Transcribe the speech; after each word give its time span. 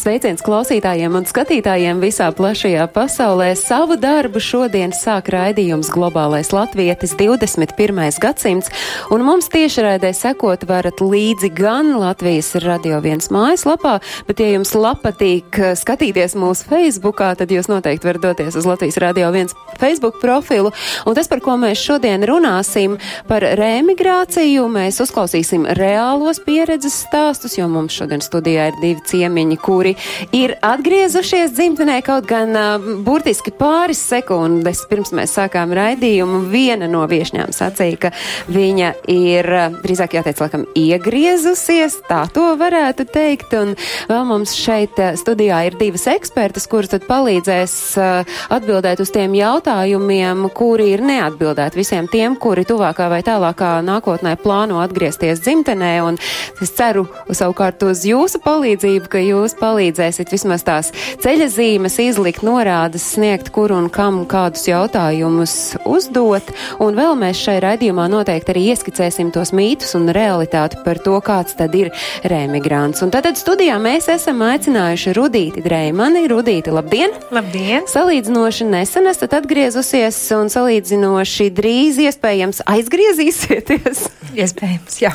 Sveiciens 0.00 0.40
klausītājiem 0.40 1.12
un 1.18 1.26
skatītājiem 1.28 1.98
visā 2.00 2.30
plašajā 2.32 2.86
pasaulē. 2.94 3.50
Savu 3.58 3.98
darbu 4.00 4.40
šodien 4.40 4.94
sāk 4.96 5.26
raidījums 5.34 5.90
Globālais 5.92 6.54
Latvietis 6.56 7.12
21. 7.18 8.16
gadsimts, 8.22 8.70
un 9.12 9.20
mums 9.26 9.50
tiešraidē 9.52 10.14
sekot 10.16 10.64
varat 10.70 11.02
līdzi 11.04 11.50
gan 11.52 11.90
Latvijas 12.00 12.54
radio 12.64 13.02
viens 13.04 13.28
mājaslapā, 13.28 13.98
bet 14.24 14.40
ja 14.40 14.48
jums 14.54 14.72
patīk 15.02 15.60
skatīties 15.76 16.32
mūsu 16.32 16.70
Facebookā, 16.70 17.34
tad 17.36 17.52
jūs 17.52 17.68
noteikti 17.68 18.08
varat 18.08 18.24
doties 18.24 18.56
uz 18.56 18.64
Latvijas 18.70 18.96
radio 19.04 19.28
viens 19.36 19.52
Facebook 19.76 20.16
profilu. 20.22 20.72
Un 21.04 21.18
tas, 21.18 21.28
par 21.28 21.44
ko 21.44 21.58
mēs 21.60 21.76
šodien 21.76 22.24
runāsim, 22.24 22.96
par 23.28 23.44
remigrāciju, 23.44 24.64
mēs 24.64 25.02
uzklausīsim 25.04 25.68
reālos 25.76 26.40
pieredzes 26.40 27.02
stāstus, 27.04 27.60
jo 27.60 27.68
mums 27.68 28.00
šodien 28.00 28.24
studijā 28.24 28.70
ir 28.72 28.80
divi 28.80 29.04
ciemiņi, 29.12 29.60
kuri 29.60 29.89
ir 30.36 30.54
atgriezušies 30.64 31.54
dzimtenē 31.56 32.00
kaut 32.06 32.26
gan 32.30 32.54
uh, 32.56 32.88
burtiski 33.04 33.52
pāris 33.56 34.00
sekundes 34.10 34.82
pirms 34.90 35.12
mēs 35.16 35.34
sākām 35.36 35.72
raidījumu. 35.76 36.42
Viena 36.50 36.88
no 36.90 37.02
viešņām 37.10 37.52
sacīja, 37.54 37.98
ka 38.06 38.10
viņa 38.50 38.92
ir 39.10 39.48
uh, 39.48 39.78
drīzāk 39.82 40.16
jāteic, 40.18 40.40
laikam, 40.42 40.66
iegriezusies, 40.78 42.00
tā 42.08 42.22
to 42.34 42.46
varētu 42.60 43.06
teikt. 43.10 43.54
Un 43.58 43.74
vēl 44.10 44.26
mums 44.28 44.54
šeit 44.58 44.98
uh, 45.00 45.12
studijā 45.20 45.62
ir 45.68 45.78
divas 45.80 46.06
ekspertas, 46.10 46.68
kuras 46.70 46.92
tad 46.94 47.06
palīdzēs 47.10 47.76
uh, 48.00 48.38
atbildēt 48.52 49.02
uz 49.04 49.12
tiem 49.14 49.36
jautājumiem, 49.38 50.46
kuri 50.56 50.90
ir 50.94 51.04
neatbildēti 51.06 51.80
visiem 51.80 52.10
tiem, 52.10 52.36
kuri 52.40 52.66
tuvākā 52.68 53.10
vai 53.12 53.22
tālākā 53.26 53.76
nākotnē 53.86 54.36
plāno 54.40 54.80
atgriezties 54.84 55.42
dzimtenē. 55.44 55.92
Un 56.06 56.20
es 56.62 56.74
ceru 56.76 57.06
savukārt 57.28 57.82
uz 57.86 58.04
jūsu 58.08 58.40
palīdzību, 58.44 59.10
ka 59.10 59.22
jūs 59.22 59.56
palīdzēsiet 59.60 59.79
palīdzēsiet 59.80 60.28
vismaz 60.32 60.64
tās 60.66 60.90
ceļa 61.24 61.46
zīmes, 61.54 61.96
izlikt 62.02 62.44
norādes, 62.44 63.06
sniegt, 63.14 63.48
kur 63.54 63.72
un 63.72 63.88
kam 63.92 64.26
kādus 64.28 64.66
jautājumus 64.68 65.54
uzdot. 65.88 66.50
Un 66.84 66.98
vēl 66.98 67.16
mēs 67.16 67.40
šai 67.40 67.56
raidījumā 67.64 68.08
noteikti 68.12 68.52
arī 68.52 68.66
ieskicēsim 68.74 69.30
tos 69.32 69.54
mītus 69.56 69.94
un 69.96 70.10
realitāti 70.12 70.80
par 70.84 71.00
to, 71.00 71.16
kāds 71.24 71.56
tad 71.56 71.74
ir 71.78 71.92
remigrants. 72.28 73.00
Un 73.04 73.12
tad 73.14 73.30
studijā 73.40 73.78
mēs 73.80 74.10
esam 74.12 74.42
aicinājuši 74.44 75.14
Rudīti 75.16 75.64
Dreimani. 75.64 76.26
Rudīti, 76.28 76.74
labdien! 76.74 77.16
Labdien! 77.32 77.88
Salīdzinoši 77.88 78.68
nesen 78.68 79.08
esat 79.08 79.38
atgriezusies 79.40 80.20
un 80.36 80.52
salīdzinoši 80.52 81.48
drīz 81.56 82.02
iespējams 82.04 82.64
aizgriezīsieties. 82.68 84.04
Iespējams, 84.36 85.00
jā. 85.02 85.14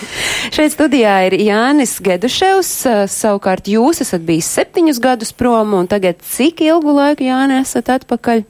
Šeit 0.56 0.74
studijā 0.74 1.14
ir 1.30 1.38
Jānis 1.46 2.00
Geduševs, 2.04 2.74
savukārt 3.14 3.70
jūs 3.72 4.02
esat 4.04 4.26
bijis 4.28 4.55
septiņus 4.56 5.02
gadus 5.04 5.34
prom, 5.36 5.76
un 5.78 5.90
tagad 5.92 6.22
cik 6.24 6.64
ilgu 6.66 6.96
laiku 6.96 7.28
Jāni 7.28 7.60
esat 7.62 7.92
atpakaļ? 8.00 8.46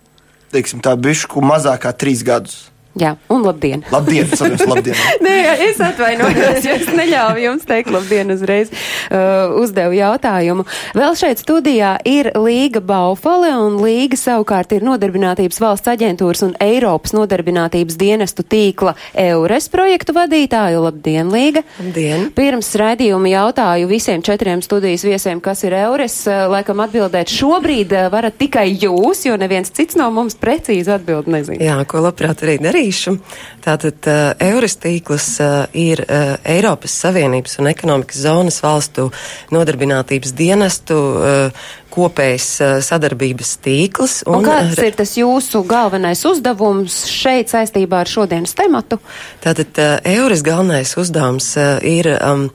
Teiksim, 0.54 0.80
tā 0.86 0.94
bišku 0.96 1.42
mazāk 1.44 1.84
kā 1.86 1.92
trīs 1.98 2.22
gadus. 2.26 2.70
Jā, 2.96 3.18
un 3.28 3.42
labdien! 3.44 3.82
Labdien! 3.92 4.30
Savies, 4.40 4.62
labdien. 4.64 4.96
Nē, 5.26 5.36
es 5.68 5.80
atvainojos, 5.84 6.64
ja 6.64 6.76
es 6.80 6.88
neļauju 6.96 7.42
jums 7.44 7.66
teikt 7.68 7.92
labdien 7.92 8.30
uzreiz. 8.32 8.70
Uh, 9.12 9.52
uzdevu 9.60 9.98
jautājumu. 9.98 10.64
Vēl 10.96 11.18
šeit 11.20 11.42
studijā 11.44 11.98
ir 12.08 12.32
Līga 12.40 12.80
Baufale, 12.80 13.52
un 13.60 13.76
Līga 13.84 14.16
savukārt 14.20 14.72
ir 14.78 14.86
Nodarbinātības 14.88 15.60
valsts 15.60 15.92
aģentūras 15.92 16.46
un 16.48 16.54
Eiropas 16.64 17.12
nodarbinātības 17.18 17.98
dienestu 18.00 18.46
tīkla 18.48 18.96
EURES 19.26 19.68
projektu 19.76 20.16
vadītāju. 20.16 20.86
Labdien, 20.88 21.34
Līga! 21.36 21.66
Labdien! 21.82 22.30
Pirms 22.40 22.72
raidījuma 22.80 23.34
jautāju 23.34 23.92
visiem 23.92 24.24
četriem 24.24 24.64
studijas 24.64 25.04
viesiem, 25.04 25.44
kas 25.44 25.66
ir 25.68 25.76
EURES. 25.82 26.18
Uh, 26.32 26.46
laikam 26.56 26.80
atbildēt 26.88 27.36
šobrīd 27.36 27.92
uh, 27.92 28.08
varat 28.16 28.40
tikai 28.40 28.70
jūs, 28.72 29.28
jo 29.28 29.36
neviens 29.36 29.76
cits 29.76 30.00
no 30.00 30.08
mums 30.16 30.40
precīzi 30.40 30.96
atbild 30.96 31.28
nezinu. 31.28 31.60
Jā, 31.60 31.82
ko 31.92 32.00
labprāt 32.08 32.48
arī 32.48 32.56
darīšu. 32.86 33.18
Tātad 33.64 34.06
uh, 34.08 34.34
Eures 34.40 34.78
tīkls 34.78 35.40
uh, 35.42 35.66
ir 35.74 36.04
uh, 36.06 36.38
Eiropas 36.44 36.94
Savienības 37.02 37.60
un 37.60 37.68
ekonomikas 37.68 38.22
zonas 38.22 38.62
valstu 38.62 39.12
nodarbinātības 39.52 40.34
dienestu 40.36 40.96
uh, 40.96 41.66
kopējs 41.90 42.50
uh, 42.62 42.76
sadarbības 42.84 43.58
tīkls. 43.64 44.24
Un, 44.28 44.44
un 44.44 44.46
kāds 44.46 44.78
ir 44.78 44.96
tas 44.96 45.16
jūsu 45.18 45.64
galvenais 45.66 46.22
uzdevums 46.26 47.06
šeit 47.10 47.50
saistībā 47.50 48.04
ar 48.04 48.12
šodienas 48.12 48.56
tematu? 48.56 49.00
Tātad 49.44 49.82
uh, 49.82 49.98
Eures 50.06 50.46
galvenais 50.46 50.96
uzdevums 50.98 51.56
uh, 51.58 51.80
ir. 51.82 52.12
Um, 52.22 52.50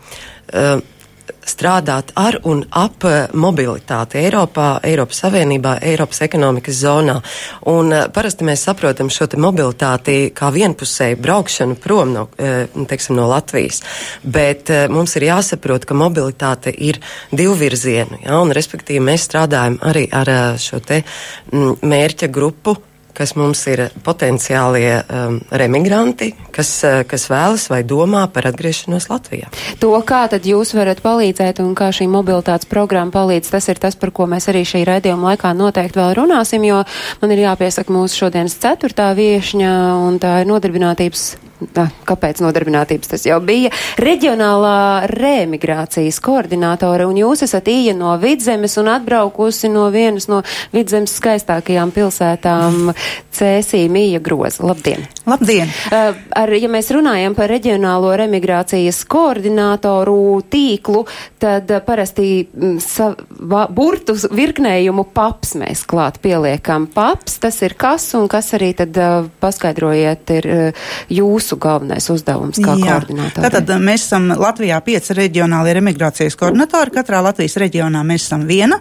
uh, 0.55 0.79
strādāt 1.47 2.13
ar 2.19 2.39
un 2.49 2.63
ap 2.77 3.05
mobilitāti 3.33 4.21
Eiropā, 4.21 4.81
Eiropas 4.87 5.23
Savienībā, 5.25 5.77
Eiropas 5.87 6.23
ekonomikas 6.27 6.81
zonā. 6.83 7.17
Un 7.71 7.93
uh, 7.95 8.05
parasti 8.13 8.47
mēs 8.47 8.67
saprotam 8.69 9.11
šo 9.13 9.29
mobilitāti 9.41 10.33
kā 10.37 10.51
vienpusēju 10.55 11.21
braukšanu 11.23 11.79
prom 11.81 12.15
no, 12.15 12.27
uh, 12.37 12.85
teiksim, 12.91 13.17
no 13.19 13.29
Latvijas. 13.31 13.83
Bet 14.23 14.71
uh, 14.73 14.87
mums 14.93 15.17
ir 15.17 15.29
jāsaprot, 15.31 15.87
ka 15.89 15.97
mobilitāte 15.97 16.75
ir 16.75 17.01
divvirzienu, 17.31 18.23
ja, 18.25 18.39
un 18.41 18.55
respektīvi 18.57 19.03
mēs 19.05 19.29
strādājam 19.31 19.81
arī 19.87 20.07
ar 20.13 20.33
šo 20.61 20.81
te 20.85 21.03
m, 21.53 21.75
mērķa 21.83 22.31
grupu 22.33 22.77
kas 23.17 23.35
mums 23.39 23.63
ir 23.71 23.87
potenciālie 24.07 25.01
um, 25.03 25.41
remigranti, 25.51 26.33
kas, 26.55 26.73
uh, 26.87 27.01
kas 27.09 27.29
vēlas 27.31 27.69
vai 27.73 27.83
domā 27.87 28.27
par 28.33 28.49
atgriešanos 28.51 29.11
Latvijā. 29.11 29.51
To, 29.83 29.93
kā 30.07 30.25
tad 30.33 30.47
jūs 30.49 30.75
varat 30.77 31.03
palīdzēt 31.05 31.63
un 31.65 31.75
kā 31.79 31.91
šī 31.95 32.09
mobilitātes 32.11 32.71
programma 32.71 33.15
palīdz, 33.15 33.53
tas 33.53 33.69
ir 33.73 33.83
tas, 33.83 33.99
par 33.99 34.15
ko 34.15 34.29
mēs 34.31 34.49
arī 34.53 34.65
šī 34.69 34.85
raidījuma 34.89 35.33
laikā 35.33 35.53
noteikti 35.57 36.01
vēl 36.01 36.17
runāsim, 36.23 36.65
jo 36.69 36.83
man 37.21 37.37
ir 37.37 37.45
jāpiesaka 37.47 37.93
mūsu 37.95 38.25
šodienas 38.25 38.59
ceturtā 38.63 39.13
viešņa, 39.19 39.77
un 40.09 40.19
tā 40.23 40.41
ir 40.43 40.51
nodarbinātības 40.51 41.50
Tā, 41.61 41.91
kāpēc 42.09 42.41
nodarbinātības 42.41 43.11
tas 43.13 43.27
jau 43.29 43.37
bija? 43.45 43.69
Reģionālā 44.01 45.11
remigrācijas 45.13 46.17
koordinātore, 46.25 47.05
un 47.05 47.19
jūs 47.21 47.45
esat 47.45 47.69
īja 47.69 47.93
no 47.97 48.15
vidzemes 48.21 48.79
un 48.81 48.89
atbraukusi 48.95 49.69
no 49.69 49.91
vienas 49.93 50.31
no 50.31 50.41
vidzemes 50.73 51.13
skaistākajām 51.21 51.93
pilsētām 51.93 52.95
Cēsī 53.37 53.83
Mīja 53.93 54.23
Groza. 54.25 54.65
Labdien! 54.65 55.05
Labdien! 55.29 55.69
Uh, 55.93 56.17
ar, 56.37 56.53
ja 56.57 56.71
mēs 56.73 56.89
runājam 56.97 57.37
par 57.37 57.53
reģionālo 57.53 58.15
remigrācijas 58.19 59.03
koordinātoru 59.11 60.41
tīklu, 60.51 61.05
tad 61.41 61.69
uh, 61.71 61.83
parasti 61.85 62.31
mm, 62.49 62.81
sa, 62.85 63.11
va, 63.53 63.67
burtu 63.69 64.17
virknējumu 64.17 65.07
paps 65.15 65.55
mēs 65.61 65.85
klāt 65.89 66.23
pieliekam. 66.25 66.89
Paps, 66.91 67.37
tas 67.45 67.61
ir 67.67 67.77
kas 67.81 68.09
un 68.17 68.29
kas 68.33 68.51
arī 68.57 68.73
tad 68.81 68.97
uh, 68.97 69.29
paskaidrojiet 69.45 70.37
ir 70.41 70.51
jūsu 71.13 71.50
jūsu 71.51 71.59
galvenais 71.61 72.07
uzdevums 72.11 72.59
kā 72.63 72.77
koordinātori? 72.79 73.43
Tātad 73.43 73.71
mēs 73.83 74.05
esam 74.07 74.31
Latvijā 74.39 74.79
pieci 74.85 75.15
reģionāli 75.17 75.75
remigrācijas 75.75 76.37
koordinatori. 76.39 76.93
Katrā 76.95 77.23
Latvijas 77.25 77.57
reģionā 77.59 78.03
mēs 78.07 78.27
esam 78.29 78.47
viena. 78.47 78.81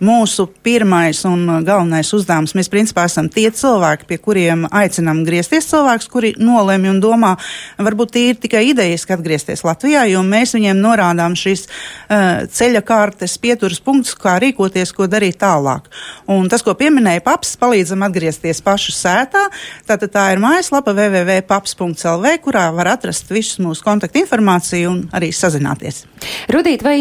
Mūsu 0.00 0.48
pirmais 0.64 1.22
un 1.28 1.62
galvenais 1.64 2.10
uzdevums, 2.16 2.54
mēs 2.56 2.70
principā 2.72 3.04
esam 3.06 3.28
tie 3.30 3.50
cilvēki, 3.50 4.08
pie 4.08 4.18
kuriem 4.18 4.66
aicinām 4.70 5.22
griezties 5.24 5.68
cilvēkus, 5.70 6.08
kuri 6.10 6.32
nolemj 6.38 6.90
un 6.90 7.00
domā, 7.02 7.34
varbūt 7.78 8.14
tīri 8.16 8.38
tikai 8.40 8.64
idejiski 8.70 9.14
atgriezties 9.14 9.62
Latvijā, 9.66 10.06
jo 10.10 10.24
mēs 10.26 10.56
viņiem 10.56 10.80
norādām 10.80 11.36
šīs 11.38 11.66
uh, 11.68 12.46
ceļa 12.50 12.82
kārtas 12.86 13.36
pieturas 13.38 13.80
punktus, 13.84 14.16
kā 14.18 14.38
rīkoties, 14.42 14.94
ko 14.96 15.06
darīt 15.10 15.38
tālāk. 15.42 15.90
Un 16.30 16.48
tas, 16.50 16.64
ko 16.64 16.74
pieminēja 16.74 17.22
paps, 17.26 17.54
palīdzam 17.60 18.06
atgriezties 18.08 18.64
pašu 18.64 18.96
sētā. 18.96 19.46
Tātad 19.86 20.16
tā 20.16 20.30
ir 20.32 20.42
mājaslapa 20.42 20.96
www.paps.com 20.96 21.99
LV, 22.08 22.32
kurā 22.44 22.66
var 22.76 22.92
atrast 22.94 23.30
visus 23.32 23.60
mūsu 23.62 23.84
kontaktu 23.86 24.22
informāciju 24.22 24.90
un 24.90 25.02
arī 25.16 25.30
sazināties. 25.34 26.04
Rudīt, 26.52 26.84
vai 26.84 26.96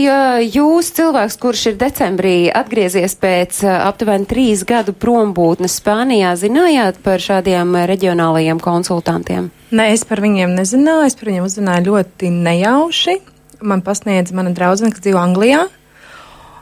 jūs 0.45 0.91
cilvēks, 0.97 1.39
kurš 1.41 1.65
ir 1.71 1.79
decembrī 1.79 2.35
atgriezies 2.55 3.15
pēc 3.19 3.63
aptuveni 3.75 4.27
trīs 4.29 4.65
gadu 4.67 4.95
prombūtnes 4.95 5.79
Spānijā, 5.81 6.35
zinājāt 6.39 7.01
par 7.05 7.23
šādiem 7.23 7.75
reģionālajiem 7.89 8.61
konsultantiem? 8.63 9.49
Nē, 9.69 9.91
es 9.93 10.05
par 10.09 10.23
viņiem 10.23 10.55
nezināju, 10.57 11.09
es 11.09 11.17
par 11.19 11.29
viņiem 11.29 11.45
uzzināju 11.45 11.91
ļoti 11.91 12.31
nejauši. 12.33 13.19
Man 13.61 13.83
pasniedza 13.85 14.33
mana 14.37 14.53
draudzene, 14.55 14.93
kas 14.95 15.03
dzīvo 15.03 15.19
Anglijā. 15.21 15.67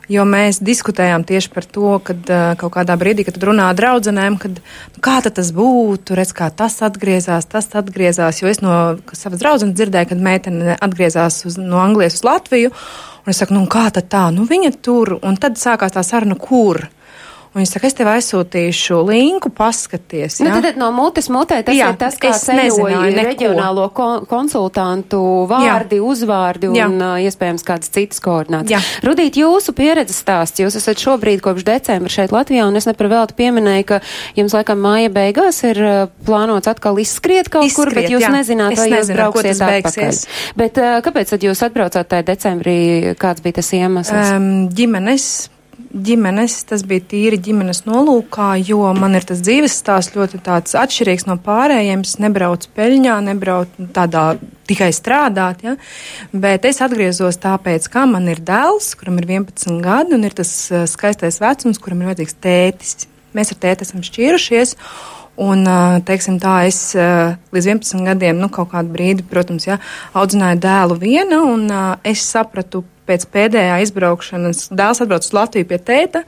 Jo 0.07 0.24
mēs 0.24 0.62
diskutējām 0.63 1.25
tieši 1.27 1.50
par 1.51 1.65
to, 1.68 1.89
kad 2.07 2.30
uh, 2.31 2.54
kaut 2.59 2.71
kādā 2.77 2.95
brīdī, 3.00 3.25
kad 3.27 3.42
runā 3.44 3.68
draudzenēm, 3.75 4.38
kad 4.39 4.62
nu, 4.62 5.01
kā 5.04 5.18
tas 5.25 5.51
būtu, 5.56 6.15
redz, 6.15 6.31
kā 6.38 6.48
tas 6.48 6.80
atgriezās, 6.88 7.50
tas 7.51 7.68
atgriezās, 7.75 8.39
jo 8.39 8.48
es 8.48 8.62
no 8.63 8.95
savas 9.12 9.44
draudzenes 9.44 9.75
dzirdēju, 9.75 10.13
kad 10.13 10.24
meitene 10.24 10.77
atgriezās 10.80 11.42
uz, 11.50 11.59
no 11.59 11.81
Anglijas 11.83 12.21
uz 12.21 12.24
Latviju, 12.24 12.71
un 13.25 13.33
es 13.33 13.44
saku, 13.44 13.57
nu 13.57 13.65
kā 13.68 13.89
tad 13.92 14.07
tā, 14.13 14.24
nu 14.31 14.48
viņa 14.48 14.71
tur, 14.80 15.18
un 15.19 15.36
tad 15.36 15.59
sākās 15.59 15.98
tā 15.98 16.06
saruna, 16.07 16.39
kur. 16.39 16.86
Un 17.54 17.62
viņš 17.62 17.72
saka, 17.74 17.88
es 17.90 17.96
tev 17.98 18.10
aizsūtīšu 18.12 19.00
linku, 19.08 19.50
paskaties. 19.56 20.40
Nu, 20.44 20.52
ja? 20.52 20.62
tad 20.66 20.80
no 20.80 20.90
mutes 20.96 21.30
mutē 21.34 21.62
tas 21.66 21.78
Jā, 21.78 21.92
ir 21.94 22.00
tas, 22.00 22.18
nezināju 22.22 22.76
ceļoja 22.78 23.24
reģionālo 23.28 23.88
kon 23.96 24.28
konsultantu 24.30 25.22
vārdi, 25.50 26.00
uzvārdi 26.04 26.70
Jā. 26.76 26.88
un 26.90 27.02
uh, 27.02 27.16
iespējams 27.24 27.66
kādas 27.68 27.92
citas 27.94 28.22
koordinācijas. 28.24 28.76
Jā. 28.76 29.02
Rudīt, 29.08 29.40
jūsu 29.42 29.74
pieredzes 29.78 30.20
stāsts, 30.22 30.62
jūs 30.62 30.78
esat 30.80 31.02
šobrīd 31.02 31.42
kopš 31.46 31.66
decembra 31.68 32.12
šeit 32.14 32.36
Latvijā, 32.36 32.68
un 32.70 32.80
es 32.80 32.88
nepar 32.90 33.10
velti 33.12 33.38
pieminēju, 33.40 33.88
ka 33.90 34.00
jums 34.38 34.56
laikam 34.58 34.82
māja 34.84 35.12
beigās 35.14 35.64
ir 35.68 35.82
plānots 36.28 36.70
atkal 36.70 37.00
izskriet 37.02 37.52
kaut 37.54 37.68
kur, 37.74 37.92
bet 37.92 38.08
Izskriet, 38.08 38.14
jūs 38.16 38.28
jā. 38.28 38.32
nezināt, 38.34 38.78
vai 38.78 38.88
jūs 38.92 38.98
nezinu, 38.98 39.18
ko 39.18 39.44
brauksiet 39.44 39.66
atpakaļ. 39.68 40.24
Bet 40.62 40.82
kāpēc 41.08 41.36
tad 41.36 41.46
jūs 41.48 41.66
atbraucāt 41.68 42.14
tajā 42.14 42.30
decembrī, 42.32 42.80
kāds 43.20 43.46
bija 43.46 43.60
tas 43.62 43.74
iemesls? 43.78 44.34
Um, 44.38 44.50
ģimenes. 44.74 45.32
Ģimenes, 45.88 46.57
tas 46.68 46.81
bija 46.84 47.00
tīri 47.13 47.38
ģimenes 47.39 47.86
nolūkā, 47.88 48.50
jo 48.60 48.81
man 48.98 49.16
ir 49.16 49.24
tas 49.28 49.39
dzīves 49.39 49.78
stāsts 49.80 50.18
ļoti 50.18 50.42
atšķirīgs 50.44 51.24
no 51.30 51.38
pārējiem. 51.39 52.04
Es 52.04 52.18
nebraucu 52.19 52.68
peļņā, 52.75 53.13
nebraucu 53.30 53.88
tādā 53.95 54.24
tikai 54.68 54.89
strādāt, 54.92 55.63
ja? 55.63 55.78
bet 56.36 56.68
es 56.68 56.81
atgriezos 56.84 57.39
tāpēc, 57.39 57.88
ka 57.94 58.04
man 58.10 58.28
ir 58.28 58.42
dēls, 58.44 58.92
kuram 59.00 59.22
ir 59.22 59.30
11 59.38 59.80
gadi, 59.86 60.18
un 60.18 60.28
ir 60.28 60.36
tas 60.36 60.51
uh, 60.74 60.84
skaistais 60.92 61.39
vecums, 61.39 61.80
kuram 61.80 62.04
ir 62.04 62.12
vajadzīgs 62.12 62.36
tētis. 62.44 63.07
Mēs 63.38 63.54
ar 63.56 63.62
tēti 63.63 63.88
esam 63.88 64.04
šķīrušies. 64.04 64.75
Un, 65.48 65.63
uh, 65.69 66.01
teiksim 66.04 66.42
tā, 66.42 66.57
es 66.68 66.81
uh, 66.98 67.38
līdz 67.56 67.72
11 67.78 68.04
gadiem, 68.10 68.44
nu, 68.44 68.51
kaut 68.51 68.74
kādu 68.74 68.92
brīdi, 68.92 69.24
protams, 69.24 69.69
ja, 69.69 69.80
audzināju 70.18 70.60
dēlu 70.68 71.00
viena, 71.00 71.44
un 71.45 71.69
es 72.04 72.28
sapratu 72.28 72.84
pēc 73.07 73.27
pēdējā 73.33 73.81
izbraukšanas, 73.86 74.68
dēls 74.75 75.04
atbrauc 75.04 75.25
uz 75.25 75.36
Latviju 75.36 75.68
pie 75.69 75.80
tēta, 75.89 76.24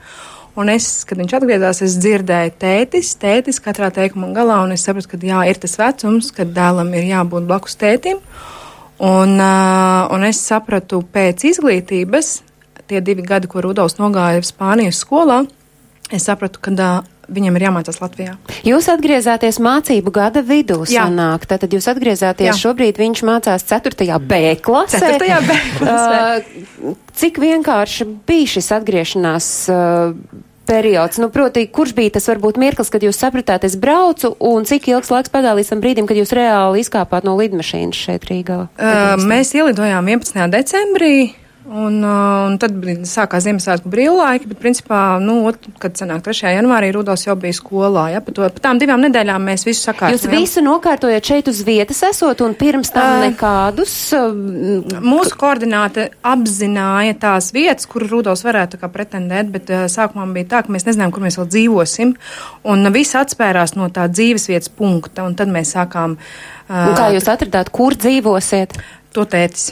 un 0.60 0.72
es, 0.74 0.88
kad 1.08 1.20
viņš 1.22 1.36
atgriezās, 1.38 1.82
es 1.86 1.98
dzirdēju 2.02 2.56
tētis, 2.62 3.14
tētis 3.22 3.62
katrā 3.64 3.92
teikuma 3.96 4.32
galā, 4.36 4.62
un 4.66 4.76
es 4.76 4.86
sapratu, 4.88 5.14
ka 5.14 5.22
jā, 5.24 5.44
ir 5.52 5.62
tas 5.62 5.78
vecums, 5.80 6.32
kad 6.36 6.52
dēlam 6.56 6.92
ir 6.98 7.12
jābūt 7.12 7.48
blakus 7.50 7.78
tētim, 7.80 8.24
un, 9.00 9.38
uh, 9.38 10.10
un 10.16 10.28
es 10.28 10.42
sapratu 10.44 11.04
pēc 11.14 11.48
izglītības, 11.54 12.34
tie 12.90 13.04
divi 13.06 13.24
gadi, 13.28 13.52
ko 13.52 13.62
Rudolfs 13.64 14.00
nogāja 14.02 14.42
Spānijas 14.46 15.04
skolā, 15.06 15.44
es 16.10 16.26
sapratu, 16.26 16.64
ka 16.64 16.74
uh, 16.74 17.19
viņam 17.30 17.58
ir 17.60 17.66
jāmācās 17.68 18.02
Latvijā. 18.02 18.36
Jūs 18.68 18.90
atgriezāties 18.92 19.60
mācību 19.64 20.14
gada 20.16 20.44
vidū, 20.46 20.82
Jā. 20.90 21.06
sanāk. 21.08 21.48
Tātad 21.50 21.74
jūs 21.76 21.88
atgriezāties, 21.92 22.50
Jā. 22.50 22.58
šobrīd 22.58 23.00
viņš 23.00 23.24
mācās 23.30 23.66
4. 23.70 24.20
B 24.26 24.42
klasē. 24.66 25.16
4. 25.20 25.40
B 25.48 25.58
klasē. 25.80 26.20
Uh, 26.84 27.00
cik 27.20 27.42
vienkārši 27.42 28.08
bija 28.28 28.54
šis 28.58 28.72
atgriešanās 28.80 29.50
uh, 29.74 30.14
periods? 30.70 31.18
Nu, 31.18 31.30
proti, 31.34 31.66
kurš 31.74 31.96
bija 31.98 32.16
tas 32.20 32.30
varbūt 32.30 32.60
mirklis, 32.62 32.92
kad 32.94 33.04
jūs 33.06 33.18
sapratāt, 33.18 33.66
es 33.66 33.78
braucu, 33.80 34.36
un 34.40 34.68
cik 34.70 34.92
ilgs 34.94 35.10
laiks 35.14 35.34
pagāja 35.34 35.58
līdz 35.58 35.74
tam 35.74 35.84
brīdim, 35.84 36.10
kad 36.10 36.20
jūs 36.20 36.34
reāli 36.38 36.84
izkāpāt 36.84 37.26
no 37.28 37.36
lidmašīnas 37.40 38.06
šeit 38.08 38.30
Rīgā? 38.30 38.64
Uh, 38.78 39.16
mēs 39.30 39.56
ielidojām 39.58 40.12
11. 40.18 40.46
decembrī. 40.54 41.14
Un, 41.70 42.00
uh, 42.02 42.48
un 42.50 42.56
tad 42.58 42.74
sākās 43.06 43.44
Ziemassvētku 43.46 43.92
brīvlaiki, 43.94 44.48
bet, 44.50 44.58
principā, 44.62 45.00
nu, 45.22 45.44
ot, 45.46 45.68
kad 45.82 45.94
sanāk 46.00 46.24
3. 46.26 46.56
janvārī, 46.56 46.90
Rudolfs 46.96 47.28
jau 47.28 47.36
bija 47.38 47.54
skolā. 47.54 48.08
Ja, 48.16 48.22
pa, 48.26 48.34
to, 48.34 48.48
pa 48.56 48.64
tām 48.64 48.82
divām 48.82 49.04
nedēļām 49.06 49.46
mēs 49.52 49.68
visu 49.68 49.84
sakārtojām. 49.86 50.18
Jūs 50.18 50.26
visu 50.34 50.64
nokārtojat 50.66 51.32
šeit 51.32 51.52
uz 51.52 51.62
vietas 51.68 52.02
esot, 52.10 52.42
un 52.46 52.58
pirms 52.58 52.94
tam 52.96 53.08
Uh, 53.10 53.24
nekādus. 53.28 53.94
Uh, 54.18 54.34
Mūsu 55.04 55.38
koordināte 55.40 56.10
apzināja 56.26 57.18
tās 57.22 57.52
vietas, 57.56 57.86
kur 57.90 58.08
Rudolfs 58.10 58.46
varētu 58.46 58.82
kā 58.82 58.90
pretendēt, 58.94 59.54
bet 59.54 59.70
uh, 59.74 59.86
sākumā 59.92 60.26
bija 60.36 60.50
tā, 60.56 60.66
ka 60.66 60.74
mēs 60.74 60.90
nezinājām, 60.90 61.14
kur 61.14 61.26
mēs 61.26 61.38
vēl 61.38 61.52
dzīvosim. 61.54 62.16
Un 62.70 62.94
viss 62.96 63.18
atspērās 63.20 63.78
no 63.78 63.92
tā 63.94 64.10
dzīves 64.10 64.50
vietas 64.50 64.74
punkta, 64.74 65.30
un 65.30 65.38
tad 65.38 65.54
mēs 65.54 65.78
sākām 65.78 66.18
uh, 66.18 66.80
un 66.90 66.98
kā 66.98 67.12
jūs 67.14 67.30
atradāt, 67.30 67.70
kur 67.74 67.98
dzīvosiet? 67.98 68.80
to 69.14 69.26
tētis. 69.30 69.72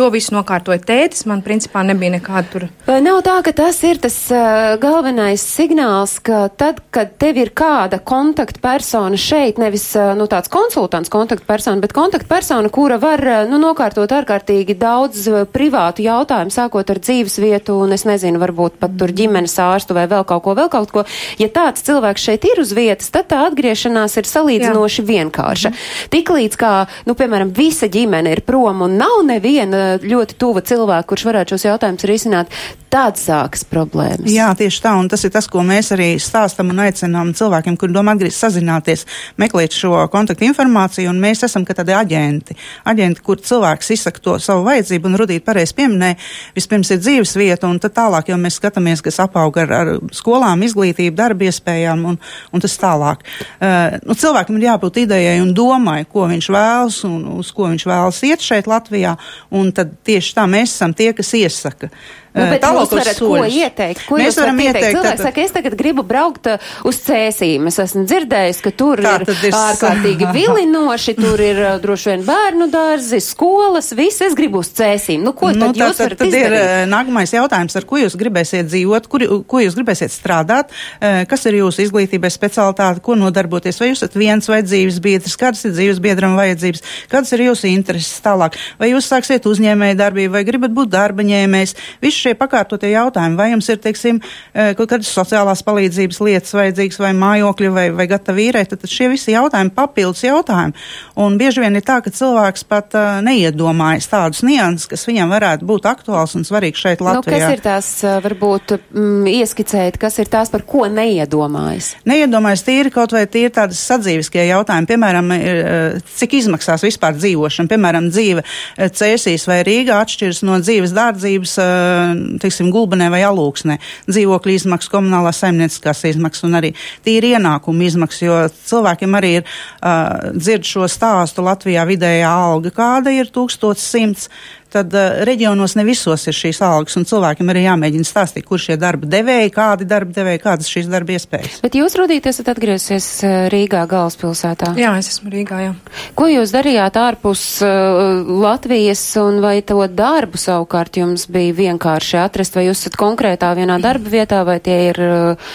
To 0.00 0.06
visu 0.08 0.32
nokārtoja 0.32 0.80
tētis, 0.80 1.26
man 1.28 1.42
principā 1.44 1.82
nebija 1.84 2.14
nekāda 2.14 2.48
tur. 2.48 2.62
Vai 2.86 3.02
nav 3.04 3.18
tā, 3.26 3.34
ka 3.44 3.52
tas 3.52 3.76
ir 3.84 3.98
tas 4.00 4.14
uh, 4.32 4.78
galvenais 4.80 5.42
signāls, 5.44 6.14
ka 6.24 6.46
tad, 6.48 6.78
kad 6.88 7.10
tev 7.20 7.36
ir 7.36 7.50
kāda 7.52 7.98
kontaktpersona 8.00 9.18
šeit, 9.20 9.58
nevis 9.60 9.84
uh, 10.00 10.14
nu, 10.16 10.24
tāds 10.30 10.48
konsultants 10.48 11.12
kontaktpersona, 11.12 11.82
bet 11.84 11.92
kontaktpersona, 11.92 12.70
kura 12.72 12.96
var 13.02 13.20
uh, 13.20 13.42
nu, 13.50 13.58
nokārtot 13.60 14.14
ārkārtīgi 14.16 14.78
daudz 14.80 15.26
uh, 15.28 15.42
privātu 15.44 16.06
jautājumu, 16.06 16.54
sākot 16.54 16.94
ar 16.94 17.02
dzīves 17.04 17.36
vietu 17.44 17.76
un, 17.84 17.92
es 17.92 18.06
nezinu, 18.08 18.40
varbūt 18.40 18.80
pat 18.80 18.96
tur 18.96 19.12
ģimenes 19.12 19.58
ārstu 19.60 19.98
vai 19.98 20.06
vēl 20.08 20.24
kaut 20.24 20.46
ko, 20.48 20.56
vēl 20.56 20.72
kaut 20.72 20.96
ko. 20.96 21.04
Ja 21.42 21.50
tāds 21.52 21.84
cilvēks 21.84 22.24
šeit 22.24 22.48
ir 22.48 22.64
uz 22.64 22.72
vietas, 22.72 23.12
tad 23.12 23.28
tā 23.34 23.42
atgriešanās 23.50 24.16
ir 24.16 24.32
salīdzinoši 24.32 25.06
vienkārša. 25.12 25.74
Tiklīdz 26.16 26.56
kā, 26.64 26.74
nu, 27.04 27.18
piemēram, 27.20 27.52
visa 27.52 27.92
ģimene 27.92 28.32
ir 28.38 28.44
prom 28.48 28.86
un 28.88 28.96
nav 28.96 29.20
neviena 29.28 29.89
ļoti 29.98 30.36
tuva 30.40 30.62
cilvēka, 30.66 31.08
kurš 31.10 31.26
varētu 31.30 31.56
šos 31.56 31.66
jautājumus 31.68 32.06
risināt, 32.10 32.60
tad 32.90 33.18
sākas 33.20 33.62
problēmas. 33.70 34.26
Jā, 34.30 34.48
tieši 34.58 34.80
tā, 34.82 34.92
un 34.98 35.08
tas 35.10 35.22
ir 35.26 35.32
tas, 35.34 35.46
ko 35.50 35.62
mēs 35.66 35.92
arī 35.94 36.08
stāstam 36.22 36.72
un 36.72 36.82
aicinām 36.82 37.32
cilvēkiem, 37.38 37.76
kuri 37.78 37.94
domā 37.94 38.16
atgriezt 38.16 38.42
sazināties, 38.42 39.06
meklēt 39.40 39.74
šo 39.76 40.02
kontaktu 40.10 40.48
informāciju, 40.48 41.10
un 41.12 41.20
mēs 41.22 41.44
esam 41.46 41.64
kā 41.66 41.76
tādi 41.78 41.94
aģenti. 41.94 42.56
Aģenti, 42.90 43.22
kur 43.26 43.38
cilvēks 43.46 43.92
izsaka 43.94 44.22
to 44.24 44.36
savu 44.42 44.66
vajadzību, 44.66 45.06
un 45.06 45.18
Rudīt 45.20 45.46
pareizi 45.46 45.76
pieminēja, 45.78 46.18
vispirms 46.56 46.90
ir 46.90 47.02
dzīves 47.02 47.36
vieta, 47.38 47.70
un 47.70 47.78
tad 47.82 47.94
tālāk 47.96 48.32
jau 48.32 48.38
mēs 48.40 48.58
skatāmies, 48.58 49.04
kas 49.06 49.20
apaug 49.22 49.60
ar, 49.62 49.74
ar 49.80 49.92
skolām, 50.16 50.64
izglītību, 50.66 51.14
darba 51.18 51.46
iespējām, 51.46 52.06
un, 52.10 52.18
un 52.50 52.64
tas 52.64 52.74
tālāk. 52.80 53.22
Uh, 53.60 54.00
nu, 54.08 54.18
cilvēkam 54.18 54.58
ir 54.58 54.66
jābūt 54.70 55.04
idejai 55.04 55.36
un 55.44 55.54
domai, 55.54 56.00
ko 56.10 56.26
viņš 56.30 56.50
vēlas, 56.50 57.02
un 57.06 57.22
uz 57.38 57.52
ko 57.54 57.70
viņš 57.70 57.86
vēlas 57.86 58.22
iet 58.26 58.42
šeit 58.42 58.70
Latvijā, 58.70 59.14
un 59.54 59.70
tad 59.76 59.94
tieši 60.06 60.34
tā 60.40 60.48
mēs 60.50 60.74
esam 60.74 60.96
tie, 60.96 61.12
kas 61.14 61.30
iesaka. 61.38 61.92
Nu, 62.30 62.42
uh, 62.44 62.50
bet 62.52 62.62
jūs 62.62 62.92
varat 62.94 63.18
ko 63.18 63.28
soļus. 63.34 63.54
ieteikt? 63.58 64.02
Ko 64.06 64.18
mēs 64.20 64.36
varam 64.38 64.58
ieteikt? 64.62 64.76
ieteikt. 64.76 64.96
Cilvēks 64.96 65.10
tātad- 65.10 65.26
saka, 65.26 65.40
es 65.42 65.50
tagad 65.56 65.74
gribu 65.80 66.04
braukt 66.06 66.46
uh, 66.46 66.58
uz 66.86 67.00
cēsīm. 67.02 67.66
Es 67.66 67.78
esmu 67.82 68.04
dzirdējis, 68.06 68.60
ka 68.62 68.70
tur 68.70 69.02
Tā 69.02 69.14
ir, 69.18 69.24
tad 69.26 69.44
ir 69.48 69.56
ārkārtīgi 69.58 70.28
vilinoši, 70.38 71.14
tur 71.18 71.42
ir 71.42 71.58
uh, 71.64 71.72
droši 71.82 72.10
vien 72.12 72.22
bērnu 72.28 72.68
dārzi, 72.70 73.18
skolas, 73.24 73.90
viss. 73.98 74.20
Es 74.22 74.36
gribu 74.38 74.62
uz 74.62 74.70
cēsīm. 74.78 75.24
Nu, 75.26 75.32
ko 75.34 75.50
tad 75.50 75.58
Nu, 75.58 75.72
jūs 75.74 75.98
tad, 75.98 76.04
varat 76.06 76.18
tad 76.22 76.28
ir 76.30 76.38
izdarīt? 76.38 76.68
eh, 76.70 76.84
nākamais 76.90 77.34
jautājums, 77.34 77.76
ar 77.80 77.88
ko 77.90 77.98
jūs 77.98 78.14
gribēsiet 78.20 78.70
dzīvot, 78.70 79.08
kur, 79.10 79.26
ko 79.50 79.62
jūs 79.64 79.74
gribēsiet 79.78 80.14
strādāt, 80.14 80.70
kas 81.00 81.44
ir 81.50 81.58
jūsu 81.60 81.82
izglītībai 81.84 82.30
specialitāte, 82.30 83.02
ko 83.04 83.16
nodarboties, 83.18 83.78
vai 83.80 83.90
jūs 83.90 84.00
esat 84.04 84.14
viens 84.18 84.46
vai 84.50 84.60
dzīves 84.62 85.00
biedrs, 85.02 85.34
kādas 85.40 85.64
ir 85.66 85.74
dzīves 85.74 85.98
biedram 86.04 86.36
vajadzības, 86.38 86.82
kādas 87.10 87.32
ir 87.34 87.44
jūsu 87.48 87.68
intereses 87.70 88.20
tālāk, 88.24 88.54
vai 88.80 88.92
jūs 88.92 89.08
sāksiet 89.10 89.46
uzņēmēju 89.50 89.98
darbību, 89.98 90.32
vai 90.38 90.44
gribat 90.46 90.74
būt 90.76 90.92
darba 90.94 91.26
ņēmējs. 91.26 91.74
Visi 92.20 92.28
šie 92.28 92.36
pakārtotie 92.36 92.90
jautājumi, 92.92 93.36
vai 93.38 93.50
jums 93.54 93.68
ir, 93.72 93.78
teiksim, 93.80 94.20
eh, 94.52 94.74
kaut 94.76 94.90
kādas 94.90 95.08
sociālās 95.08 95.62
palīdzības 95.64 96.20
lietas 96.20 96.52
vajadzīgas, 96.52 96.98
vai 97.00 97.12
mājokļi, 97.16 97.70
vai, 97.72 97.86
vai 97.90 98.06
gatavi 98.10 98.50
īrēt, 98.50 98.74
tad 98.74 98.90
šie 98.90 99.08
visi 99.08 99.32
jautājumi 99.32 99.72
papildus 99.74 100.22
jautājumi. 100.26 100.74
Un 101.16 101.38
bieži 101.38 101.60
vien 101.64 101.76
ir 101.76 101.82
tā, 101.82 102.02
ka 102.04 102.10
cilvēks 102.10 102.66
pat 102.68 102.94
uh, 102.94 103.20
neiedomājas 103.24 104.08
tādus 104.10 104.42
nianses, 104.42 104.88
kas 104.90 105.06
viņam 105.08 105.32
varētu 105.32 105.64
būt 105.64 105.88
aktuāls 105.88 106.36
un 106.36 106.44
svarīgs 106.44 106.80
šeit 106.80 107.00
Nu, 107.00 107.08
Latvijā. 107.08 107.38
kas 107.40 107.56
ir 107.56 107.64
tās, 107.64 107.88
uh, 108.04 108.20
varbūt, 108.20 108.76
mm, 108.92 109.26
ieskicēt, 109.40 109.98
kas 109.98 110.18
ir 110.18 110.28
tās, 110.28 110.52
par 110.52 110.62
ko 110.68 110.84
neiedomājas? 110.90 111.94
Neiedomājas 112.04 112.64
tīri 112.66 112.92
kaut 112.92 113.12
vai 113.16 113.24
tīri 113.26 113.52
tādas 113.54 113.80
sadzīviskie 113.80 114.44
jautājumi, 114.50 114.88
piemēram, 114.90 115.32
ir, 115.36 115.56
eh, 115.64 115.98
cik 116.16 116.36
izmaksās 116.40 116.84
vispār 116.84 117.16
dzīvošana, 117.16 117.70
piemēram, 117.70 118.10
dzīve 118.12 118.44
eh, 118.44 118.88
Cēsīs 118.88 119.46
vai 119.48 119.62
Rīgā 119.64 120.00
atšķiras 120.04 120.42
no 120.46 120.58
dzīves 120.60 120.94
dārdzības, 120.96 121.56
eh, 121.62 122.09
teiksim, 122.42 122.70
Gulbenē 122.74 123.10
vai 123.12 123.22
Alūksnē. 123.26 123.78
Dzīvokļu 124.10 124.56
izmaksas, 124.56 124.92
komunālās 124.92 125.42
saimnieciskās 125.42 126.04
izmaksas 126.12 126.46
un 126.48 126.58
arī 126.60 126.72
tīri 127.06 127.34
ienākumu 127.36 127.86
izmaksas, 127.88 128.22
jo 128.26 128.38
cilvēkiem 128.70 129.18
arī 129.18 129.34
ir 129.40 129.44
uh, 129.46 130.30
dzird 130.36 130.68
šo 130.68 130.88
stāstu 130.90 131.44
Latvijā 131.46 131.86
vidējā 131.88 132.30
alga, 132.30 132.72
kāda 132.74 133.14
ir 133.14 133.32
1100. 133.34 134.30
Tad 134.72 134.94
uh, 134.96 135.22
reģionos 135.28 135.76
ne 135.78 135.84
visos 135.88 136.26
ir 136.30 136.36
šīs 136.36 136.60
algas, 136.66 136.96
un 137.00 137.06
cilvēkiem 137.08 137.52
arī 137.52 137.64
jāmēģina 137.66 138.08
stāstīt, 138.08 138.46
kur 138.48 138.62
šie 138.62 138.78
darba 138.80 139.08
devēji, 139.10 139.52
kādi 139.54 139.88
darba 139.90 140.14
devēji, 140.16 140.42
kādas 140.44 140.70
šīs 140.70 140.90
darba 140.90 141.16
iespējas. 141.16 141.60
Bet 141.64 141.78
jūs, 141.78 141.96
Rudīt, 142.00 142.28
esat 142.30 142.52
atgriezies 142.54 143.08
uh, 143.26 143.34
Rīgā 143.52 143.82
galvaspilsētā. 143.90 144.74
Jā, 144.80 144.94
es 145.00 145.10
esmu 145.14 145.32
Rīgā, 145.34 145.62
jā. 145.64 145.74
Ko 146.18 146.28
jūs 146.30 146.54
darījāt 146.54 147.00
ārpus 147.00 147.44
uh, 147.66 148.22
Latvijas, 148.44 149.02
un 149.22 149.42
vai 149.44 149.58
to 149.66 149.80
darbu 149.86 150.40
savukārt 150.40 151.00
jums 151.02 151.26
bija 151.30 151.56
vienkārši 151.64 152.22
atrast, 152.22 152.56
vai 152.58 152.68
jūs 152.68 152.84
esat 152.84 152.98
konkrētā 153.00 153.52
vienā 153.58 153.80
darba 153.82 154.12
vietā, 154.12 154.44
vai 154.48 154.60
tie 154.64 154.80
ir 154.92 155.04
uh, 155.04 155.52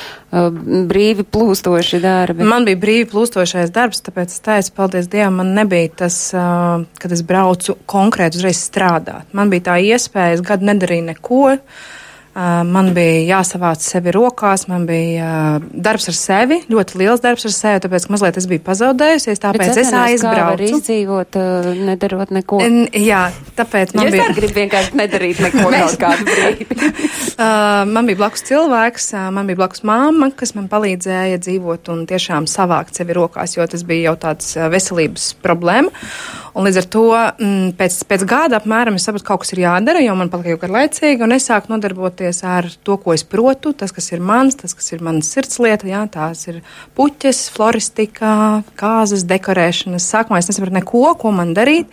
brīvi 0.90 1.26
plūstoši 1.28 2.00
darbi? 2.04 2.48
Man 2.48 2.68
bija 2.68 2.80
brīvi 2.82 3.10
plūstošais 3.12 3.74
darbs, 3.76 4.04
tāpēc 4.06 4.34
es 4.36 4.44
teicu, 4.46 4.74
paldies 4.78 5.10
Dievam, 5.12 5.42
man 5.42 5.54
nebija 5.58 5.92
tas, 6.06 6.18
kad 6.32 7.16
es 7.16 7.26
braucu 7.26 7.78
konkrēti 7.90 8.42
uzreiz 8.42 8.64
strādāt. 8.68 9.30
Man 9.38 9.54
bija 9.54 9.72
tā 9.72 9.78
iespēja, 9.94 10.40
es 10.40 10.46
gadu 10.46 10.68
nedarīju 10.72 11.12
neko. 11.14 11.44
Uh, 11.56 11.94
man 12.36 12.90
bija 12.96 13.38
jāsavāc 13.38 13.80
sevi 13.86 14.12
rokās, 14.12 14.66
man 14.68 14.84
bija 14.90 15.30
darbs 15.72 16.10
ar 16.12 16.18
sevi, 16.20 16.58
ļoti 16.72 17.00
liels 17.00 17.22
darbs 17.24 17.46
ar 17.48 17.54
sevi, 17.56 17.82
tāpēc, 17.86 18.08
ka 18.08 18.16
mazliet 18.16 18.40
es 18.42 18.48
biju 18.52 18.64
pazaudējusies, 18.66 19.40
tāpēc 19.44 19.80
es 19.80 19.92
aizbraucu. 19.96 20.68
izdzīvot, 20.68 21.38
uh, 21.40 21.70
nedarot 21.92 22.34
neko. 22.36 22.60
N, 22.66 22.90
jā, 22.92 23.22
tāpēc 23.56 23.96
man 23.96 24.06
Man 24.06 24.12
bija. 24.12 24.26
es 24.26 24.30
arī 24.30 24.38
gribu 24.42 24.60
vienkārši 24.60 25.00
nedarīt 25.00 25.42
neko 25.46 25.66
kaut 25.80 25.98
kādu 26.04 26.28
brīdi. 26.30 26.68
Man 27.96 28.08
bija 28.08 28.18
blakus 28.20 28.46
cilvēks, 28.48 29.10
man 29.36 29.48
bija 29.50 29.60
blakus 29.60 29.82
māma, 29.88 30.30
kas 30.38 30.54
man 30.56 30.70
palīdzēja 30.72 31.42
dzīvot 31.44 31.90
un 31.92 32.06
tiešām 32.08 32.48
savākt 32.48 32.96
sevi 32.96 33.16
rokās, 33.18 33.58
jo 33.58 33.66
tas 33.68 33.84
bija 33.88 34.10
jau 34.12 34.16
tāds 34.28 34.54
veselības 34.72 35.34
problēma. 35.44 35.92
Un 36.56 36.64
līdz 36.64 36.78
ar 36.80 36.86
to 36.88 37.04
mm, 37.12 37.74
pēc, 37.76 37.98
pēc 38.08 38.22
gada 38.32 38.62
apmēram 38.62 38.96
es 38.96 39.04
sapratu, 39.04 39.26
ka 39.26 39.34
kaut 39.34 39.44
kas 39.44 39.52
ir 39.52 39.66
jādara, 39.66 40.00
jo 40.00 40.14
man 40.16 40.30
palika 40.32 40.54
jau 40.54 40.60
garlaicīgi, 40.62 41.20
un 41.26 41.36
es 41.36 41.50
sāku 41.50 41.74
nodarboties 41.74 42.40
ar 42.48 42.70
to, 42.88 42.96
ko 43.04 43.12
es 43.12 43.26
protu, 43.28 43.74
tas, 43.76 43.92
kas 43.92 44.08
ir 44.16 44.24
mans, 44.24 44.56
tas, 44.62 44.72
kas 44.78 44.88
ir 44.96 45.04
manas 45.04 45.34
sirdslieta, 45.36 45.90
jā, 45.92 46.06
tās 46.14 46.46
ir 46.48 46.62
puķes, 46.96 47.50
floristika, 47.52 48.32
kāzas, 48.80 49.28
dekorēšanas. 49.28 50.08
Sākumā 50.16 50.40
es 50.40 50.48
nesapratu 50.54 50.80
neko, 50.80 51.04
ko 51.20 51.36
man 51.36 51.52
darīt, 51.58 51.92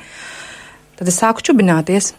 tad 1.00 1.10
es 1.10 1.18
sāku 1.18 1.42
čubināties. 1.50 2.12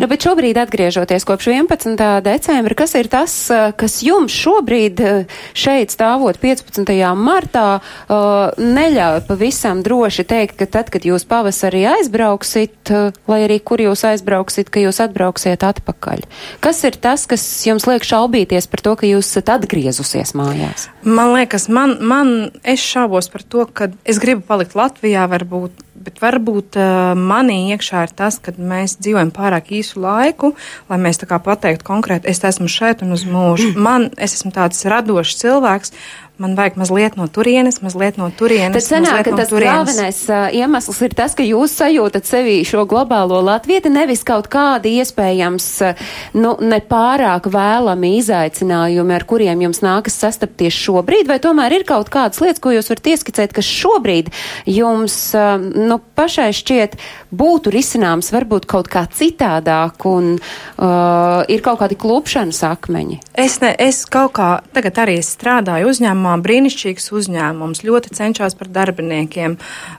Nu, 0.00 0.06
bet 0.10 0.24
šobrīd, 0.26 0.58
atgriežoties 0.60 1.24
kopš 1.26 1.48
11. 1.52 2.20
decembra, 2.24 2.76
kas 2.78 2.94
ir 2.98 3.08
tas, 3.12 3.34
eh, 3.50 3.72
kas 3.76 4.00
jums 4.04 4.34
šobrīd 4.34 5.00
eh, 5.00 5.38
šeit 5.56 5.94
stāvot 5.94 6.38
15. 6.42 7.14
martā, 7.16 7.80
eh, 7.80 8.60
neļauj 8.60 9.22
pavisam 9.28 9.82
droši 9.86 10.26
teikt, 10.28 10.56
ka 10.60 10.66
tad, 10.66 10.90
kad 10.90 11.02
jūs 11.02 11.26
pavasarī 11.28 11.86
aizbrauksit, 11.96 12.92
lai 13.26 13.40
arī 13.46 13.58
kur 13.62 13.78
jūs 13.82 14.04
aizbrauksit, 14.06 14.70
ka 14.70 14.80
jūs 14.80 15.00
atbrauksiet 15.04 15.64
atpakaļ? 15.66 16.26
Kas 16.60 16.84
ir 16.84 16.98
tas, 17.00 17.26
kas 17.26 17.42
jums 17.66 17.86
liek 17.88 18.04
šaubīties 18.06 18.68
par 18.70 18.84
to, 18.84 18.96
ka 18.96 19.08
jūs 19.08 19.30
esat 19.30 19.48
atgriezusies 19.56 20.34
mājās? 20.38 20.88
Man 21.02 21.32
liekas, 21.34 21.68
man, 21.72 21.96
man 22.04 22.50
es 22.64 22.82
šaubos 22.84 23.30
par 23.32 23.42
to, 23.42 23.66
ka 23.66 23.90
es 24.04 24.20
gribu 24.22 24.44
palikt 24.46 24.76
Latvijā, 24.78 25.24
varbūt, 25.30 25.86
bet 26.06 26.20
varbūt 26.20 26.76
uh, 26.78 27.14
manī 27.16 27.72
iekšā 27.72 28.02
ir 28.06 28.12
tas, 28.16 28.36
ka 28.42 28.52
mēs 28.58 28.98
dzīvojam 29.00 29.32
pārāk 29.34 29.55
īsu 29.64 30.00
laiku, 30.02 30.52
lai 30.90 30.98
mēs 31.00 31.20
tā 31.22 31.28
kā 31.30 31.38
pateiktu 31.42 31.86
konkrēti, 31.86 32.28
es 32.28 32.42
esmu 32.44 32.68
šeit 32.70 33.04
un 33.06 33.16
uz 33.16 33.24
mūžu. 33.28 33.72
Man, 33.86 34.10
es 34.16 34.36
esmu 34.38 34.52
tāds 34.56 34.84
radošs 34.88 35.40
cilvēks. 35.42 35.94
Man 36.38 36.52
vajag 36.52 36.74
mazliet 36.76 37.14
no 37.16 37.24
turienes, 37.32 37.78
mazliet 37.80 38.18
no 38.20 38.26
turienes. 38.28 38.74
Tad 38.76 38.84
sanāk, 38.84 39.22
ka 39.24 39.32
no 39.32 39.38
tas 39.40 39.48
turienes. 39.48 39.72
galvenais 39.72 40.18
uh, 40.28 40.48
iemesls 40.52 40.98
ir 41.06 41.14
tas, 41.16 41.32
ka 41.32 41.44
jūs 41.46 41.72
sajūtat 41.78 42.28
sevī 42.28 42.58
šo 42.68 42.82
globālo 42.84 43.38
latvieti, 43.40 43.88
nevis 43.88 44.20
kaut 44.26 44.50
kādi 44.52 44.98
iespējams, 45.00 45.68
uh, 45.86 46.02
nu, 46.36 46.50
nepārāk 46.60 47.48
vēlami 47.48 48.10
izaicinājumi, 48.18 49.16
ar 49.16 49.24
kuriem 49.24 49.64
jums 49.64 49.80
nākas 49.80 50.18
sastapties 50.20 50.76
šobrīd, 50.76 51.24
vai 51.30 51.38
tomēr 51.40 51.78
ir 51.78 51.86
kaut 51.88 52.12
kādas 52.12 52.42
lietas, 52.44 52.60
ko 52.60 52.74
jūs 52.74 52.92
varat 52.92 53.08
ieskicēt, 53.14 53.56
kas 53.56 53.72
šobrīd 53.72 54.28
jums, 54.68 55.16
uh, 55.40 55.56
nu, 55.56 55.96
pašai 56.20 56.50
šķiet 56.52 56.98
būtu 57.32 57.72
risināms 57.72 58.28
varbūt 58.34 58.68
kaut 58.68 58.92
kā 58.92 59.06
citādāk 59.08 60.04
un 60.12 60.34
uh, 60.36 61.40
ir 61.48 61.64
kaut 61.64 61.80
kādi 61.80 61.96
klupšanas 61.96 62.60
akmeņi. 62.74 63.22
Es, 63.32 63.56
ne, 63.64 63.72
es 63.72 64.04
kaut 64.04 64.36
kā 64.36 64.52
tagad 64.76 65.00
arī 65.06 65.16
strādāju 65.24 65.88
uzņēmumā, 65.94 66.25
brīnišķīgs 66.42 67.10
uzņēmums, 67.14 67.84
ļoti 67.86 68.14
cenšas 68.18 68.56
par 68.58 68.70
darbiniekiem. 68.74 69.56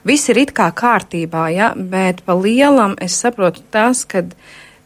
Viss 0.08 0.30
ir 0.32 0.42
it 0.44 0.54
kā 0.56 0.68
kārtībā, 0.76 1.48
ja, 1.54 1.72
bet 1.76 2.24
pa 2.26 2.36
lielam 2.38 2.96
es 3.02 3.16
saprotu 3.22 3.64
tas, 3.74 4.04
ka 4.08 4.24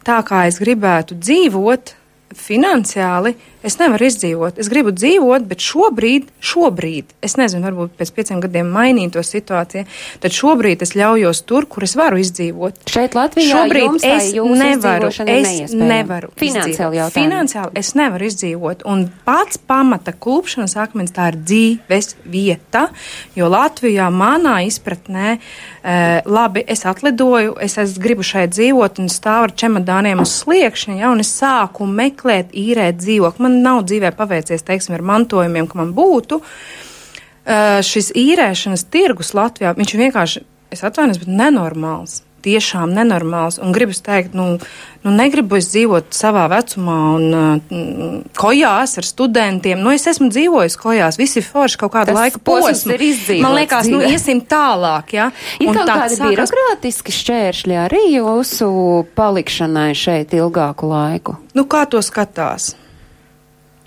tā 0.07 0.21
kā 0.27 0.47
es 0.51 0.61
gribētu 0.63 1.19
dzīvot 1.19 1.95
finansiāli, 2.39 3.35
es 3.67 3.79
nevaru 3.81 4.09
izdzīvot. 4.09 4.59
Es 4.63 4.71
gribu 4.73 4.93
dzīvot, 4.95 5.47
bet 5.49 5.63
šobrīd, 5.63 6.29
šobrīd, 6.43 7.15
es 7.25 7.37
nezinu, 7.39 7.65
varbūt 7.69 7.97
pēc 7.99 8.13
pieciem 8.17 8.43
gadiem 8.43 8.71
mainīt 8.73 9.15
to 9.15 9.23
situāciju, 9.27 9.87
tad 10.23 10.35
šobrīd 10.37 10.83
es 10.85 10.95
ļaujos 10.99 11.43
tur, 11.49 11.67
kur 11.71 11.87
es 11.87 11.95
varu 11.99 12.21
izdzīvot. 12.23 12.83
Šeit 12.91 13.17
Latvijā 13.19 13.63
Šobrīd 13.63 13.87
jums 13.89 14.07
es 14.07 14.31
nevaru, 14.35 15.11
es 15.13 15.75
nevaru 15.77 16.33
Finansiāli 16.41 17.01
jautājumi. 17.01 17.17
Finansiāli 17.17 17.83
es 17.83 17.93
nevaru 17.99 18.29
izdzīvot. 18.29 18.87
Un 18.89 19.07
pats 19.27 19.61
pamata 19.71 20.15
klupšanas 20.15 20.77
akmens 20.81 21.15
tā 21.15 21.31
ir 21.33 21.39
dzīves 21.43 22.17
vieta, 22.29 22.89
jo 23.39 23.51
Latvijā 23.53 24.09
manā 24.13 24.59
izpratnē, 24.67 25.37
e, 25.37 25.97
labi, 26.27 26.65
es 26.67 26.87
atlidoju, 26.89 27.57
es, 27.63 27.79
es 27.81 27.97
gribu 28.03 28.25
šeit 28.27 28.55
dzīvot 28.57 29.03
un 29.03 29.11
stāvu 29.13 29.51
ar 29.51 29.57
čemodāniem 29.63 30.23
uz 30.23 30.35
sliekšņa, 30.43 30.99
ja, 31.03 31.13
un 31.13 31.23
es 31.25 31.33
sāku 31.37 31.87
meklēt, 31.89 32.53
īrēt 32.57 33.01
dzīvokli. 33.03 33.45
Man 33.45 33.52
nav 33.63 33.85
dzīvē 33.85 34.15
paveicies, 34.17 34.65
teiksim, 34.67 34.95
ar 34.97 35.03
mantojumiem, 35.13 35.69
ka 35.69 35.79
man 35.83 35.93
būtu. 35.97 36.41
Šis 37.83 38.13
īrēšanas 38.15 38.85
tirgus 38.95 39.33
Latvijā, 39.35 39.73
viņš 39.75 39.95
ir 39.97 40.05
vienkārši, 40.07 40.45
es 40.73 40.85
atvainojos, 40.87 41.19
bet 41.25 41.33
nenormāls. 41.41 42.21
Tiešām 42.43 42.91
nenormāls. 42.91 43.61
Un 43.63 43.71
gribu 43.71 43.95
teikt, 43.95 44.33
nu, 44.35 44.57
nu 45.07 45.11
negribu 45.15 45.61
es 45.61 45.69
dzīvot 45.71 46.09
savā 46.11 46.49
vecumā 46.51 46.97
un 47.15 47.27
uh, 47.39 48.17
kojās 48.35 48.97
ar 48.99 49.07
studentiem. 49.07 49.79
Nu, 49.79 49.93
es 49.95 50.09
esmu 50.11 50.27
dzīvojis 50.35 50.75
kojās, 50.81 51.21
visi 51.23 51.39
ir 51.39 51.47
forši 51.47 51.79
kaut 51.85 51.93
kādu 51.95 52.11
Tas 52.11 52.19
laiku 52.19 52.43
posms 52.43 52.83
posmu. 52.83 53.39
Man 53.45 53.55
liekas, 53.61 53.87
nu, 53.93 54.01
dzīvē. 54.03 54.11
iesim 54.17 54.43
tālāk, 54.51 55.15
ja. 55.15 55.29
Ir 55.63 55.71
Un 55.71 55.79
kaut 55.79 55.87
kādi 55.93 56.19
sākas- 56.19 56.35
birokrātiski 56.35 57.15
šķēršļi 57.15 57.79
arī 57.85 58.03
jūsu 58.17 58.73
palikšanai 59.15 59.93
šeit 59.95 60.35
ilgāku 60.35 60.91
laiku. 60.91 61.37
Nu, 61.55 61.63
kā 61.71 61.87
to 61.87 62.03
skatās? 62.03 62.73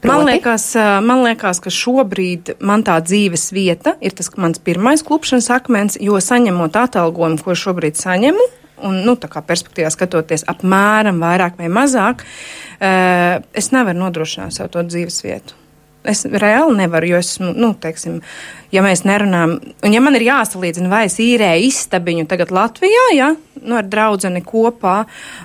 Man 0.03 0.25
liekas, 0.27 0.67
man 1.05 1.23
liekas, 1.25 1.61
ka 1.63 1.71
šobrīd 1.73 2.55
man 2.65 2.83
tā 2.85 2.97
dzīves 3.01 3.49
vieta 3.55 3.95
ir 4.03 4.13
tas 4.17 4.29
mans 4.37 4.61
pirmais 4.61 5.01
klupšanas 5.05 5.49
akmens, 5.55 5.97
jo 6.01 6.19
saņemot 6.21 6.77
atalgojumu, 6.77 7.41
ko 7.41 7.55
šobrīd 7.57 7.97
saņemu, 7.97 8.47
un, 8.85 9.01
nu, 9.07 9.15
tā 9.17 9.29
kā 9.31 9.41
perspektīvā 9.45 9.89
skatoties 9.93 10.45
apmēram 10.51 11.21
vairāk 11.23 11.57
vai 11.61 11.71
mazāk, 11.71 12.25
es 12.81 13.71
nevaru 13.73 14.03
nodrošināt 14.03 14.57
sev 14.57 14.73
to 14.73 14.83
dzīves 14.85 15.23
vietu. 15.25 15.64
Es 16.05 16.25
reāli 16.29 16.77
nevaru, 16.83 17.09
jo 17.13 17.19
esmu, 17.23 17.51
nu, 17.57 17.71
teiksim, 17.81 18.19
ja 18.73 18.83
mēs 18.85 19.05
nerunājam, 19.07 19.57
un 19.85 19.93
ja 19.95 20.01
man 20.03 20.17
ir 20.17 20.27
jāsalīdzina, 20.27 20.89
vai 20.91 21.05
es 21.07 21.17
īrēju 21.21 21.69
istabiņu 21.69 22.27
tagad 22.29 22.51
Latvijā, 22.53 23.05
ja, 23.15 23.31
nu, 23.61 23.77
ar 23.79 23.87
draudzeni 23.89 24.41
kopā, 24.45 24.95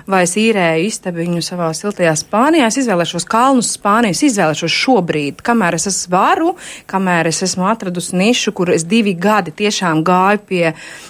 vai 0.09 0.23
es 0.25 0.35
īrēju 0.39 0.87
istabiņu 0.89 1.43
savā 1.45 1.71
siltajā 1.77 2.13
Spānijā, 2.19 2.67
es 2.69 2.79
izvēlēšos 2.83 3.25
kalnus 3.29 3.73
Spāniju, 3.77 4.15
es 4.15 4.23
izvēlēšos 4.29 4.77
šobrīd, 4.83 5.43
kamēr 5.45 5.77
es 5.79 5.87
esmu 5.89 6.11
varu, 6.13 6.53
kamēr 6.91 7.29
es 7.31 7.41
esmu 7.45 7.67
atradusi 7.71 8.17
nišu, 8.19 8.53
kur 8.57 8.73
es 8.73 8.85
divi 8.89 9.15
gadi 9.17 9.53
tiešām 9.63 10.03
gāju 10.07 10.43
pie, 10.49 10.65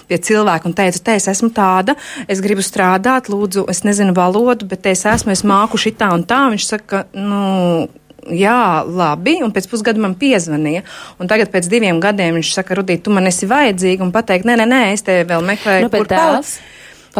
pie 0.08 0.20
cilvēka 0.28 0.70
un 0.70 0.76
teicu, 0.78 1.02
te 1.04 1.16
es 1.18 1.28
esmu 1.32 1.50
tāda, 1.56 1.96
es 2.30 2.42
gribu 2.44 2.64
strādāt, 2.64 3.32
lūdzu, 3.32 3.66
es 3.72 3.82
nezinu 3.88 4.14
valodu, 4.16 4.68
bet 4.70 4.84
te 4.86 4.94
es 4.94 5.04
esmu, 5.08 5.34
es 5.34 5.44
māku 5.48 5.80
šitā 5.80 6.12
un 6.14 6.26
tā, 6.28 6.44
viņš 6.52 6.68
saka, 6.74 7.04
nu, 7.16 7.88
Jā, 8.30 8.84
labi, 8.86 9.40
un 9.42 9.50
pēc 9.50 9.66
pusgada 9.66 9.98
man 9.98 10.14
piezvanīja. 10.14 10.84
Un 11.18 11.26
tagad, 11.30 11.50
pēc 11.50 11.66
diviem 11.72 11.98
gadiem, 12.02 12.36
viņš 12.38 12.52
saka, 12.54 12.76
Rudīt, 12.78 13.02
tu 13.02 13.10
man 13.10 13.26
esi 13.26 13.48
vajadzīga, 13.50 14.04
un 14.06 14.12
pateikt, 14.14 14.46
nē, 14.46 14.54
nē, 14.62 14.66
nē, 14.70 14.82
es 14.94 15.02
te 15.02 15.24
vēl 15.26 15.42
meklēju, 15.42 15.88
Nu, 15.88 15.90
palikt. 15.90 16.14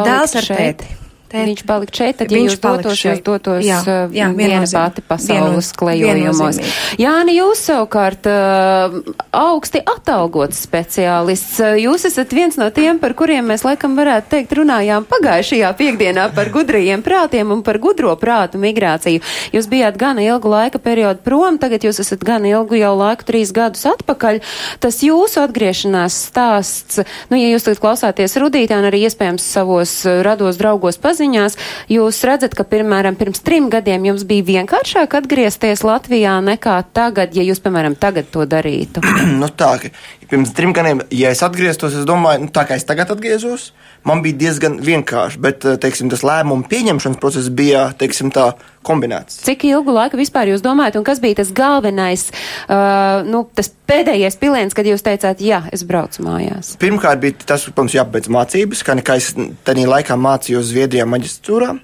dēls 0.07 0.37
ar 0.39 0.47
tēti. 0.63 1.02
Tēti. 1.33 1.47
Viņš 1.49 1.63
palika 1.65 1.97
šeit, 1.97 2.17
tad, 2.21 2.29
ja 2.29 2.37
Viņš 2.37 2.51
jūs 2.53 2.61
dotos, 2.61 2.99
jūs 3.07 3.21
dotos 3.25 3.65
Jā, 3.65 3.79
uh, 3.89 4.11
jā, 4.13 4.27
viena 4.37 4.67
pati 4.69 5.01
pasaules 5.01 5.41
Viennoz- 5.41 5.71
klejojumos. 5.81 6.59
Jāni, 7.01 7.37
jūs 7.39 7.63
savukārt 7.71 8.27
uh, 8.29 8.99
augsti 9.33 9.81
atalgots 9.81 10.61
speciālists. 10.67 11.57
Uh, 11.65 11.79
Jūs 11.83 12.05
esat 12.11 12.35
viens 12.37 12.59
no 12.61 12.69
tiem, 12.75 12.99
par 13.01 13.15
kuriem 13.17 13.49
mēs 13.49 13.65
laikam 13.65 13.97
varētu 13.97 14.29
teikt 14.35 14.53
runājām 14.61 15.07
pagājušajā 15.09 15.71
piekdienā 15.81 16.29
par 16.37 16.53
gudrajiem 16.53 17.01
prātiem 17.03 17.49
un 17.57 17.65
par 17.65 17.81
gudro 17.81 18.13
prātu 18.21 18.61
migrāciju. 18.61 19.25
Jūs 19.57 19.71
bijāt 19.73 19.97
gana 19.97 20.21
ilgu 20.27 20.53
laika 20.53 20.83
periodu 20.85 21.25
prom, 21.25 21.57
tagad 21.63 21.89
jūs 21.89 22.03
esat 22.05 22.21
gan 22.29 22.45
ilgu 22.45 22.77
jau 22.77 22.93
laiku, 23.01 23.25
trīs 23.33 23.55
gadus 23.57 23.87
atpakaļ. 23.89 24.43
Tas 24.85 25.01
jūsu 25.01 25.41
atgriešanās 25.47 26.21
stāsts, 26.29 27.01
nu, 27.33 27.41
ja 27.41 27.49
jūs 27.55 27.65
tagad 27.71 27.81
klausāties 27.87 28.37
Rudītē 28.37 28.77
un 28.77 28.91
arī 28.93 29.07
iespējams 29.09 29.49
savos 29.57 29.97
rados 30.29 30.61
draugos 30.61 31.01
pazīstams, 31.01 31.22
pārziņās. 31.23 31.57
Jūs 31.93 32.23
redzat, 32.27 32.55
ka, 32.55 32.65
piemēram, 32.65 33.17
pirms 33.17 33.43
trim 33.43 33.71
gadiem 33.71 34.05
jums 34.11 34.25
bija 34.25 34.63
vienkāršāk 34.63 35.15
atgriezties 35.23 35.85
Latvijā 35.85 36.41
nekā 36.43 36.83
tagad, 36.93 37.35
ja 37.35 37.43
jūs, 37.43 37.61
piemēram, 37.63 37.97
tagad 37.97 38.31
to 38.33 38.45
darītu? 38.47 39.03
nu, 39.41 39.49
tā, 39.49 39.79
ka 39.83 39.93
pirms 40.33 40.55
trim 40.57 40.73
gadiem, 40.73 41.03
ja 41.13 41.31
es 41.35 41.43
atgrieztos, 41.45 41.93
es 41.99 42.09
domāju, 42.09 42.47
nu, 42.47 42.51
tā 42.53 42.65
kā 42.69 42.79
es 42.79 42.87
tagad 42.89 43.11
atgriezos, 43.13 43.71
man 44.09 44.23
bija 44.25 44.39
diezgan 44.47 44.79
vienkārši, 44.81 45.41
bet 45.45 45.67
eh, 45.69 45.77
teiksim, 45.81 46.09
tas 46.13 46.25
lēmumu 46.25 46.65
pieņemšanas 46.71 47.21
process 47.21 47.53
bija 47.53 47.91
teiksim, 48.01 48.33
tā, 48.33 48.55
kombinēts. 48.87 49.43
Cik 49.45 49.67
ilgu 49.69 49.93
laiku 49.95 50.19
vispār 50.19 50.51
jūs 50.51 50.65
domājat, 50.65 50.97
un 50.99 51.07
kas 51.07 51.21
bija 51.23 51.39
tas 51.43 51.53
galvenais, 51.55 52.25
uh, 52.33 53.23
nu, 53.29 53.45
tas 53.55 53.71
pēdējais 53.71 54.39
piliens, 54.41 54.75
kad 54.75 54.89
jūs 54.89 55.05
teicāt, 55.07 55.43
jā, 55.45 55.61
es 55.75 55.85
braucu 55.87 56.25
mājās? 56.27 56.75
Pirmkārt, 56.83 57.23
bija 57.23 57.37
tas, 57.47 57.69
protams, 57.69 57.95
jāpabeidz 57.95 58.33
mācības, 58.33 58.83
kā 58.87 58.97
nekā 58.99 59.19
es 59.21 59.33
tajā 59.69 59.87
laikā 59.87 60.19
mācījos 60.19 60.73
Zviedrijā 60.73 61.07
maģistrūrā. 61.07 61.77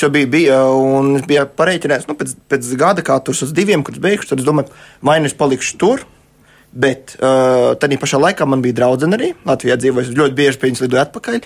Jau 0.00 0.08
biju, 0.14 0.28
biju 0.30 0.56
un 0.80 1.16
es 1.18 1.26
biju 1.26 1.44
pareiķinājis, 1.58 2.06
nu, 2.08 2.14
pēc, 2.18 2.34
pēc 2.50 2.72
gada, 2.78 3.04
kā 3.06 3.18
tur 3.26 3.34
uz 3.34 3.54
diviem, 3.54 3.82
kad 3.86 3.98
es 3.98 4.02
beigšu, 4.02 4.32
tad 4.32 4.42
es 4.42 4.46
domāju, 4.46 4.70
vai 5.06 5.18
nu 5.22 5.30
es 5.30 5.34
palikšu 5.36 5.78
tur, 5.82 6.04
Bet 6.70 7.16
uh, 7.18 7.72
tajā 7.82 7.98
pašā 7.98 8.20
laikā 8.22 8.46
man 8.46 8.60
bija 8.62 8.76
draudzene 8.78 9.16
arī 9.18 9.32
Latvijā 9.48 9.74
dzīvojusi. 9.80 10.14
Ļoti 10.14 10.36
bieži 10.38 10.60
pie 10.60 10.68
viņas 10.68 10.82
lidoju 10.84 11.00
atpakaļ. 11.02 11.40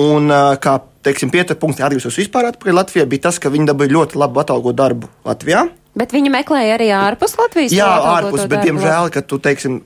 Un, 0.00 0.30
uh, 0.32 0.54
kā 0.62 0.78
teiksim, 1.04 1.32
pieturpunkts 1.32 1.82
atgriezos 1.84 2.16
vispār 2.16 2.48
atpakaļ 2.48 2.78
Latvijā, 2.78 3.04
bija 3.10 3.26
tas, 3.28 3.40
ka 3.42 3.52
viņi 3.52 3.68
dabūja 3.68 3.92
ļoti 3.92 4.20
labu 4.20 4.40
atalgotu 4.40 4.78
darbu 4.80 5.10
Latvijā. 5.28 5.66
Bet 6.00 6.14
viņi 6.14 6.32
meklēja 6.32 6.78
arī 6.78 6.88
ārpus 6.96 7.36
Latvijas? 7.36 7.74
Jā, 7.76 7.90
ārpus, 8.14 8.46
bet, 8.48 8.64
diemžēl, 8.68 9.10
kad 9.12 9.26
tu, 9.28 9.40
teiksim, 9.42 9.80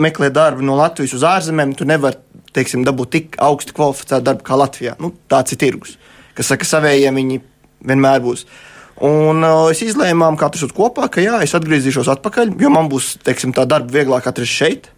meklē 0.00 0.30
darbu 0.34 0.64
no 0.66 0.78
Latvijas 0.78 1.14
uz 1.18 1.26
ārzemēm, 1.26 1.76
tu 1.78 1.86
nevari, 1.88 2.18
teiksim, 2.56 2.82
dabūt 2.86 3.12
tik 3.14 3.38
augstu 3.44 3.76
kvalificētu 3.76 4.26
darbu 4.26 4.46
kā 4.46 4.58
Latvijā. 4.58 4.96
Nu, 5.02 5.12
tāds 5.30 5.54
ir 5.54 5.60
tirgus, 5.60 5.94
kas 6.34 6.50
saka, 6.50 6.68
savējiem 6.68 7.20
viņi 7.20 7.40
vienmēr 7.92 8.24
būs. 8.24 8.46
Un 9.00 9.44
uh, 9.46 9.66
es 9.72 9.80
izlēmām, 9.80 10.36
tas 10.36 10.60
ir 10.60 10.72
kopā, 10.76 11.06
ka 11.12 11.22
jā, 11.24 11.38
es 11.44 11.54
atgriezīšos 11.56 12.10
atpakaļ, 12.18 12.52
jo 12.60 12.72
man 12.72 12.90
būs 12.92 13.14
teiksim, 13.24 13.54
tā 13.56 13.64
darba 13.68 13.94
vieglāk 13.94 14.28
atrast 14.28 14.52
šeit. 14.52 14.90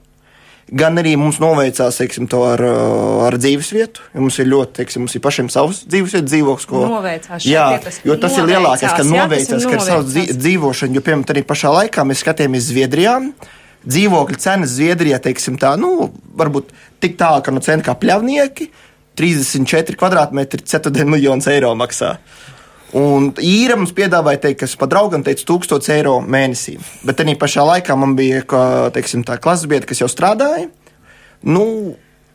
Gan 0.73 0.97
arī 0.99 1.13
mums 1.19 1.37
noveicās 1.43 1.99
teiksim, 2.01 2.27
to 2.31 2.41
ar, 2.47 2.63
uh, 2.65 3.23
ar 3.27 3.37
dzīves 3.39 3.71
vietu. 3.75 4.03
Mums 4.17 4.39
ir 4.43 4.49
ļoti, 4.51 4.75
teiksim, 4.79 5.05
mums 5.05 5.15
ir 5.19 5.23
pašiem 5.23 5.51
savs 5.53 5.83
dzīves 5.87 6.15
vietas 6.17 6.31
dzīvoklis. 6.31 6.69
Ko... 6.71 6.85
Noveicās. 6.91 7.47
Jā, 7.47 7.67
tas 7.83 7.99
jo 8.07 8.17
tas 8.23 8.39
ir 8.39 8.49
lielākais, 8.49 8.95
ka 8.97 9.07
noveicās, 9.07 9.67
ka 9.69 9.75
ir 9.77 9.85
savs 9.85 10.17
dzīvošana. 10.39 10.97
Jo, 10.99 11.03
piemēram, 11.07 11.27
arī 11.35 11.43
pašā 11.47 11.75
laikā 11.77 12.07
mēs 12.09 12.23
skatījāmies 12.25 12.71
Zviedrijā. 12.71 13.19
Dzīvokļu 13.83 14.39
cenas 14.43 14.77
Zviedrijā, 14.79 15.19
teiksim, 15.23 15.59
tā, 15.61 15.75
nu, 15.79 16.09
varbūt 16.39 16.71
tik 17.03 17.19
tālu, 17.21 17.43
ka 17.43 17.55
no 17.55 17.63
centra 17.63 17.91
kā 17.91 17.99
pļavnieki 18.03 18.71
34 19.19 19.99
kvadrātmetri, 19.99 20.63
4 20.73 21.07
miljonus 21.11 21.51
eiro 21.53 21.75
maksā. 21.77 22.17
Un 22.99 23.31
īra 23.41 23.79
mums 23.81 23.95
piedāvāja, 23.97 24.43
teikt, 24.43 24.61
kas 24.67 24.75
pa 24.77 24.85
draugam 24.91 25.23
teica 25.25 25.47
1000 25.49 25.95
eiro 25.95 26.19
mēnesī. 26.21 26.77
Bet 27.07 27.17
tajā 27.21 27.39
pašā 27.41 27.65
laikā 27.65 27.97
man 27.97 28.13
bija, 28.19 28.43
ka, 28.45 28.91
teiksim, 28.93 29.23
tā 29.25 29.39
klases 29.41 29.69
biedra, 29.71 29.89
kas 29.89 30.03
jau 30.03 30.11
strādāja. 30.13 30.67
Nu, 31.43 31.65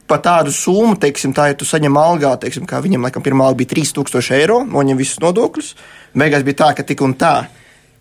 par 0.10 0.24
tādu 0.26 0.54
summu, 0.56 0.96
teiksim, 0.98 1.36
tā, 1.38 1.52
ja 1.52 1.58
tu 1.58 1.68
saņem 1.68 2.00
algā, 2.02 2.34
teiksim, 2.42 2.66
kā 2.70 2.82
viņam, 2.82 3.06
laikam, 3.06 3.26
pirmā 3.26 3.46
alga 3.46 3.62
bija 3.62 3.76
3000 3.76 4.34
eiro, 4.40 4.64
noņem 4.66 4.98
visus 4.98 5.22
nodokļus. 5.22 5.76
Beigās 6.18 6.48
bija 6.48 6.62
tā, 6.64 6.72
ka 6.80 6.88
tik 6.88 7.06
un 7.06 7.14
tā 7.20 7.36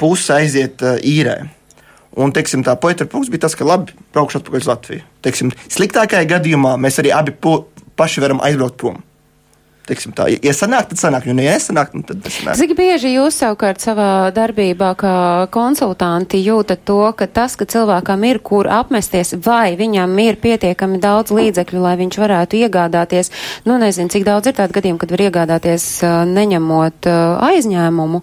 puse 0.00 0.32
aiziet 0.32 0.80
uh, 0.84 0.96
īrē. 0.96 1.42
Un, 2.16 2.32
teiksim, 2.32 2.62
tā 2.64 2.72
poeta 2.80 3.04
punkts 3.04 3.28
bija 3.32 3.44
tas, 3.44 3.56
ka 3.58 3.66
labi, 3.68 3.92
braukšu 4.16 4.40
atpakaļ 4.40 4.62
uz 4.62 4.70
Latviju. 4.70 5.04
Teiksim, 5.26 5.52
sliktākajā 5.68 6.24
gadījumā 6.30 6.78
mēs 6.80 6.96
arī 7.02 7.12
abi 7.12 7.36
paši 8.00 8.24
varam 8.24 8.40
aizbraukt 8.44 8.80
prom. 8.80 9.02
Teiksim, 9.86 10.10
tā, 10.18 10.24
ja 10.42 10.52
sanāk, 10.56 10.88
tad 10.90 10.98
sanāk, 10.98 11.28
jo 11.28 11.34
ja 11.36 11.52
nesanāk, 11.54 11.92
nu, 11.94 12.02
tad 12.06 12.18
nesanāk. 12.24 12.58
Cik 12.58 12.72
bieži 12.74 13.12
jūs 13.12 13.36
savukārt 13.38 13.78
savā 13.84 14.32
darbībā 14.34 14.88
kā 14.98 15.14
konsultanti 15.54 16.40
jūtat 16.42 16.82
to, 16.88 16.98
ka 17.14 17.28
tas, 17.30 17.54
ka 17.54 17.68
cilvēkam 17.70 18.26
ir 18.26 18.40
kur 18.42 18.66
apmesties, 18.66 19.36
vai 19.46 19.76
viņam 19.78 20.18
ir 20.24 20.40
pietiekami 20.42 20.98
daudz 21.02 21.30
līdzekļu, 21.36 21.84
lai 21.86 21.94
viņš 22.02 22.18
varētu 22.18 22.58
iegādāties, 22.66 23.30
nu 23.70 23.78
nezinu, 23.78 24.10
cik 24.10 24.26
daudz 24.26 24.50
ir 24.50 24.58
tādu 24.58 24.74
gadījumu, 24.74 24.98
kad 25.04 25.14
var 25.14 25.26
iegādāties 25.28 25.90
neņemot 26.34 27.10
aizņēmumu. 27.46 28.22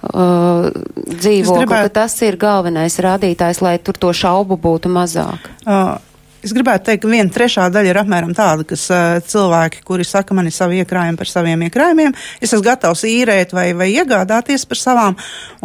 Uh, 0.00 0.70
dzīvokli, 0.96 1.66
gribētu- 1.66 1.90
ka 1.90 1.92
tas 1.92 2.14
ir 2.24 2.38
galvenais 2.40 2.94
rādītājs, 3.04 3.60
lai 3.60 3.74
tur 3.84 3.98
to 4.00 4.14
šaubu 4.16 4.56
būtu 4.56 4.88
mazāk. 4.88 5.50
Uh, 5.66 5.98
Es 6.40 6.54
gribētu 6.56 6.86
teikt, 6.88 7.02
ka 7.02 7.08
viena 7.10 7.28
trešā 7.28 7.66
daļa 7.68 7.90
ir 7.92 7.98
apmēram 8.00 8.30
tāda, 8.36 8.64
kas 8.64 8.86
uh, 8.88 9.18
cilvēki, 9.28 9.82
kuri 9.84 10.06
saka, 10.08 10.32
man 10.36 10.46
ir 10.48 10.54
savi 10.56 10.78
iekrājumi 10.80 11.18
par 11.20 11.28
saviem 11.28 11.66
iekrājumiem, 11.66 12.14
es 12.40 12.48
esmu 12.48 12.62
gatavs 12.64 13.02
īrēt 13.04 13.52
vai, 13.52 13.66
vai 13.76 13.90
iegādāties 13.92 14.64
par 14.70 14.80
savām, 14.80 15.18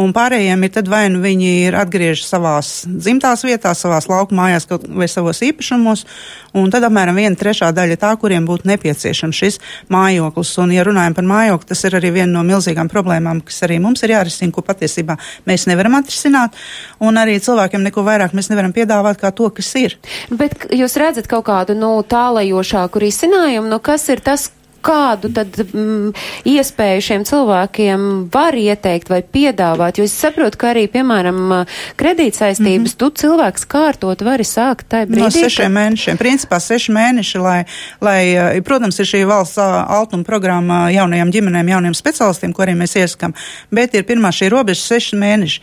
un 0.04 0.12
pārējiem 0.16 0.66
ir 0.68 0.74
tad 0.76 0.92
vai 0.92 1.06
nu 1.14 1.22
viņi 1.24 1.52
ir 1.70 1.78
atgriežas 1.80 2.28
savās 2.34 2.72
dzimtās 2.90 3.46
vietās, 3.48 3.86
savās 3.86 4.10
lauku 4.12 4.36
mājās 4.36 4.68
kaut, 4.68 4.84
vai 4.92 5.08
savos 5.12 5.40
īpašumos, 5.48 6.04
un 6.60 6.68
tad 6.76 6.84
apmēram 6.90 7.16
viena 7.22 7.40
trešā 7.40 7.72
daļa 7.76 8.00
tā, 8.04 8.12
kuriem 8.20 8.44
būtu 8.50 8.68
nepieciešams 8.74 9.42
šis 9.46 9.60
mājoklis. 9.96 10.54
Un, 10.60 10.76
ja 10.76 10.84
runājam 10.88 11.16
par 11.16 11.28
mājokli, 11.32 11.70
tas 11.72 11.86
ir 11.88 11.96
arī 12.02 12.12
viena 12.20 12.34
no 12.34 12.44
milzīgām 12.48 12.92
problēmām, 12.92 13.46
kas 13.48 13.64
arī 13.68 13.80
mums 13.84 14.04
ir 14.04 14.18
jārisina, 14.18 14.52
ko 14.52 14.66
patiesībā 14.68 15.16
mēs 15.48 15.70
nevaram 15.72 15.96
atrisināt, 16.02 16.60
un 17.00 17.24
arī 17.24 17.40
cilvēkiem 17.40 17.88
neko 17.88 18.04
vairāk 18.08 18.36
mēs 18.36 18.52
nevaram 18.52 18.76
piedāvāt 18.76 19.24
kā 19.24 19.32
to, 19.36 19.48
kas 19.56 19.72
ir. 19.80 20.00
Bet 20.36 20.65
jūs 20.72 20.98
redzat 21.02 21.28
kaut 21.32 21.46
kādu, 21.46 21.76
nu, 21.78 21.98
tālajošāku 22.02 23.02
risinājumu, 23.04 23.70
nu, 23.70 23.80
kas 23.84 24.08
ir 24.10 24.24
tas, 24.26 24.50
kādu 24.86 25.32
tad 25.34 25.58
mm, 25.66 26.14
iespēju 26.48 27.04
šiem 27.08 27.26
cilvēkiem 27.28 28.04
var 28.34 28.58
ieteikt 28.58 29.10
vai 29.12 29.22
piedāvāt? 29.24 30.00
Jo 30.00 30.08
es 30.08 30.16
saprotu, 30.18 30.60
ka 30.62 30.72
arī, 30.74 30.86
piemēram, 30.92 31.40
kredītsaistības 32.00 32.78
mm 32.78 32.86
-hmm. 32.92 33.00
tu 33.02 33.10
cilvēks 33.24 33.66
kārtot 33.72 34.22
vari 34.26 34.46
sākt 34.46 34.90
tajā 34.92 35.10
brīdī. 35.10 35.24
No 35.24 35.32
sešiem 35.32 35.74
mēnešiem. 35.80 36.22
Principā 36.22 36.60
seši 36.62 36.94
mēneši, 36.94 37.42
lai, 37.42 37.60
lai, 38.02 38.22
eh, 38.36 38.62
protams, 38.62 39.00
ir 39.00 39.06
šī 39.06 39.26
valsts 39.28 39.58
altuma 39.58 40.24
programma 40.24 40.86
jaunajām 40.92 41.32
ģimenēm, 41.32 41.70
jauniem 41.70 41.94
specialistiem, 41.94 42.54
arī 42.54 42.78
mēs 42.78 42.96
ieskam, 43.02 43.34
bet 43.72 43.94
ir 43.94 44.04
pirmā 44.04 44.32
šī 44.32 44.50
robeža 44.50 44.82
seši 44.82 45.16
mēneši. 45.16 45.62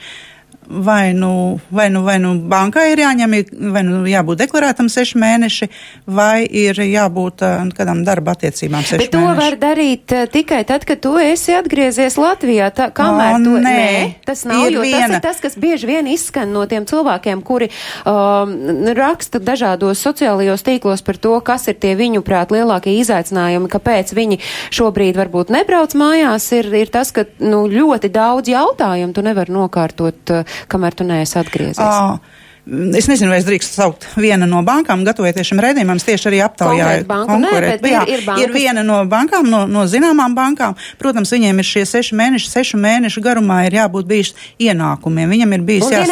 Vai 0.68 1.12
nu, 1.12 1.60
vai, 1.68 1.88
nu, 1.90 2.02
vai 2.06 2.18
nu 2.22 2.34
bankai 2.48 2.92
ir 2.92 3.00
jāņem, 3.02 3.32
vai 3.74 3.82
nu 3.82 4.02
jābūt 4.08 4.38
deklarētam 4.44 4.86
seši 4.88 5.18
mēneši, 5.18 5.66
vai 6.06 6.44
ir 6.46 6.78
jābūt 6.78 7.42
uh, 7.42 7.64
kādām 7.76 8.04
darba 8.06 8.36
attiecībām 8.36 8.84
seši 8.86 9.00
Bet 9.02 9.10
to 9.12 9.20
mēneši. 9.24 9.40
var 9.42 9.56
darīt 9.60 10.14
uh, 10.14 10.22
tikai 10.30 10.62
tad, 10.68 10.86
kad 10.88 11.02
tu 11.02 11.16
esi 11.20 11.56
atgriezies 11.58 12.16
Latvijā. 12.16 12.70
Tā, 12.72 12.88
kamēr 12.94 13.36
O, 13.36 13.42
tu, 13.44 13.56
nē. 13.58 14.22
tas 14.24 14.44
nav, 14.48 14.62
jo 14.70 14.80
tas 14.80 14.88
viena. 14.88 15.18
ir 15.18 15.24
tas, 15.26 15.42
kas 15.42 15.58
bieži 15.60 15.90
vien 15.90 16.08
izskan 16.08 16.54
no 16.54 16.62
tiem 16.70 16.86
cilvēkiem, 16.88 17.42
kuri 17.42 17.68
um, 18.06 18.54
raksta 18.96 19.42
dažādos 19.42 20.00
sociālajos 20.06 20.62
tīklos 20.66 21.02
par 21.04 21.18
to, 21.18 21.34
kas 21.44 21.66
ir 21.72 21.76
tie 21.82 21.96
viņu 21.98 22.22
prāt 22.24 22.54
lielākie 22.54 22.94
izaicinājumi, 23.02 23.68
kāpēc 23.72 24.14
viņi 24.16 24.38
šobrīd 24.72 25.18
varbūt 25.18 25.52
nebrauc 25.52 25.98
mājās, 25.98 26.48
ir, 26.56 26.70
ir 26.84 26.94
tas, 26.94 27.10
ka 27.12 27.26
nu, 27.42 27.64
ļoti 27.66 28.12
daudz 28.14 28.52
jautājumu 28.54 29.12
tu 29.16 29.26
nevar 29.26 29.50
nokārtot, 29.52 30.22
uh, 30.38 30.51
kamēr 30.72 30.96
tu 30.98 31.06
neesi 31.08 31.38
atgriezies. 31.40 31.82
Ā, 31.82 32.18
Es 32.62 33.08
nezinu, 33.10 33.26
vai 33.32 33.40
es 33.40 33.46
drīkstu 33.48 33.74
saukt 33.74 34.04
vienu 34.22 34.46
no 34.46 34.60
bankām, 34.62 35.00
gatavoties 35.02 35.48
šim 35.48 35.58
redzējumam. 35.64 35.98
Tieši 35.98 36.28
arī 36.30 36.38
aptaujāju 36.46 37.02
Konkrētu 37.02 37.08
banku 37.08 37.38
nē, 37.42 37.50
Jā, 37.90 38.02
ir- 38.06 38.12
ir 38.14 38.20
bankas. 38.22 38.44
ir 38.44 38.52
viena 38.54 38.84
no 38.86 39.00
bankām, 39.10 39.48
no, 39.50 39.64
no 39.66 39.82
zināmām 39.90 40.36
bankām. 40.38 40.76
Protams, 41.00 41.32
viņiem 41.34 41.58
ir 41.58 41.66
šie 41.66 41.82
seši 41.90 42.14
mēneši, 42.14 42.52
sešu 42.52 42.78
mēnešu 42.78 43.18
garumā 43.24 43.64
ir 43.66 43.72
jābūt 43.80 44.06
bijis 44.06 44.30
ienākumiem. 44.62 45.26
Viņam 45.34 45.54
ir 45.58 45.60
bijis 45.66 45.88
tie 45.90 46.04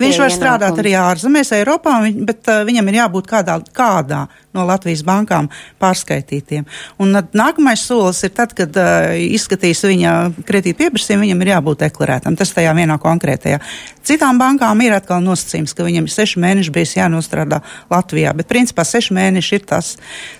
Viņš 0.00 0.18
var 0.24 0.32
strādāt 0.32 0.72
ienākumi. 0.72 0.80
arī 0.80 0.92
ārzemēs, 1.04 1.52
Eiropā, 1.60 1.98
bet 2.24 2.48
uh, 2.48 2.64
viņam 2.64 2.88
ir 2.88 2.94
jābūt 3.02 3.26
kādā, 3.28 3.60
kādā 3.76 4.22
no 4.54 4.64
Latvijas 4.66 5.04
bankām 5.06 5.50
pārskaitītiem. 5.80 6.64
Un 6.98 7.12
tad 7.12 7.32
nākamais 7.38 7.84
solis 7.84 8.22
ir 8.24 8.32
tad, 8.34 8.54
kad 8.56 8.74
uh, 8.80 9.12
izskatīs 9.20 9.84
viņa 9.84 10.14
kredīta 10.48 10.80
pieprasījumu, 10.80 11.26
viņam 11.28 11.44
ir 11.44 11.52
jābūt 11.54 11.84
deklarētam. 11.84 12.36
Tas 12.40 12.52
tajā 12.56 12.72
vienā 12.74 12.96
konkrētajā. 13.02 13.60
Citām 14.06 14.40
bankām 14.40 14.80
ir 14.82 14.96
atkal 14.96 15.20
nosacījums, 15.22 15.74
ka 15.76 15.84
viņam 15.90 16.08
ir 16.08 16.14
seši 16.14 16.40
mēneši 16.42 16.74
bijis 16.74 16.96
jānostrādā 16.96 17.60
Latvijā, 17.92 18.32
bet 18.38 18.48
principā 18.50 18.86
seši 18.86 19.16
mēneši 19.16 19.58
ir 19.58 19.66
tas, 19.68 19.92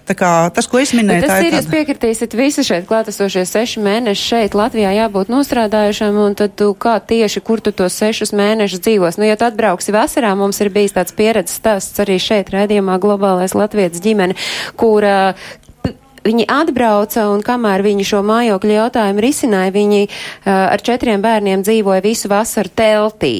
kā, 0.08 0.32
tas 0.54 0.70
ko 0.70 0.80
es 0.80 0.94
Bet 0.94 1.02
minēju. 1.02 1.26
tas 1.26 1.34
tā 1.34 1.40
ir, 1.46 1.56
jūs 1.58 1.70
piekritīsiet 1.70 2.36
visi 2.38 2.64
šeit 2.66 2.88
klātesošie 2.88 3.44
seši 3.48 3.84
mēneši 3.84 4.26
šeit 4.32 4.56
Latvijā 4.58 4.92
jābūt 4.96 5.32
nostrādājušam, 5.32 6.18
un 6.24 6.36
tad 6.38 6.56
tu 6.58 6.72
kā 6.78 6.98
tieši, 7.02 7.42
kur 7.44 7.62
tu 7.64 7.74
tos 7.76 7.98
sešus 8.00 8.34
mēnešus 8.36 8.84
dzīvos. 8.86 9.20
Nu, 9.20 9.28
ja 9.28 9.38
tu 9.40 9.48
atbrauksi 9.48 9.94
vasarā, 9.94 10.34
mums 10.38 10.60
ir 10.62 10.72
bijis 10.74 10.96
tāds 10.96 11.16
pieredzes 11.16 11.58
stāsts 11.60 12.02
arī 12.02 12.20
šeit, 12.22 12.52
raidījumā 12.54 12.98
Globālais 13.02 13.56
Latvijas 13.58 14.00
ģimene, 14.04 14.38
kur 14.80 15.06
viņi 16.24 16.46
atbrauca 16.50 17.26
un 17.32 17.42
kamēr 17.44 17.84
viņi 17.84 18.06
šo 18.06 18.20
mājokļu 18.26 18.74
jautājumu 18.76 19.24
risināja, 19.24 19.72
viņi 19.74 20.02
uh, 20.06 20.50
ar 20.52 20.82
četriem 20.84 21.22
bērniem 21.24 21.64
dzīvoja 21.64 22.04
visu 22.04 22.30
vasaru 22.30 22.72
teltī. 22.76 23.34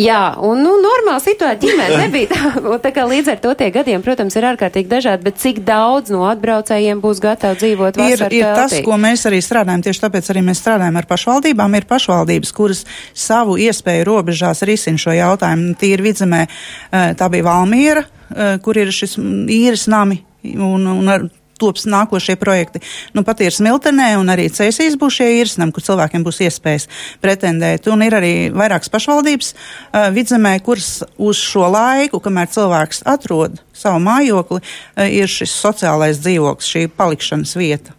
Jā, 0.00 0.36
un, 0.40 0.62
nu, 0.64 0.76
normāla 0.82 1.22
situācija 1.22 1.60
ģimene 1.62 2.00
nebija 2.04 2.30
tā, 2.32 2.52
tā 2.86 2.92
kā 2.96 3.06
līdz 3.08 3.32
ar 3.34 3.42
to 3.44 3.54
tie 3.58 3.70
gadiem, 3.74 4.04
protams, 4.04 4.36
ir 4.38 4.48
ārkārtīgi 4.52 4.90
dažādi, 4.90 5.26
bet 5.28 5.40
cik 5.42 5.62
daudz 5.66 6.12
no 6.14 6.24
atbraucējiem 6.30 7.02
būs 7.04 7.22
gatavi 7.24 7.60
dzīvot 7.62 8.00
vasaru 8.00 8.30
ir, 8.30 8.38
ir 8.40 8.48
teltī? 8.48 8.60
tas, 8.60 8.76
ko 8.86 9.00
mēs 9.00 9.26
arī 9.28 9.40
strādājam, 9.44 9.84
tieši 9.86 10.04
tāpēc 10.06 10.32
arī 10.32 10.44
mēs 10.48 10.62
strādājam 10.62 11.00
ar 11.00 11.08
pašvaldībām, 11.10 11.78
ir 11.78 11.88
pašvaldības, 11.90 12.54
kuras 12.56 12.84
savu 13.16 13.58
iespēju 13.60 14.06
robežās 14.08 14.64
risina 14.66 15.00
šo 15.00 15.14
jautājumu. 15.16 15.74
Tīri 15.80 16.08
vidzemē, 16.08 16.44
eh, 16.46 17.08
tā 17.18 17.30
bija 17.32 17.48
Valmiera, 17.48 18.04
eh, 18.30 18.58
kur 18.62 18.78
ir 18.78 18.92
šis 18.94 19.18
īres 19.52 19.86
nami 19.92 20.22
un, 20.54 20.86
un 20.86 21.08
ar 21.08 21.28
tops 21.60 21.86
nākošie 21.90 22.36
projekti. 22.40 22.82
Nu, 23.16 23.24
pat 23.26 23.42
ir 23.44 23.54
Smiltenē 23.54 24.12
un 24.20 24.30
arī 24.32 24.48
Cēsīs 24.52 24.98
būs 25.00 25.18
šie 25.20 25.28
īrsnam, 25.40 25.72
kur 25.74 25.84
cilvēkiem 25.86 26.24
būs 26.26 26.42
iespējas 26.46 26.88
pretendēt. 27.24 27.88
Un 27.92 28.04
ir 28.06 28.16
arī 28.18 28.32
vairākas 28.54 28.92
pašvaldības 28.92 29.52
uh, 29.52 30.08
vidzemē, 30.16 30.56
kuras 30.66 31.02
uz 31.16 31.40
šo 31.40 31.68
laiku, 31.72 32.22
kamēr 32.22 32.50
cilvēks 32.52 33.04
atrod 33.08 33.60
savu 33.76 34.00
mājokli, 34.04 34.62
uh, 34.62 35.06
ir 35.06 35.30
šis 35.30 35.54
sociālais 35.60 36.22
dzīvoklis, 36.22 36.72
šī 36.76 36.88
palikšanas 36.96 37.56
vieta. 37.58 37.96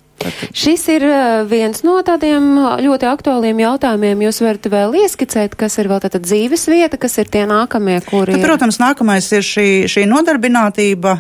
Šis 0.58 0.88
ir 0.89 1.04
viens 1.50 1.84
no 1.86 1.98
tādiem 2.06 2.56
ļoti 2.82 3.06
aktuāliem 3.06 3.60
jautājumiem. 3.62 4.24
Jūs 4.26 4.41
varat 4.41 4.70
vēl 4.74 4.96
ieskicēt, 5.04 5.54
kas 5.60 5.78
ir 5.78 5.89
vēl 5.91 6.02
tāda 6.04 6.22
dzīves 6.24 6.65
vieta, 6.72 6.98
kas 6.98 7.20
ir 7.22 7.30
tie 7.32 7.46
nākamie, 7.50 8.00
kuri. 8.08 8.34
Tad, 8.34 8.46
protams, 8.48 8.80
nākamais 8.82 9.30
ir 9.38 9.46
šī, 9.46 9.67
šī 9.91 10.08
nodarbinātība. 10.10 11.20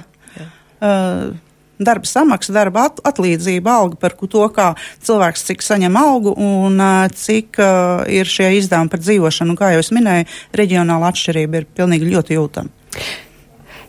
Uh, 0.77 1.37
darba 1.79 2.09
samaksa, 2.09 2.55
darba 2.55 2.87
at, 2.89 3.01
atlīdzība, 3.07 3.77
alga 3.81 3.99
par 4.01 4.17
to, 4.17 4.47
kā 4.53 4.71
cilvēks 5.05 5.47
cik 5.51 5.63
saņem 5.65 5.99
algu 5.99 6.33
un 6.33 6.81
cik 7.13 7.61
uh, 7.61 8.03
ir 8.09 8.29
šie 8.29 8.53
izdevumi 8.57 8.91
par 8.93 9.03
dzīvošanu. 9.03 9.53
Un, 9.53 9.59
kā 9.59 9.71
jau 9.75 9.85
es 9.85 9.93
minēju, 9.95 10.27
reģionāla 10.57 11.13
atšķirība 11.13 11.61
ir 11.61 11.71
pilnīgi 11.77 12.11
ļoti 12.11 12.37
jūtama. 12.37 12.75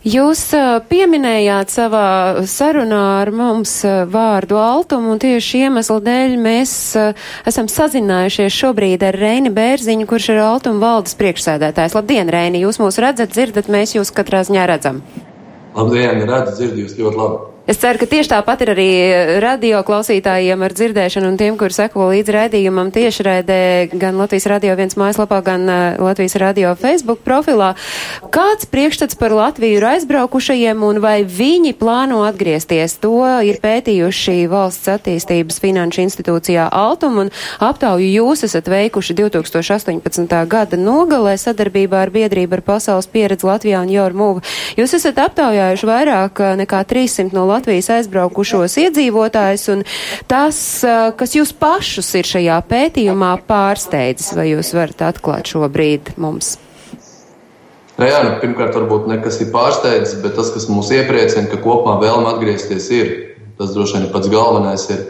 Jūs 0.07 0.41
pieminējāt 0.89 1.73
savā 1.75 2.45
sarunā 2.47 3.01
ar 3.25 3.33
mums 3.35 3.73
vārdu 4.09 4.57
altumu, 4.57 5.11
un 5.13 5.19
tieši 5.21 5.65
iemesla 5.67 5.99
dēļ 6.07 6.37
mēs 6.39 6.73
esam 7.51 7.67
sazinājušies 7.69 8.55
šobrīd 8.55 9.03
ar 9.05 9.19
Reini 9.19 9.51
Bērziņu, 9.53 10.07
kurš 10.09 10.31
ir 10.33 10.41
altuma 10.45 10.81
valdes 10.87 11.19
priekšsēdētājs. 11.19 11.99
Labdien, 11.99 12.31
Reini! 12.31 12.63
Jūs 12.63 12.79
mūs 12.79 13.01
redzat, 13.03 13.35
dzirdat, 13.35 13.69
mēs 13.69 13.97
jūs 13.99 14.15
katrā 14.15 14.45
ziņā 14.47 14.69
redzam. 14.71 15.03
Labdien, 15.75 16.23
redzu, 16.31 16.55
dzirdu 16.57 16.87
jūs 16.87 16.97
ļoti 17.03 17.25
labi. 17.25 17.43
Es 17.69 17.77
ceru, 17.77 17.99
ka 18.01 18.07
tieši 18.09 18.31
tāpat 18.33 18.63
ir 18.65 18.71
arī 18.73 18.91
radio 19.45 19.83
klausītājiem 19.85 20.63
ar 20.65 20.73
dzirdēšanu 20.73 21.29
un 21.29 21.35
tiem, 21.37 21.57
kur 21.61 21.69
seko 21.69 22.07
līdz 22.09 22.31
raidījumam 22.33 22.89
tiešraidē 22.95 23.59
gan 23.93 24.17
Latvijas 24.17 24.47
radio 24.49 24.73
viens 24.79 24.97
mājaslapā, 24.97 25.43
gan 25.45 25.69
uh, 25.69 25.99
Latvijas 26.01 26.39
radio 26.41 26.71
Facebook 26.81 27.21
profilā. 27.27 27.75
Kāds 28.33 28.65
priekšstats 28.73 29.19
par 29.21 29.35
Latviju 29.37 29.83
ir 29.83 29.85
aizbraukušajiem 29.85 30.81
un 30.81 31.01
vai 31.05 31.27
viņi 31.29 31.75
plāno 31.77 32.23
atgriezties? 32.25 32.95
To 33.05 33.21
ir 33.45 33.61
pētījuši 33.61 34.49
valsts 34.49 34.89
attīstības 34.95 35.61
finanšu 35.61 36.07
institūcijā 36.07 36.71
Altum 36.73 37.21
un 37.27 37.33
aptauju 37.69 38.09
jūs 38.09 38.47
esat 38.49 38.73
veikuši 38.73 39.19
2018. 39.21 40.35
gada 40.49 40.81
nogalē 40.81 41.37
sadarbībā 41.37 42.01
ar 42.07 42.15
biedrību 42.17 42.63
ar 42.63 42.65
pasaules 42.73 43.13
pieredzi 43.13 43.45
Latvijā 43.53 43.85
un 43.85 43.93
Jormūvu. 43.93 44.47
Jūs 44.81 44.97
esat 45.03 45.21
aptaujājuši 45.29 45.93
vairāk 45.93 46.45
nekā 46.65 46.85
300 46.97 47.37
no 47.37 47.45
Latvijas 47.45 47.58
Latvijas 47.59 47.91
aizbraukušos 47.99 48.79
iedzīvotājus, 48.85 49.67
un 49.75 49.85
tas, 50.31 50.63
kas 51.19 51.35
jūs 51.35 51.53
pašus 51.59 52.15
ir 52.21 52.31
šajā 52.31 52.63
pētījumā 52.71 53.35
pārsteidzis, 53.49 54.33
vai 54.39 54.53
jūs 54.53 54.73
varat 54.79 55.05
atklāt 55.11 55.51
šobrīd 55.51 56.15
mums? 56.23 56.57
Nu 57.99 58.07
jā, 58.07 58.23
nu, 58.23 58.37
pirmkārt, 58.39 58.77
varbūt 58.79 59.09
nekas 59.11 59.41
ir 59.43 59.51
pārsteidzis, 59.51 60.21
bet 60.23 60.37
tas, 60.39 60.53
kas 60.55 60.69
mūs 60.71 60.93
iepriecina, 60.95 61.49
ka 61.51 61.59
kopumā 61.59 61.97
vēlme 61.99 62.31
atgriezties 62.31 62.87
ir, 62.95 63.15
tas 63.59 63.75
droši 63.75 63.99
vien 63.99 64.11
pats 64.13 64.31
galvenais. 64.31 64.85
Ir. 64.95 65.01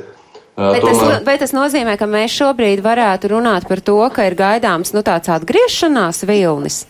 Vai 0.56 0.80
tas, 0.80 1.02
vai 1.26 1.34
tas 1.38 1.52
nozīmē, 1.54 1.98
ka 2.00 2.08
mēs 2.08 2.32
šobrīd 2.40 2.80
varētu 2.82 3.34
runāt 3.34 3.68
par 3.68 3.84
to, 3.84 4.00
ka 4.14 4.24
ir 4.30 4.38
gaidāms 4.40 4.96
nu, 4.96 5.04
tāds 5.04 5.28
atgriešanās 5.36 6.24
vilnis? 6.26 6.86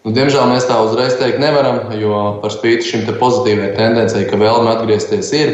Nu, 0.00 0.14
diemžēl 0.16 0.46
mēs 0.48 0.64
tā 0.64 0.78
uzreiz 0.80 1.18
teikt 1.20 1.42
nevaram, 1.42 1.90
jo 2.00 2.16
par 2.40 2.52
spīti 2.54 2.88
šim 2.88 3.02
te 3.04 3.12
pozitīvai 3.20 3.74
tendencei, 3.76 4.24
ka 4.30 4.38
vēlme 4.40 4.72
atgriezties 4.72 5.28
ir, 5.36 5.50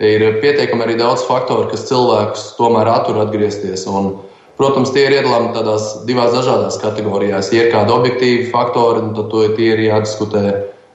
ir 0.00 0.24
pietiekami 0.40 0.86
arī 0.86 0.96
daudz 0.96 1.26
faktoru, 1.28 1.66
kas 1.68 1.84
cilvēkus 1.90 2.46
tomēr 2.56 2.88
attur 2.88 3.20
atgriezties. 3.20 3.84
Un, 3.92 4.14
protams, 4.56 4.94
tie 4.96 5.04
ir 5.10 5.18
iedalāmi 5.18 5.52
tādās 5.52 5.90
divās 6.08 6.32
dažādās 6.32 6.80
kategorijās. 6.80 7.52
Ja 7.52 7.66
ir 7.66 7.72
kādi 7.74 7.92
objektīvi 7.92 8.48
faktori, 8.54 9.04
nu, 9.04 9.12
tad 9.18 9.28
to 9.32 9.44
tie 9.58 9.74
ir 9.74 9.84
jādiskutē 9.90 10.44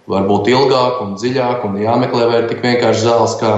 varbūt 0.10 0.50
ilgāk 0.56 1.02
un 1.06 1.14
dziļāk 1.22 1.70
un 1.70 1.78
jāmeklē, 1.84 2.28
vai 2.32 2.42
ir 2.42 2.50
tik 2.50 2.66
vienkārši 2.66 3.06
zāles, 3.06 3.38
kā, 3.38 3.54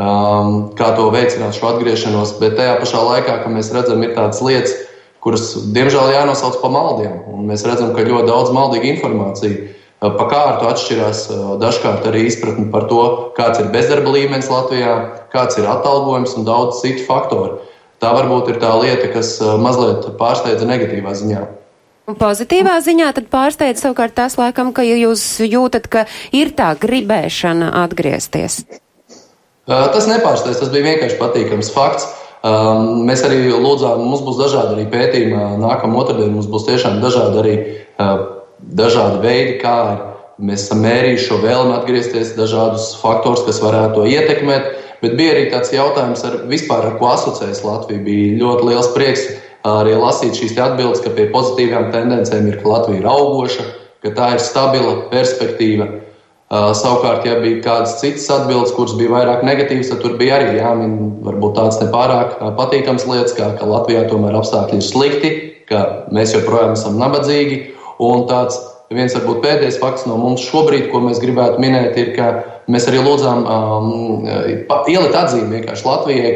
um, 0.00 0.70
kā 0.78 0.94
to 0.96 1.10
veicināt 1.12 1.58
šo 1.58 1.74
atgriešanos. 1.74 2.38
Bet 2.40 2.56
tajā 2.56 2.80
pašā 2.80 3.04
laikā, 3.10 3.42
kad 3.44 3.52
mēs 3.52 3.74
redzam, 3.76 4.00
ir 4.06 4.16
tādas 4.16 4.40
lietas, 4.46 4.72
kuras, 5.24 5.52
diemžēl, 5.74 6.14
jānosauc 6.16 6.58
par 6.62 6.72
maldiem. 6.74 7.20
Un 7.30 7.44
mēs 7.50 7.64
redzam, 7.68 7.92
ka 7.96 8.06
ļoti 8.06 8.28
daudz 8.30 8.54
maldīga 8.56 8.88
informācija 8.94 9.76
pa 10.00 10.26
kārtu 10.30 10.68
atšķirās 10.70 11.26
dažkārt 11.60 12.06
arī 12.08 12.24
izpratni 12.30 12.70
par 12.72 12.86
to, 12.88 13.02
kāds 13.36 13.60
ir 13.60 13.68
bezdarba 13.72 14.14
līmenis 14.16 14.48
Latvijā, 14.48 14.94
kāds 15.32 15.60
ir 15.60 15.68
atalgojums 15.68 16.38
un 16.40 16.48
daudz 16.48 16.80
citu 16.80 17.04
faktoru. 17.08 17.60
Tā 18.00 18.14
varbūt 18.16 18.48
ir 18.48 18.60
tā 18.62 18.72
lieta, 18.80 19.10
kas 19.12 19.36
mazliet 19.60 20.08
pārsteidza 20.16 20.64
negatīvā 20.68 21.12
ziņā. 21.20 21.42
Pozitīvā 22.20 22.78
ziņā 22.82 23.10
tad 23.14 23.28
pārsteidz 23.30 23.84
savukārt 23.84 24.16
tas, 24.16 24.38
laikam, 24.40 24.72
ka 24.74 24.82
jūs 24.82 25.22
jūtat, 25.44 25.86
ka 25.92 26.06
ir 26.34 26.54
tā 26.56 26.72
gribēšana 26.80 27.68
atgriezties. 27.84 28.64
Tas 29.68 30.08
nepārsteidz, 30.08 30.58
tas 30.62 30.72
bija 30.72 30.88
vienkārši 30.88 31.20
patīkams 31.20 31.70
fakts. 31.76 32.08
Um, 32.40 33.02
mēs 33.04 33.20
arī 33.26 33.50
lūdzām, 33.52 34.00
mums 34.00 34.22
būs 34.24 34.38
dažādi 34.40 34.78
arī 34.78 34.86
pētījumi. 34.88 35.40
Nākamā 35.60 35.98
otrdiena 36.00 36.32
mums 36.32 36.48
būs 36.48 36.64
tiešām 36.70 37.02
dažādi 37.02 37.40
arī 37.42 37.56
uh, 38.00 38.22
dažādi 38.80 39.20
veidi, 39.20 39.58
kā 39.60 39.74
mēs 40.40 40.64
esam 40.64 40.80
mērījuši 40.86 41.26
šo 41.26 41.40
vēlmi 41.42 41.76
atgriezties, 41.76 42.32
dažādus 42.38 42.94
faktorus, 43.02 43.44
kas 43.44 43.60
varētu 43.60 44.00
to 44.00 44.08
ietekmēt. 44.08 44.72
Bet 45.04 45.18
bija 45.20 45.34
arī 45.34 45.44
tāds 45.52 45.72
jautājums, 45.74 46.24
ar, 46.24 46.40
vispār, 46.48 46.88
ar 46.88 46.96
ko 47.00 47.12
asociējas 47.12 47.60
Latvija. 47.64 48.00
Bija 48.08 48.40
ļoti 48.40 48.70
liels 48.70 48.88
prieks 48.96 49.28
arī 49.68 49.98
lasīt 50.00 50.40
šīs 50.40 50.56
atbildes, 50.56 51.04
ka 51.04 51.12
pie 51.16 51.28
pozitīvām 51.34 51.90
tendencēm 51.92 52.48
ir, 52.48 52.62
ka 52.62 52.72
Latvija 52.72 53.02
ir 53.02 53.10
augoša, 53.12 53.68
ka 54.00 54.16
tā 54.16 54.34
ir 54.38 54.44
stabila 54.44 54.96
perspektīva. 55.12 55.90
Uh, 55.90 56.09
savukārt, 56.50 57.26
ja 57.28 57.36
bija 57.38 57.60
kādas 57.62 58.00
citas 58.00 58.26
atbildes, 58.34 58.72
kuras 58.74 58.96
bija 58.98 59.12
vairāk 59.12 59.44
negatīvas, 59.46 59.92
tad 59.92 60.02
tur 60.02 60.16
bija 60.18 60.40
arī 60.40 60.56
jāmin 60.58 60.96
varbūt 61.22 61.54
tādas 61.58 61.78
nepārāk 61.78 62.34
uh, 62.40 62.50
patīkamas 62.58 63.06
lietas, 63.06 63.36
kā 63.36 63.52
ka 63.58 63.68
Latvijā 63.70 64.02
tomēr 64.10 64.34
apstākļi 64.40 64.80
ir 64.80 64.86
slikti, 64.86 65.30
ka 65.70 65.84
mēs 66.10 66.34
joprojām 66.34 66.74
esam 66.74 66.98
nabadzīgi. 66.98 67.60
Un 68.02 68.24
tāds 68.26 68.58
viens 68.90 69.14
varbūt 69.14 69.42
pēdējais 69.44 69.78
fakts 69.78 70.08
no 70.10 70.16
mums 70.18 70.42
šobrīd, 70.48 70.88
ko 70.90 71.04
mēs 71.04 71.22
gribētu 71.22 71.62
minēt, 71.62 71.94
ir, 72.00 72.10
ka 72.16 72.32
mēs 72.72 72.88
arī 72.90 73.04
lūdzām 73.04 73.46
um, 73.46 74.26
ielikt 74.90 75.20
atzīmi 75.20 75.60
vienkārši 75.60 75.86
Latvijai 75.86 76.34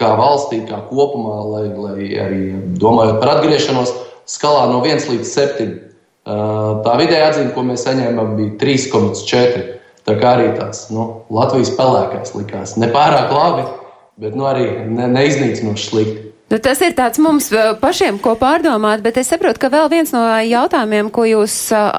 kā 0.00 0.10
valstī, 0.18 0.64
kā 0.66 0.80
kopumā, 0.88 1.38
lai, 1.52 1.64
lai 1.70 2.10
arī 2.18 2.42
domājot 2.82 3.22
par 3.22 3.36
atgriešanos, 3.36 3.94
skalā 4.26 4.66
no 4.72 4.82
1 4.82 5.06
līdz 5.12 5.34
7 5.36 5.70
Tā 6.26 6.96
vidēja 7.00 7.30
atzīme, 7.32 7.52
ko 7.54 7.64
mēs 7.66 7.84
saņēmām, 7.86 8.36
bija 8.38 8.56
3,4. 8.60 9.62
Tā 10.06 10.16
kā 10.18 10.34
arī 10.36 10.50
tāds 10.58 10.88
nu, 10.94 11.24
Latvijas 11.30 11.72
pelēkais 11.78 12.34
likās. 12.34 12.76
Nepārāk 12.78 13.30
labi, 13.34 13.64
bet 14.22 14.34
nu, 14.38 14.46
arī 14.50 14.66
ne, 14.90 15.08
neiznīcinoši 15.14 15.88
slikti. 15.88 16.31
Nu, 16.52 16.58
tas 16.60 16.82
ir 16.84 16.92
tāds 16.92 17.16
mums 17.16 17.46
pašiem, 17.80 18.18
ko 18.20 18.34
pārdomāt, 18.36 19.00
bet 19.00 19.16
es 19.16 19.30
saprotu, 19.32 19.56
ka 19.62 19.70
vēl 19.72 19.86
viens 19.88 20.10
no 20.12 20.20
jautājumiem, 20.44 21.08
ko 21.08 21.24
jūs 21.24 21.54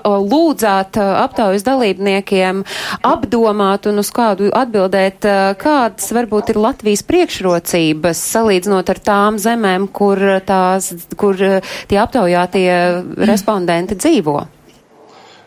lūdzāt 0.05 0.99
aptaujas 1.01 1.65
dalībniekiem 1.65 2.61
apdomāt 3.09 3.89
un 3.89 4.03
uz 4.03 4.13
kādu 4.13 4.51
atbildēt, 4.53 5.25
kādas 5.57 6.13
varbūt 6.13 6.53
ir 6.53 6.61
Latvijas 6.61 7.01
priekšrocības 7.09 8.23
salīdzinot 8.35 8.93
ar 8.93 9.03
tām 9.09 9.41
zemēm, 9.41 9.89
kur, 9.89 10.21
tās, 10.45 10.93
kur 11.17 11.33
tie 11.89 12.01
aptaujātie 12.05 12.69
respondenti 13.25 13.97
dzīvo. 13.97 14.37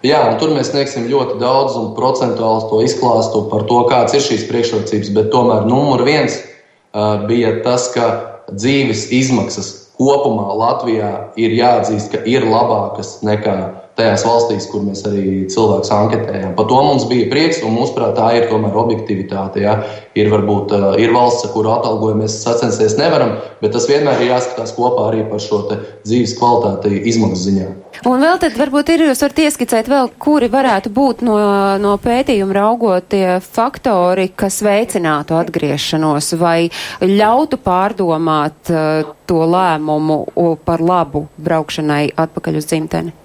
Jā, 0.02 0.26
un 0.32 0.40
tur 0.42 0.50
mēs 0.58 0.74
sniegsim 0.74 1.06
ļoti 1.06 1.38
daudz 1.38 1.78
un 1.78 1.92
procentuāli 1.94 2.72
to 2.74 2.82
izklāstu 2.82 3.46
par 3.54 3.70
to, 3.70 3.84
kādas 3.86 4.18
ir 4.18 4.30
šīs 4.32 4.48
priekšrocības, 4.50 5.14
bet 5.14 5.30
tomēr 5.30 5.62
numur 5.70 6.02
viens 6.02 6.42
uh, 6.42 7.22
bija 7.30 7.60
tas, 7.62 7.86
ka 7.94 8.35
dzīves 8.52 9.08
izmaksas 9.14 9.72
kopumā 9.96 10.52
Latvijā 10.56 11.10
ir 11.40 11.54
jāatzīst, 11.56 12.12
ka 12.12 12.22
ir 12.28 12.46
labākas 12.46 13.18
nekā 13.26 13.56
tajās 13.96 14.24
valstīs, 14.26 14.66
kur 14.70 14.84
mēs 14.84 15.02
arī 15.08 15.46
cilvēkus 15.52 15.92
anketējam. 15.96 16.52
Par 16.58 16.68
to 16.68 16.80
mums 16.84 17.06
bija 17.08 17.30
prieks, 17.30 17.62
un 17.64 17.74
mūsuprāt, 17.78 18.16
tā 18.18 18.28
ir 18.36 18.48
tomēr 18.50 18.76
objektivitāte. 18.76 19.62
Ja? 19.64 19.78
Ir 20.16 20.28
varbūt 20.32 20.74
ir 21.00 21.14
valsts, 21.16 21.46
ar 21.48 21.54
kuru 21.54 21.72
atalgojumu 21.74 22.24
mēs 22.24 22.36
sacensties 22.44 22.98
nevaram, 23.00 23.36
bet 23.62 23.72
tas 23.76 23.88
vienmēr 23.88 24.22
ir 24.22 24.34
jāskatās 24.34 24.74
kopā 24.76 25.08
arī 25.10 25.24
par 25.30 25.40
šo 25.42 25.64
dzīves 25.70 26.36
kvalitāti 26.38 27.02
izmaksu 27.08 27.48
ziņā. 27.48 27.66
Un 28.06 28.20
vēl 28.20 28.36
tad 28.40 28.56
varbūt 28.60 28.92
ir 28.92 29.06
jūs 29.06 29.22
varat 29.24 29.42
ieskicēt 29.46 29.88
vēl, 29.88 30.10
kuri 30.20 30.50
varētu 30.52 30.92
būt 30.92 31.24
no, 31.24 31.36
no 31.80 31.96
pētījuma 32.02 32.56
raugot 32.58 33.08
tie 33.14 33.38
faktori, 33.40 34.28
kas 34.36 34.60
veicinātu 34.64 35.38
atgriešanos 35.38 36.34
vai 36.40 36.68
ļautu 37.00 37.60
pārdomāt 37.64 38.72
uh, 38.72 39.14
to 39.26 39.44
lēmumu 39.48 40.20
par 40.68 40.84
labu 40.84 41.26
braukšanai 41.40 42.10
atpakaļ 42.26 42.60
uz 42.60 42.68
dzimteni? 42.68 43.16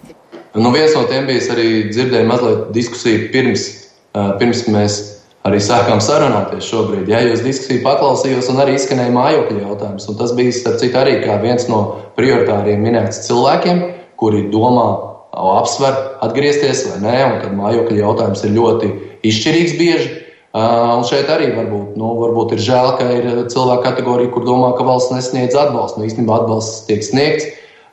Nu, 0.55 0.73
viens 0.75 0.91
no 0.97 1.05
tiem 1.07 1.29
bija 1.29 1.53
arī 1.53 1.69
dzirdēju 1.91 2.27
mazliet 2.27 2.67
diskusiju 2.75 3.29
pirms, 3.31 3.69
pirms 4.11 4.65
mēs 4.67 4.99
arī 5.47 5.61
sākām 5.63 6.01
sarunāties 6.03 6.67
šobrīd. 6.67 7.07
Ja 7.09 7.21
jūs 7.23 7.45
diskusiju 7.45 7.85
paklausījos, 7.85 8.51
un 8.51 8.59
arī 8.61 8.75
izskanēja 8.77 9.13
mājokļu 9.15 9.63
jautājums. 9.63 10.09
Un 10.11 10.19
tas 10.19 10.35
bija, 10.37 10.53
starp 10.53 10.81
citu, 10.83 10.99
arī 10.99 11.17
viens 11.41 11.65
no 11.71 11.81
prioritāriem 12.19 12.83
minēts 12.83 13.23
cilvēkiem 13.29 13.81
kuri 14.21 14.45
domā, 14.53 14.89
apsver 15.33 15.95
atgriezties 16.21 16.85
vai 16.91 16.99
nē, 17.01 17.15
un 17.25 17.39
tad 17.41 17.55
mājokļa 17.57 18.03
jautājums 18.03 18.43
ir 18.45 18.53
ļoti 18.57 18.91
izšķirīgs 19.31 19.77
bieži. 19.79 20.11
Uh, 20.51 20.97
un 20.99 21.05
šeit 21.07 21.29
arī 21.31 21.47
varbūt, 21.55 21.93
nu, 21.95 22.09
varbūt 22.19 22.57
ir 22.57 22.61
žēl, 22.65 22.89
ka 22.99 23.05
ir 23.15 23.27
cilvēku 23.53 23.85
kategorija, 23.85 24.33
kur 24.33 24.43
domā, 24.43 24.73
ka 24.75 24.83
valsts 24.83 25.13
nesniedz 25.15 25.55
atbalstu. 25.55 26.01
Nu, 26.01 26.09
īstenībā 26.09 26.41
atbalsts 26.41 26.83
tiek 26.89 27.05
sniegts, 27.07 27.47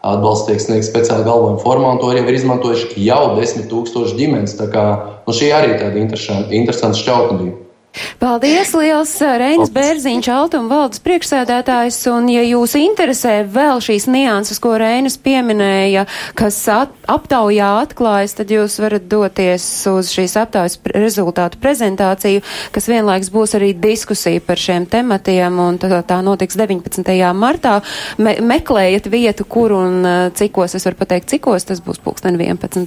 atbalsts 0.06 0.46
tiek 0.48 0.61
sniegts 0.62 0.90
speciāli 0.90 1.26
galvojuma 1.26 1.62
formā, 1.62 1.94
un 1.94 2.02
to 2.02 2.12
jau 2.14 2.24
ir 2.24 2.38
izmantojuši 2.38 3.06
jau 3.06 3.22
desmit 3.38 3.70
tūkstoši 3.72 4.18
ģimenes. 4.18 4.58
Tā 4.58 4.68
kā 4.72 4.84
nu, 5.26 5.34
šī 5.34 5.50
arī 5.54 5.78
tāda 5.80 5.98
interesanta 6.02 6.98
šķautne 6.98 7.40
bija. 7.42 7.56
Paldies, 8.18 8.72
liels 8.76 9.12
Reinis 9.20 9.70
Bērziņš, 9.74 10.28
Altuma 10.32 10.70
valdes 10.72 11.02
priekšsēdētājs, 11.04 12.00
un 12.12 12.28
ja 12.32 12.42
jūs 12.46 12.74
interesē 12.78 13.40
vēl 13.48 13.82
šīs 13.84 14.08
nianses, 14.11 14.61
ko 14.62 14.74
Reinis 14.80 15.18
pieminēja, 15.22 16.06
kas 16.38 16.58
at, 16.72 16.94
aptaujā 17.11 17.70
atklājas, 17.84 18.37
tad 18.38 18.52
jūs 18.54 18.78
varat 18.82 19.08
doties 19.11 19.66
uz 19.90 20.12
šīs 20.14 20.37
aptaujas 20.42 20.78
rezultātu 20.94 21.61
prezentāciju, 21.62 22.44
kas 22.74 22.90
vienlaiks 22.90 23.32
būs 23.34 23.56
arī 23.58 23.72
diskusija 23.78 24.42
par 24.44 24.61
šiem 24.61 24.88
tematiem, 24.90 25.61
un 25.62 25.80
tā, 25.82 26.02
tā 26.06 26.20
notiks 26.24 26.58
19. 26.58 27.14
martā. 27.38 27.78
Me, 28.18 28.38
meklējiet 28.42 29.11
vietu, 29.12 29.46
kur 29.48 29.76
un 29.78 30.02
cikos, 30.38 30.76
es 30.78 30.88
varu 30.88 31.02
pateikt, 31.04 31.30
cikos, 31.34 31.68
tas 31.68 31.82
būs 31.84 32.02
pulksten 32.02 32.38
11. 32.38 32.87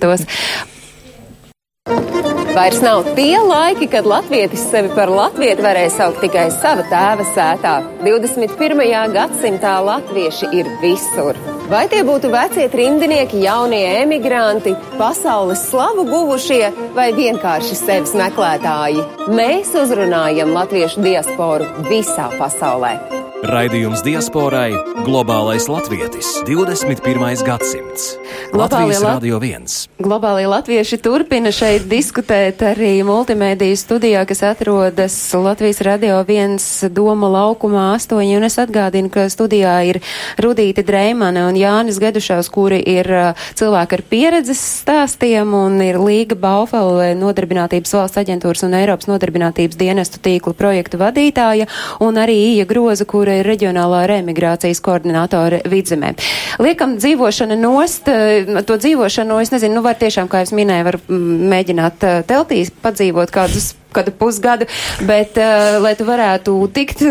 Vairs 2.51 2.81
nav 2.83 3.05
tie 3.15 3.37
laiki, 3.39 3.87
kad 3.87 4.05
latvietis 4.05 4.65
sevi 4.67 4.89
par 4.91 5.07
latvieti 5.07 5.63
varēja 5.63 5.91
saukt 5.93 6.19
tikai 6.19 6.49
sava 6.51 6.83
tēva 6.91 7.23
sētā. 7.31 7.77
21. 8.03 8.81
gadsimtā 9.13 9.77
latvieši 9.87 10.49
ir 10.59 10.67
visur. 10.81 11.39
Vai 11.71 11.85
tie 11.87 12.01
būtu 12.03 12.27
vecie 12.33 12.67
trimdinieki, 12.73 13.39
jaunie 13.45 13.85
emigranti, 14.01 14.75
pasaules 14.99 15.63
slavu 15.69 16.03
guvušie 16.11 16.91
vai 16.97 17.13
vienkārši 17.15 17.79
sevis 17.85 18.11
meklētāji? 18.19 19.07
Mēs 19.31 19.71
uzrunājam 19.85 20.51
latviešu 20.57 21.07
diasporu 21.07 21.71
visā 21.87 22.27
pasaulē. 22.35 23.20
Raidījums 23.41 24.03
diasporai- 24.05 24.69
globālais 25.07 25.65
latvietis 25.65 26.27
21. 26.45 27.41
gadsimts. 27.41 28.13
Globālie 28.53 28.93
Latvijas 28.93 29.01
Radio 29.01 29.39
1. 29.39 29.87
Globālie 29.97 30.45
latvieši 30.45 30.97
turpina 31.01 31.49
šeit 31.49 31.87
diskutēt 31.89 32.61
arī 32.61 33.01
multimediju 33.01 33.73
studijā, 33.73 34.27
kas 34.27 34.43
atrodas 34.43 35.33
Latvijas 35.33 35.81
Radio 35.81 36.23
1 36.23 36.89
Doma 36.93 37.27
laukumā 37.27 37.95
8, 37.97 38.37
un 38.37 38.43
es 38.43 38.57
atgādinu, 38.61 39.09
ka 39.09 39.25
studijā 39.25 39.73
ir 39.89 40.01
Rudīte 40.37 40.85
Dreimane 40.85 41.41
un 41.47 41.55
Jānis 41.55 41.97
Gedušaus, 41.97 42.49
kuri 42.49 42.77
ir 42.85 43.33
cilvēki 43.55 43.93
ar 43.97 44.03
pieredzes 44.05 44.61
stāstiem, 44.83 45.49
un 45.53 45.81
ir 45.81 45.97
Līga 45.97 46.35
Baufela 46.35 47.15
nodarbinātības 47.17 47.93
valsts 47.97 48.21
aģentūras 48.21 48.63
un 48.69 48.77
Eiropas 48.77 49.09
nodarbinātības 49.09 49.81
dienestu 49.81 50.21
tīklu 50.21 50.53
projektu 50.53 51.01
vadītāja, 51.01 51.65
un 51.99 52.21
arī 52.21 52.37
Ija 52.53 52.69
Groza, 52.69 53.05
kura 53.05 53.30
kura 53.31 53.39
ir 53.39 53.47
reģionālā 53.47 54.03
reemigrācijas 54.11 54.81
koordinātore 54.83 55.61
vidzemē. 55.69 56.13
Liekam 56.59 56.97
dzīvošana 56.99 57.55
nost, 57.55 58.07
eh, 58.07 58.63
to 58.67 58.75
dzīvošanu, 58.75 59.41
es 59.41 59.51
nezinu, 59.51 59.75
nu 59.75 59.81
var 59.81 59.95
tiešām, 59.95 60.27
kā 60.27 60.41
es 60.41 60.51
minēju, 60.51 60.83
var 60.83 60.97
mm, 60.99 61.47
mēģināt 61.51 62.03
eh, 62.03 62.23
teltīs 62.27 62.71
padzīvot 62.71 63.31
kādus, 63.31 63.75
kādu 63.93 64.11
pusgadu, 64.11 64.67
bet, 65.03 65.35
uh, 65.35 65.81
lai 65.83 65.95
tu 65.99 66.05
varētu 66.07 66.53
tikt 66.71 67.01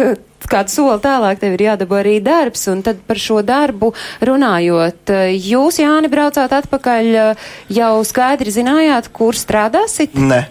kādu 0.49 0.73
soli 0.73 0.97
tālāk, 1.05 1.37
tev 1.37 1.53
ir 1.53 1.67
jādabū 1.67 1.99
arī 1.99 2.15
darbs, 2.25 2.65
un 2.73 2.81
tad 2.81 3.03
par 3.05 3.21
šo 3.21 3.43
darbu 3.45 3.93
runājot, 4.25 5.13
jūs, 5.37 5.83
Jāni, 5.83 6.09
braucāt 6.09 6.57
atpakaļ, 6.57 7.37
jau 7.69 7.93
skaidri 8.09 8.57
zinājāt, 8.57 9.13
kur 9.13 9.37
strādāsit? 9.37 10.17
Nē. 10.17 10.47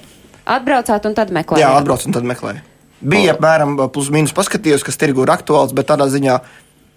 Atbraucāt 0.46 1.10
un 1.10 1.18
tad 1.18 1.34
meklējāt? 1.34 1.66
Jā, 1.66 1.74
atbrauc 1.82 2.06
un 2.06 2.14
tad 2.14 2.30
meklēju. 2.30 2.69
Bija 3.00 3.36
apmēram 3.36 3.78
plus 3.94 4.10
mīnus 4.12 4.36
paskatījos, 4.36 4.84
kas 4.84 5.00
tirgu 5.00 5.24
ir 5.24 5.32
aktuāls, 5.32 5.72
bet 5.76 5.88
tādā 5.92 6.10
ziņā 6.12 6.40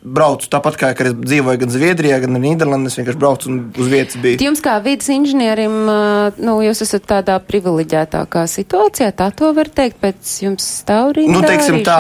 braucu 0.03 0.49
tāpat 0.51 0.77
kā, 0.79 0.91
es 0.99 1.15
dzīvoju 1.15 1.61
gan 1.63 1.73
Zviedrijā, 1.73 2.19
gan 2.23 2.35
Nīderlandē. 2.43 2.91
Es 2.91 2.99
vienkārši 2.99 3.21
braucu 3.21 3.51
un 3.51 3.59
uz 3.79 3.91
vietas 3.91 4.19
biju. 4.23 4.41
Jums 4.43 4.63
kā 4.65 4.75
vidas 4.83 5.09
inženierim, 5.15 5.77
nu, 6.43 6.57
jūs 6.67 6.83
esat 6.85 7.07
tādā 7.11 7.37
privileģētākā 7.47 8.43
situācijā, 8.51 9.13
tā 9.19 9.29
to 9.39 9.53
var 9.57 9.71
teikt, 9.73 10.01
pēc 10.03 10.35
jums 10.43 10.67
stāv 10.83 11.15
rīta. 11.19 11.35
Nu, 11.35 11.45
teiksim 11.47 11.81
tā, 11.87 11.99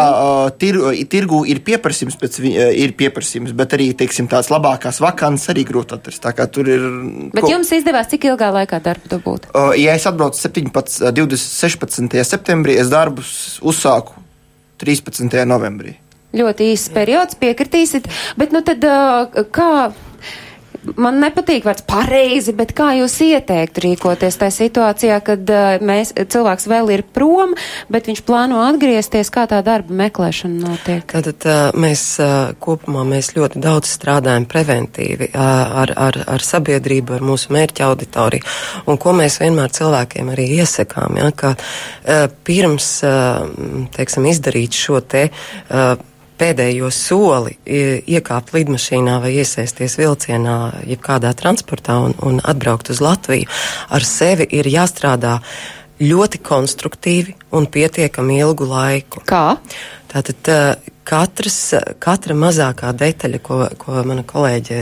tir, 0.59 0.81
tirgu 1.13 1.43
ir 1.49 1.63
pieprasījums, 1.65 2.19
pēc, 2.21 2.41
ir 2.43 2.97
pieprasījums, 2.99 3.55
bet 3.57 3.79
arī, 3.79 3.93
teiksim, 3.99 4.31
tās 4.31 4.51
labākās 4.53 4.99
vakants 5.03 5.47
arī 5.55 5.67
grūti 5.69 5.97
atrast. 5.97 6.23
Tā 6.27 6.35
kā 6.37 6.49
tur 6.51 6.71
ir. 6.73 6.85
Bet 7.33 7.47
ko... 7.47 7.55
jums 7.55 7.71
izdevās 7.79 8.11
cik 8.11 8.27
ilgā 8.33 8.51
laikā 8.59 8.83
darbu 8.83 9.15
dabūt? 9.15 9.51
Ja 9.79 9.95
es 9.99 10.09
atbraucu 10.11 10.43
17, 10.43 11.07
20, 11.15 11.39
16. 11.39 12.23
septembrī, 12.27 12.79
es 12.83 12.91
darbus 12.93 13.61
uzsāku 13.63 14.19
13. 14.83 15.31
novembrī 15.47 16.02
ļoti 16.37 16.73
īsts 16.73 16.95
periods, 16.95 17.39
piekritīsit, 17.41 18.09
bet 18.41 18.55
nu 18.55 18.65
tad 18.67 18.87
kā 19.53 19.73
man 20.99 21.19
nepatīk 21.23 21.67
vārds 21.67 21.85
pareizi, 21.87 22.55
bet 22.57 22.73
kā 22.77 22.93
jūs 22.99 23.15
ieteiktu 23.25 23.85
rīkoties 23.85 24.39
tajā 24.41 24.55
situācijā, 24.57 25.19
kad 25.25 25.53
mēs, 25.85 26.13
cilvēks 26.17 26.69
vēl 26.71 26.93
ir 26.97 27.05
prom, 27.15 27.55
bet 27.93 28.09
viņš 28.11 28.23
plāno 28.27 28.63
atgriezties, 28.65 29.31
kā 29.33 29.47
tā 29.51 29.63
darba 29.67 29.95
meklēšana 30.03 30.67
notiek? 30.67 31.07
Tātad 31.13 31.47
mēs 31.79 32.05
kopumā 32.63 33.05
mēs 33.09 33.33
ļoti 33.37 33.63
daudz 33.63 33.93
strādājam 33.95 34.47
preventīvi 34.51 35.33
ar, 35.39 35.95
ar, 35.95 36.21
ar 36.37 36.47
sabiedrību, 36.47 37.19
ar 37.19 37.27
mūsu 37.31 37.55
mērķa 37.55 37.89
auditoriju, 37.91 38.49
un 38.91 39.01
ko 39.03 39.15
mēs 39.17 39.41
vienmēr 39.43 39.75
cilvēkiem 39.75 40.33
arī 40.35 40.49
iesakām, 40.59 41.21
ja, 41.23 41.31
ka 41.37 41.55
pirms, 42.47 42.95
teiksim, 43.97 44.33
izdarīt 44.33 44.83
šo 44.83 45.03
te 45.07 45.29
pēdējo 46.43 46.91
soli 46.91 47.55
iekāpt 47.67 48.55
lidmašīnā 48.57 49.19
vai 49.23 49.37
iesaisties 49.39 49.95
vilcienā, 50.01 50.57
jebkādā 50.91 51.31
transportā 51.39 52.01
un, 52.03 52.17
un 52.27 52.41
atbraukt 52.43 52.91
uz 52.95 53.03
Latviju, 53.05 53.51
ar 53.95 54.07
sevi 54.07 54.49
ir 54.59 54.69
jāstrādā 54.71 55.39
ļoti 56.03 56.41
konstruktīvi 56.43 57.37
un 57.55 57.69
pietiekami 57.71 58.41
ilgu 58.43 58.67
laiku. 58.67 59.23
Kā? 59.29 59.61
Tātad 60.13 60.49
katras, 61.09 61.57
katra 62.03 62.35
mazākā 62.39 62.93
detaļa, 62.97 63.41
ko, 63.43 63.59
ko 63.79 64.03
mana 64.07 64.25
kolēģe 64.27 64.79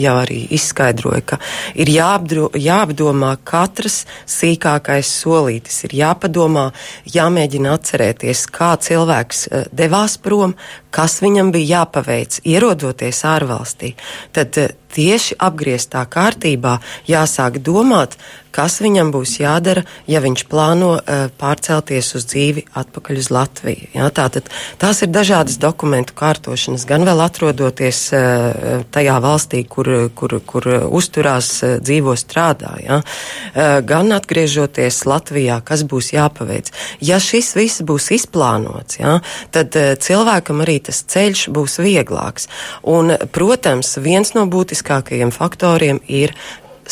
jau 0.00 0.14
arī 0.22 0.40
izskaidroja, 0.56 1.22
ka 1.32 1.38
ir 1.78 1.92
jāapdro, 1.92 2.48
jāapdomā 2.58 3.36
katrs 3.46 4.02
sīkākais 4.30 5.12
solītis, 5.22 5.84
ir 5.86 5.96
jāpadomā, 6.00 6.70
jāmēģina 7.14 7.76
atcerēties, 7.78 8.46
kā 8.50 8.74
cilvēks 8.82 9.46
devās 9.70 10.18
prom, 10.22 10.56
kas 10.90 11.20
viņam 11.22 11.52
bija 11.54 11.80
jāpaveic, 11.80 12.40
ierodoties 12.50 13.22
ārvalstī. 13.30 13.94
Tad 14.34 14.58
tieši 14.90 15.36
apgrieztā 15.38 16.02
kārtībā 16.10 16.80
jāsāk 17.06 17.60
domāt, 17.62 18.16
kas 18.50 18.80
viņam 18.82 19.12
būs 19.14 19.36
jādara, 19.38 19.84
ja 20.10 20.18
viņš 20.24 20.42
plāno 20.50 20.96
pārcelties 21.38 22.10
uz 22.18 22.26
dzīvi 22.32 22.66
atpakaļ 22.82 23.22
uz 23.22 23.30
Latviju. 23.30 23.89
Jā, 23.90 24.06
tātad 24.14 24.46
tās 24.78 25.00
ir 25.02 25.10
dažādas 25.10 25.56
dokumentu 25.58 26.14
kārtošanas, 26.14 26.84
gan 26.86 27.02
vēl 27.08 27.24
atrodoties 27.24 28.04
uh, 28.14 28.84
tajā 28.94 29.16
valstī, 29.24 29.64
kur, 29.66 29.90
kur, 30.14 30.36
kur 30.46 30.68
uzturās, 30.86 31.48
uh, 31.66 31.74
dzīvo, 31.82 32.14
strādā, 32.20 32.76
jā, 32.84 33.00
uh, 33.02 33.80
gan 33.82 34.14
atgriežoties 34.14 35.02
Latvijā, 35.10 35.58
kas 35.66 35.82
būs 35.90 36.12
jāpaveic. 36.14 36.70
Ja 37.02 37.18
šis 37.18 37.50
viss 37.58 37.82
būs 37.82 38.12
izplānots, 38.14 39.00
jā, 39.02 39.18
tad 39.50 39.74
cilvēkam 39.74 40.62
arī 40.62 40.78
tas 40.86 41.02
ceļš 41.10 41.48
būs 41.50 41.80
vieglāks. 41.82 42.46
Un, 42.86 43.16
protams, 43.34 43.96
viens 43.98 44.36
no 44.38 44.46
būtiskākajiem 44.50 45.34
faktoriem 45.34 45.98
ir 46.06 46.36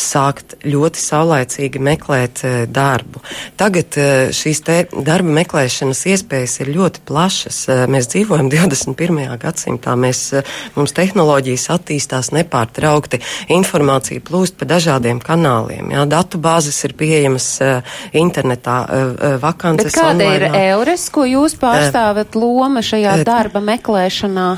sākt 0.03 0.55
ļoti 0.65 1.01
saulaicīgi 1.01 1.81
meklēt 1.83 2.43
uh, 2.47 2.55
darbu. 2.69 3.21
Tagad 3.59 3.97
uh, 3.99 4.31
šīs 4.35 4.63
darba 4.65 5.35
meklēšanas 5.39 6.05
iespējas 6.13 6.59
ir 6.63 6.71
ļoti 6.75 7.03
plašas. 7.07 7.59
Uh, 7.69 7.83
mēs 7.91 8.09
dzīvojam 8.13 8.49
21. 8.53 9.19
gadsimtā, 9.41 9.95
mēs, 9.99 10.23
uh, 10.37 10.55
mums 10.77 10.95
tehnoloģijas 10.97 11.69
attīstās 11.75 12.31
nepārtraukti, 12.35 13.21
informācija 13.55 14.23
plūst 14.25 14.59
pa 14.59 14.69
dažādiem 14.69 15.21
kanāliem. 15.23 15.93
Jā, 15.93 16.07
datu 16.09 16.41
bāzes 16.41 16.79
ir 16.87 16.95
pieejamas 16.99 17.51
uh, 17.65 18.01
internetā, 18.17 18.79
uh, 18.87 19.37
vakances. 19.43 19.91
Bet 19.91 19.99
kāda 20.01 20.15
online, 20.15 20.49
ir 20.49 20.59
eures, 20.73 21.07
ko 21.13 21.27
jūs 21.27 21.55
pārstāvat 21.59 22.37
loma 22.39 22.83
šajā 22.85 23.21
darba 23.27 23.63
meklēšanā? 23.63 24.49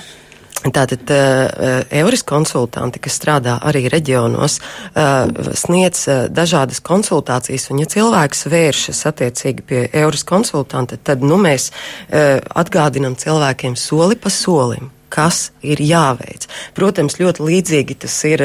Tātad 0.62 1.10
uh, 1.10 1.82
Euris 2.02 2.22
konsultanti, 2.28 3.02
kas 3.02 3.18
strādā 3.18 3.58
arī 3.66 3.88
reģionos, 3.90 4.60
uh, 4.62 5.52
sniedz 5.58 6.06
dažādas 6.30 6.84
konsultācijas, 6.86 7.72
un 7.74 7.82
ja 7.82 7.90
cilvēks 7.90 8.46
vēršas 8.52 9.04
attiecīgi 9.10 9.66
pie 9.66 9.84
Euris 10.04 10.24
konsultanta, 10.28 11.02
tad 11.02 11.26
nu, 11.26 11.40
mēs 11.42 11.72
atgādinam 12.12 13.18
cilvēkiem 13.18 13.78
soli 13.80 14.20
pa 14.20 14.30
solim 14.30 14.92
kas 15.12 15.52
ir 15.62 15.82
jāveic. 15.84 16.48
Protams, 16.78 17.18
ļoti 17.20 17.46
līdzīgi 17.48 17.98
tas 18.06 18.16
ir, 18.30 18.44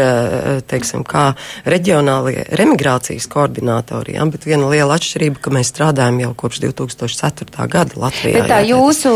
teiksim, 0.69 1.05
kā 1.07 1.29
reģionālie 1.69 2.47
remigrācijas 2.59 3.29
koordinātori, 3.33 4.17
ja, 4.17 4.27
bet 4.31 4.47
viena 4.49 4.71
liela 4.73 4.99
atšķirība, 4.99 5.41
ka 5.43 5.53
mēs 5.55 5.71
strādājam 5.73 6.21
jau 6.25 6.33
kopš 6.43 6.63
2004. 6.67 7.69
gada 7.73 8.01
Latvijā. 8.01 8.41
Bet 8.41 8.51
tā 8.51 8.61
jā, 8.65 8.75
jūsu 8.75 9.15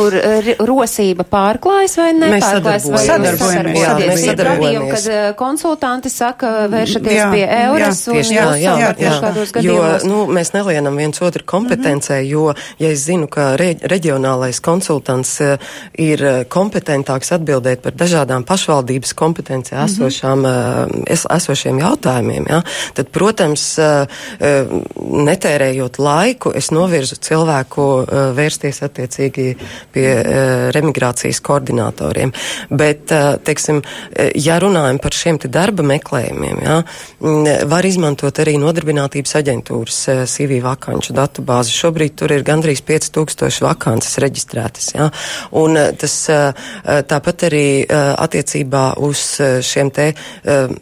rosība 0.69 1.27
pārklājas 1.29 1.97
vai 2.01 2.11
nepārklājas? 2.19 2.89
Mēs 2.91 3.09
sadarbojamies. 3.11 3.81
Jā, 3.81 3.95
mēs 4.01 4.25
sadarbojamies. 4.31 5.09
Kad 5.09 5.39
konsultanti 5.41 6.13
saka, 6.13 6.53
vēršaties 6.73 7.17
jā, 7.17 7.29
pie 7.35 7.45
Eures 7.61 8.03
jā, 8.07 8.15
tieši 8.17 8.37
tā, 8.37 8.47
jā, 8.61 8.75
jā, 8.81 8.91
jā, 9.01 9.15
jā. 9.21 9.65
Jo, 9.65 9.81
nu, 10.07 10.23
mēs 10.33 10.53
nelienam 10.55 10.97
viens 11.01 11.23
otru 11.23 11.45
kompetencē, 11.47 12.21
mm 12.21 12.25
-hmm. 12.25 12.31
jo, 12.31 12.55
ja 12.79 12.91
es 12.91 13.05
zinu, 13.07 13.27
ka 13.27 13.57
re, 13.57 13.75
reģionālais 13.83 14.61
konsultants 14.61 15.41
ir 15.99 16.25
kompetentāks 16.49 17.33
atbildēt 17.41 17.83
par 17.85 17.97
dažādām 17.99 18.45
pašvaldības 18.47 19.15
kompetencijā 19.19 19.81
mm 19.81 19.87
-hmm. 19.87 20.07
esošām, 20.07 20.47
es, 21.07 21.27
esošiem 21.31 21.79
jautājumiem, 21.81 22.47
ja, 22.49 22.63
tad, 22.95 23.09
protams, 23.09 23.79
netērējot 25.31 25.99
laiku, 25.99 26.53
es 26.55 26.71
novirzu 26.71 27.17
cilvēku 27.17 27.87
vērsties 28.37 28.83
attiecīgi 28.87 29.57
pie 29.93 30.09
remigrācijas 30.75 31.41
koordinatoriem. 31.41 32.33
Bet, 32.71 33.13
teiksim, 33.45 33.83
ja 34.35 34.59
runājam 34.61 34.99
par 35.03 35.17
šiem 35.17 35.39
te 35.39 35.49
darba 35.49 35.83
meklējumiem, 35.83 36.63
ja, 36.65 36.83
var 37.71 37.87
izmantot 37.87 38.39
arī 38.43 38.57
nodarbinātības 38.61 39.37
aģentūras 39.41 40.01
CV 40.31 40.61
vakanču 40.65 41.15
datubāzi. 41.17 41.75
Šobrīd 41.75 42.17
tur 42.21 42.33
ir 42.33 42.45
gandrīz 42.47 42.83
5000 42.87 43.65
vakances 43.65 44.19
reģistrētas. 44.23 44.95
Ja, 44.95 45.11
un 45.57 45.79
tas 45.99 46.15
tāpat 46.85 47.30
Tāpat 47.31 47.45
arī 47.47 47.85
uh, 47.87 48.17
attiecībā 48.19 48.97
uz 49.07 49.21
šiem 49.63 49.91
te. 49.95 50.11
Uh, 50.43 50.73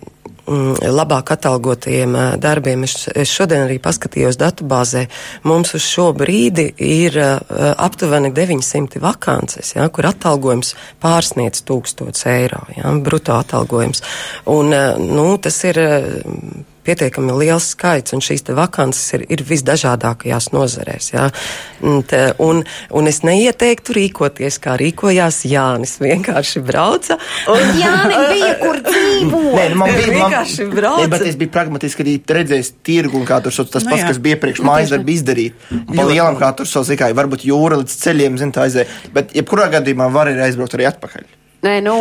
labāk 0.49 1.35
atalgotajiem 1.35 2.15
darbiem. 2.41 2.87
Es, 2.87 2.95
šodien 3.29 3.67
arī 3.67 3.77
paskatījos 3.85 4.39
datubāzē. 4.41 5.03
Mums 5.45 5.75
uz 5.77 5.85
šo 5.85 6.07
brīdi 6.17 6.71
ir 6.81 7.19
aptuveni 7.21 8.31
900 8.33 9.03
vakances, 9.05 9.75
ja, 9.77 9.85
kur 9.93 10.09
atalgojums 10.09 10.73
pārsniec 11.05 11.61
1000 11.69 12.25
eiro, 12.33 12.63
ja, 12.79 12.95
bruto 12.97 13.37
atalgojums. 13.37 14.01
Un, 14.49 14.73
nu, 15.05 15.29
tas 15.37 15.61
ir. 15.69 15.85
Pietiekami 16.89 17.35
liels 17.37 17.67
skaits, 17.75 18.15
un 18.17 18.23
šīs 18.25 18.47
vakances 18.57 19.13
ir, 19.19 19.25
ir 19.29 19.43
visdažādākajās 19.45 20.49
nozarēs. 20.55 21.11
Ja? 21.13 21.27
Un, 21.85 22.01
te, 22.09 22.23
un, 22.41 22.63
un 22.97 23.11
es 23.11 23.21
neieteiktu 23.27 23.97
rīkoties, 23.99 24.57
kā 24.65 24.79
rīkojās 24.81 25.43
Jānis. 25.51 25.99
Vienkārši 26.01 26.63
brauca. 26.65 27.19
Un 27.53 27.75
Jānis 27.77 28.33
bija, 28.33 28.53
kur 28.63 28.81
dzīvot. 28.89 29.51
Nē, 29.59 29.67
nu 29.75 29.81
man 29.83 29.93
bija 29.99 30.15
vienkārši 30.15 30.69
brauca. 30.73 31.05
Nē, 31.05 31.13
bet 31.13 31.27
es 31.29 31.37
biju 31.41 31.53
pragmatiski 31.59 32.07
arī 32.07 32.17
redzējis 32.41 32.73
tirgu, 32.89 33.21
un 33.21 33.29
kā 33.29 33.43
tur 33.45 33.55
šos 33.55 33.69
tas 33.75 33.85
nu, 33.85 33.93
pats, 33.93 34.07
jā. 34.07 34.13
kas 34.13 34.23
bija 34.25 34.41
priekš 34.41 34.65
nu, 34.65 34.71
mājas 34.71 34.95
darbi 34.97 35.19
izdarīt. 35.19 35.67
Pa 35.93 36.09
lielam, 36.09 36.41
kā 36.41 36.55
tur 36.57 36.71
šos, 36.71 36.95
kā 36.99 37.13
varbūt 37.21 37.45
jūra 37.49 37.83
līdz 37.83 37.99
ceļiem, 38.07 38.41
zin, 38.41 38.55
tā 38.57 38.65
aizēja. 38.65 38.89
Bet 39.13 39.37
jebkurā 39.37 39.69
gadījumā 39.77 40.09
var 40.15 40.33
arī 40.33 40.49
aizbraukt 40.49 40.79
arī 40.79 40.89
atpakaļ. 40.89 41.29
Nē, 41.59 41.81
nu, 41.83 41.95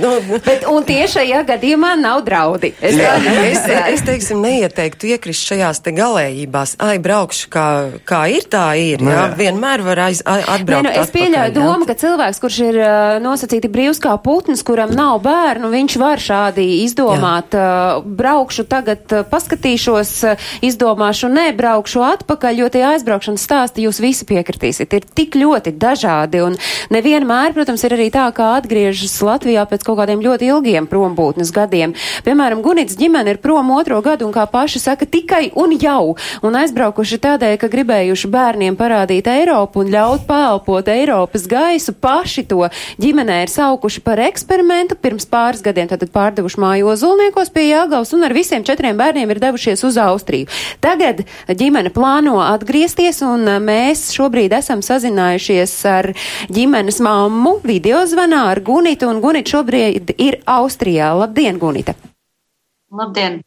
nu, 0.00 0.10
bet, 0.40 0.62
un 0.64 0.84
tieši 0.88 1.18
šajā 1.18 1.42
gadījumā 1.44 1.90
nav 2.00 2.22
draudi. 2.24 2.70
Es, 2.80 2.94
Jā, 2.96 3.10
es, 3.44 3.58
es 3.68 4.02
teiksim, 4.06 4.38
neieteiktu 4.40 5.10
iekrist 5.12 5.44
šajās 5.44 5.82
te 5.84 5.92
galējībās. 5.92 6.78
Ai, 6.80 6.94
braukšu, 7.04 7.50
kā, 7.52 7.64
kā 8.08 8.22
ir, 8.32 8.46
tā 8.48 8.62
ir. 8.80 9.04
Jā, 9.04 9.12
jā. 9.12 9.26
vienmēr 9.36 9.84
var 9.84 10.00
aiz, 10.06 10.22
atbraukt. 10.24 10.88
Nē, 10.88 10.94
nu, 10.96 11.02
es 11.02 11.12
pieļauju 11.12 11.52
domu, 11.52 11.88
ka 11.90 11.96
cilvēks, 12.00 12.40
kurš 12.40 12.56
ir 12.64 12.78
nosacīti 13.20 13.68
brīvs 13.74 14.00
kā 14.00 14.14
putns, 14.24 14.64
kuram 14.64 14.96
nav 14.96 15.20
bērnu, 15.26 15.68
viņš 15.74 15.98
var 16.00 16.24
šādi 16.24 16.64
izdomāt. 16.86 17.52
Uh, 17.52 18.00
braukšu 18.00 18.64
tagad, 18.72 19.04
paskatīšos, 19.28 20.14
izdomāšu, 20.64 21.28
nebraukšu 21.28 22.06
atpakaļ, 22.08 22.64
jo 22.64 22.72
tie 22.72 22.86
aizbraukšanas 22.94 23.46
stāsti 23.50 23.84
jūs 23.84 24.00
visi 24.00 24.24
piekritīsiet. 24.32 24.96
Ir 24.96 25.12
tik 25.12 25.36
ļoti 25.36 25.76
dažādi, 25.76 26.40
un 26.48 26.56
nevienmēr, 26.94 27.52
protams, 27.52 27.84
ir 27.84 27.98
arī 28.00 28.08
tā, 28.14 28.30
kā 28.32 28.54
atgriežas 28.62 28.93
atgriežas 28.94 29.22
Latvijā 29.26 29.64
pēc 29.66 29.82
kaut 29.82 29.98
kādiem 29.98 30.22
ļoti 30.22 30.46
ilgiem 30.52 30.86
prombūtnes 30.86 31.50
gadiem. 31.50 31.94
Piemēram, 32.24 32.62
Gunits 32.62 32.94
ģimene 32.96 33.34
ir 33.34 33.40
prom 33.42 33.72
otro 33.74 34.00
gadu 34.02 34.26
un, 34.26 34.32
kā 34.32 34.46
paši 34.46 34.78
saka, 34.78 35.06
tikai 35.06 35.50
un 35.58 35.74
jau, 35.74 36.14
un 36.42 36.54
aizbraukuši 36.54 37.18
tādēļ, 37.18 37.56
ka 37.58 37.70
gribējuši 37.72 38.30
bērniem 38.30 38.76
parādīt 38.78 39.26
Eiropu 39.26 39.82
un 39.82 39.90
ļaut 39.90 40.26
pēlpot 40.28 40.86
Eiropas 40.94 41.46
gaisu, 41.50 41.94
paši 41.98 42.44
to 42.46 42.68
ģimenē 43.02 43.40
ir 43.42 43.50
saukuši 43.50 44.04
par 44.04 44.22
eksperimentu, 44.22 44.94
pirms 44.94 45.26
pāris 45.26 45.64
gadiem 45.64 45.90
tad 45.90 46.06
pārdevuši 46.14 46.62
māju 46.62 46.92
ozulniekos 46.94 47.50
pie 47.50 47.66
Jāgavas 47.72 48.14
un 48.14 48.22
ar 48.28 48.36
visiem 48.36 48.62
četriem 48.62 48.96
bērniem 49.00 49.34
ir 49.34 49.42
devušies 49.42 49.82
uz 49.88 49.98
Austriju. 49.98 50.46
Tagad 50.84 51.24
ģimene 51.50 51.90
plāno 51.94 52.38
atgriezties 52.44 53.24
un 53.26 53.48
mēs 53.64 54.06
šobrīd 54.14 54.54
esam 54.54 54.84
sazinājušies 54.86 55.74
ar 55.90 56.12
ģimenes 56.54 57.02
mammu 57.02 57.58
video 57.66 58.04
zvanā 58.06 58.44
ar 58.52 58.62
Guni 58.64 58.83
Gunita, 58.84 59.06
un 59.08 59.22
Gunita 59.24 59.48
šobrīd 59.48 60.10
ir 60.20 60.34
Austrijā. 60.44 61.06
Labdien, 61.16 61.56
Gunita! 61.56 61.94
Labdien! 62.92 63.38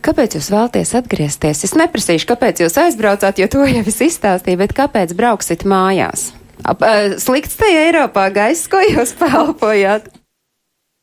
Kāpēc 0.00 0.38
jūs 0.38 0.48
vēlaties 0.48 0.94
atgriezties? 0.96 1.60
Es 1.68 1.74
neprasīšu, 1.76 2.24
kāpēc 2.30 2.62
jūs 2.64 2.78
aizbraucāt, 2.80 3.36
jo 3.36 3.50
to 3.52 3.66
jau 3.68 3.82
es 3.92 4.00
izstāstīju, 4.06 4.62
bet 4.62 4.72
kāpēc 4.78 5.12
brauksit 5.18 5.66
mājās? 5.68 6.30
Ap, 6.64 6.80
uh, 6.80 7.18
slikts 7.20 7.60
tajā 7.60 7.84
Eiropā 7.90 8.30
gaiss, 8.32 8.64
ko 8.72 8.80
jūs 8.80 9.12
pelpojāt? 9.20 10.08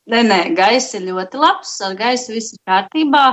Nē, 0.10 0.26
nē, 0.34 0.42
gaiss 0.58 0.98
ir 0.98 1.06
ļoti 1.12 1.46
labs, 1.46 1.78
ar 1.86 1.94
gaisu 2.00 2.34
viss 2.34 2.58
ir 2.58 2.64
kārtībā, 2.74 3.26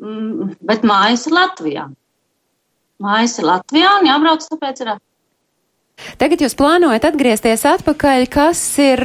mm, 0.00 0.54
bet 0.64 0.88
mājas 0.88 1.28
ir 1.28 1.36
Latvijā. 1.36 1.90
Mājas 3.04 3.36
ir 3.42 3.52
Latvijā 3.52 3.98
un 4.00 4.08
jābrauc, 4.08 4.48
tāpēc 4.48 4.86
ir 4.86 4.96
atpakaļ. 4.96 5.13
Tagad 6.18 6.42
jūs 6.44 6.54
plānojat 6.58 7.04
atgriezties 7.08 7.64
atpakaļ, 7.68 8.26
kas 8.32 8.60
ir 8.82 9.00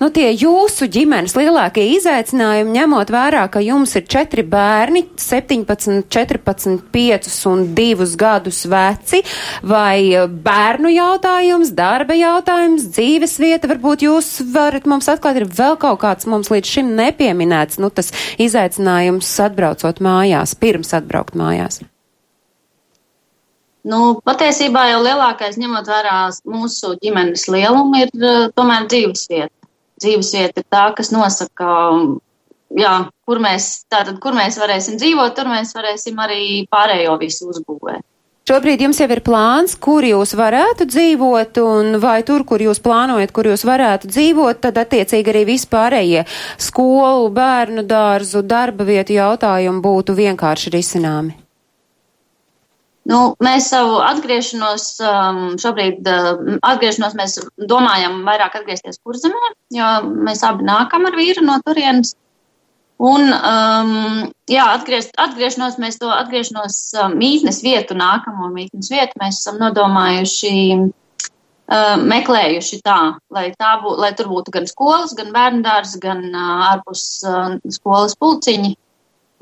nu, 0.00 0.08
tie 0.14 0.28
jūsu 0.30 0.86
ģimenes 0.92 1.34
lielākie 1.38 1.84
izaicinājumi, 1.96 2.74
ņemot 2.76 3.12
vērā, 3.12 3.44
ka 3.52 3.62
jums 3.64 3.94
ir 3.98 4.06
četri 4.10 4.44
bērni, 4.46 5.04
17, 5.20 6.06
14, 6.12 6.82
5 6.94 7.30
un 7.50 7.64
2 7.76 8.08
gadus 8.20 8.62
veci, 8.70 9.22
vai 9.66 10.26
bērnu 10.48 10.92
jautājums, 10.94 11.74
darba 11.78 12.16
jautājums, 12.18 12.88
dzīves 12.94 13.38
vieta, 13.42 13.70
varbūt 13.70 14.06
jūs 14.06 14.34
varat 14.54 14.88
mums 14.90 15.10
atklāt, 15.12 15.42
ir 15.42 15.48
vēl 15.50 15.78
kaut 15.82 16.02
kāds 16.04 16.30
mums 16.30 16.52
līdz 16.52 16.76
šim 16.76 16.92
nepieminēts, 16.98 17.82
nu, 17.82 17.90
tas 17.90 18.14
izaicinājums 18.42 19.34
atbraucot 19.46 20.02
mājās, 20.04 20.54
pirms 20.58 20.94
atbraukt 20.98 21.38
mājās. 21.38 21.82
Nu, 23.82 24.20
patiesībā 24.22 24.84
jau 24.92 25.00
lielākais, 25.02 25.58
ņemot 25.58 25.88
vērā 25.90 26.18
mūsu 26.46 26.94
ģimenes 27.02 27.48
lielumu, 27.50 28.04
ir 28.04 28.12
uh, 28.14 28.44
tomēr 28.54 28.86
dzīvesvieta. 28.90 29.50
Dzīvesvieta 30.02 30.62
ir 30.62 30.68
tā, 30.70 30.84
kas 30.98 31.10
nosaka, 31.14 31.72
jā, 32.78 32.94
kur, 33.26 33.42
mēs, 33.42 33.72
tātad, 33.90 34.18
kur 34.22 34.38
mēs 34.38 34.58
varēsim 34.62 34.98
dzīvot, 35.02 35.34
tur 35.34 35.50
mēs 35.50 35.74
varēsim 35.74 36.18
arī 36.22 36.40
pārējo 36.70 37.18
visu 37.22 37.50
uzbūvēt. 37.50 38.06
Šobrīd 38.42 38.80
jums 38.82 38.98
jau 38.98 39.06
ir 39.14 39.20
plāns, 39.22 39.76
kur 39.78 40.02
jūs 40.02 40.32
varētu 40.34 40.88
dzīvot, 40.90 41.60
un 41.62 41.98
vai 42.02 42.24
tur, 42.26 42.42
kur 42.42 42.62
jūs 42.62 42.82
plānojat, 42.82 43.30
kur 43.34 43.46
jūs 43.46 43.62
varētu 43.66 44.10
dzīvot, 44.10 44.58
tad 44.64 44.80
attiecīgi 44.82 45.30
arī 45.30 45.44
vispārējie 45.52 46.24
skolu, 46.58 47.30
bērnu 47.34 47.86
dārzu, 47.86 48.42
darba 48.42 48.86
vietu 48.88 49.14
jautājumi 49.14 49.82
būtu 49.86 50.18
vienkārši 50.18 50.74
risināmi. 50.74 51.41
Nu, 53.10 53.18
mēs 53.42 53.66
savu 53.72 53.96
atgriešanos, 54.04 54.84
um, 55.02 55.38
šobrīd 55.58 56.06
uh, 56.06 56.58
atgriešanos 56.62 57.16
mēs 57.18 57.40
domājam 57.58 58.20
vairāk 58.28 58.60
atgriezties 58.60 59.00
kurzemē, 59.02 59.48
jo 59.74 59.88
mēs 60.28 60.44
abi 60.46 60.68
nākam 60.68 61.08
ar 61.10 61.18
vīru 61.18 61.42
no 61.42 61.58
turienes. 61.66 62.14
Un, 63.02 63.32
um, 63.34 64.30
jā, 64.46 64.68
atgriezt, 64.76 65.16
atgriešanos, 65.18 65.80
mēs 65.82 65.98
to 65.98 66.12
atgriešanos 66.14 66.78
um, 67.02 67.18
mītnes 67.18 67.58
vietu, 67.66 67.98
nākamo 67.98 68.52
mītnes 68.54 68.92
vietu 68.94 69.18
mēs 69.18 69.42
esam 69.42 69.58
nodomājuši, 69.58 70.54
uh, 70.86 71.96
meklējuši 71.98 72.82
tā, 72.86 73.00
lai, 73.34 73.48
tā 73.58 73.74
bū, 73.82 73.96
lai 73.98 74.12
tur 74.14 74.30
būtu 74.30 74.54
gan 74.54 74.70
skolas, 74.70 75.16
gan 75.18 75.34
bērndārs, 75.34 75.98
gan 75.98 76.28
uh, 76.30 76.66
ārpus 76.70 77.06
uh, 77.26 77.56
skolas 77.66 78.14
pulciņi 78.14 78.76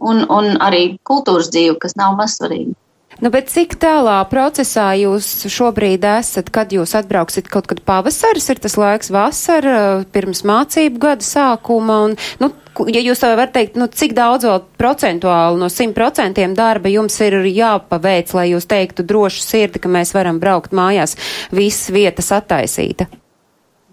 un, 0.01 0.25
un 0.33 0.55
arī 0.65 0.95
kultūras 1.05 1.53
dzīve, 1.53 1.77
kas 1.85 2.01
nav 2.01 2.17
mazsvarīga. 2.17 2.73
Nu, 3.21 3.29
bet 3.33 3.51
cik 3.53 3.75
tālā 3.81 4.17
procesā 4.31 4.91
jūs 4.97 5.27
šobrīd 5.53 6.05
esat, 6.09 6.49
kad 6.55 6.73
jūs 6.73 6.95
atbrauksit 6.97 7.51
kaut 7.53 7.69
kad 7.69 7.83
pavasaris, 7.85 8.49
ir 8.49 8.63
tas 8.65 8.79
laiks 8.81 9.13
vasara, 9.13 10.07
pirms 10.13 10.41
mācību 10.49 11.03
gada 11.03 11.27
sākuma, 11.27 11.99
un, 12.09 12.17
nu, 12.41 12.49
ja 12.89 13.03
jūs 13.05 13.21
tā 13.21 13.35
varat 13.35 13.53
teikt, 13.59 13.77
nu, 13.77 13.91
cik 13.93 14.17
daudz 14.17 14.49
vēl 14.49 14.65
procentuāli 14.81 15.61
no 15.61 15.69
simt 15.73 15.99
procentiem 15.99 16.57
darba 16.57 16.93
jums 16.93 17.21
ir 17.21 17.37
jāpaveic, 17.45 18.33
lai 18.39 18.47
jūs 18.55 18.69
teiktu 18.71 19.05
drošu 19.05 19.45
sirdi, 19.45 19.83
ka 19.85 19.93
mēs 19.93 20.15
varam 20.17 20.41
braukt 20.41 20.73
mājās, 20.73 21.19
visas 21.53 21.93
vietas 21.93 22.33
attaisīta? 22.33 23.11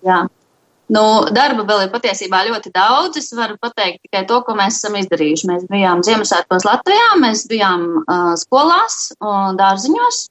Jā. 0.07 0.23
Nu, 0.93 1.03
darba 1.35 1.65
vēl 1.67 1.83
ir 1.83 1.91
patiesībā 1.91 2.45
ļoti 2.47 2.71
daudz. 2.75 3.19
Es 3.19 3.33
varu 3.35 3.57
pateikt 3.59 4.05
tikai 4.05 4.23
to, 4.29 4.39
ko 4.47 4.55
mēs 4.55 4.79
esam 4.79 4.95
izdarījuši. 4.99 5.49
Mēs 5.49 5.65
bijām 5.71 6.03
Ziemassvētkos 6.07 6.67
Latvijā, 6.67 7.09
mēs 7.19 7.43
bijām 7.51 7.83
uh, 8.05 8.31
skolās, 8.39 9.09
uh, 9.19 9.51
dārziņos 9.59 10.21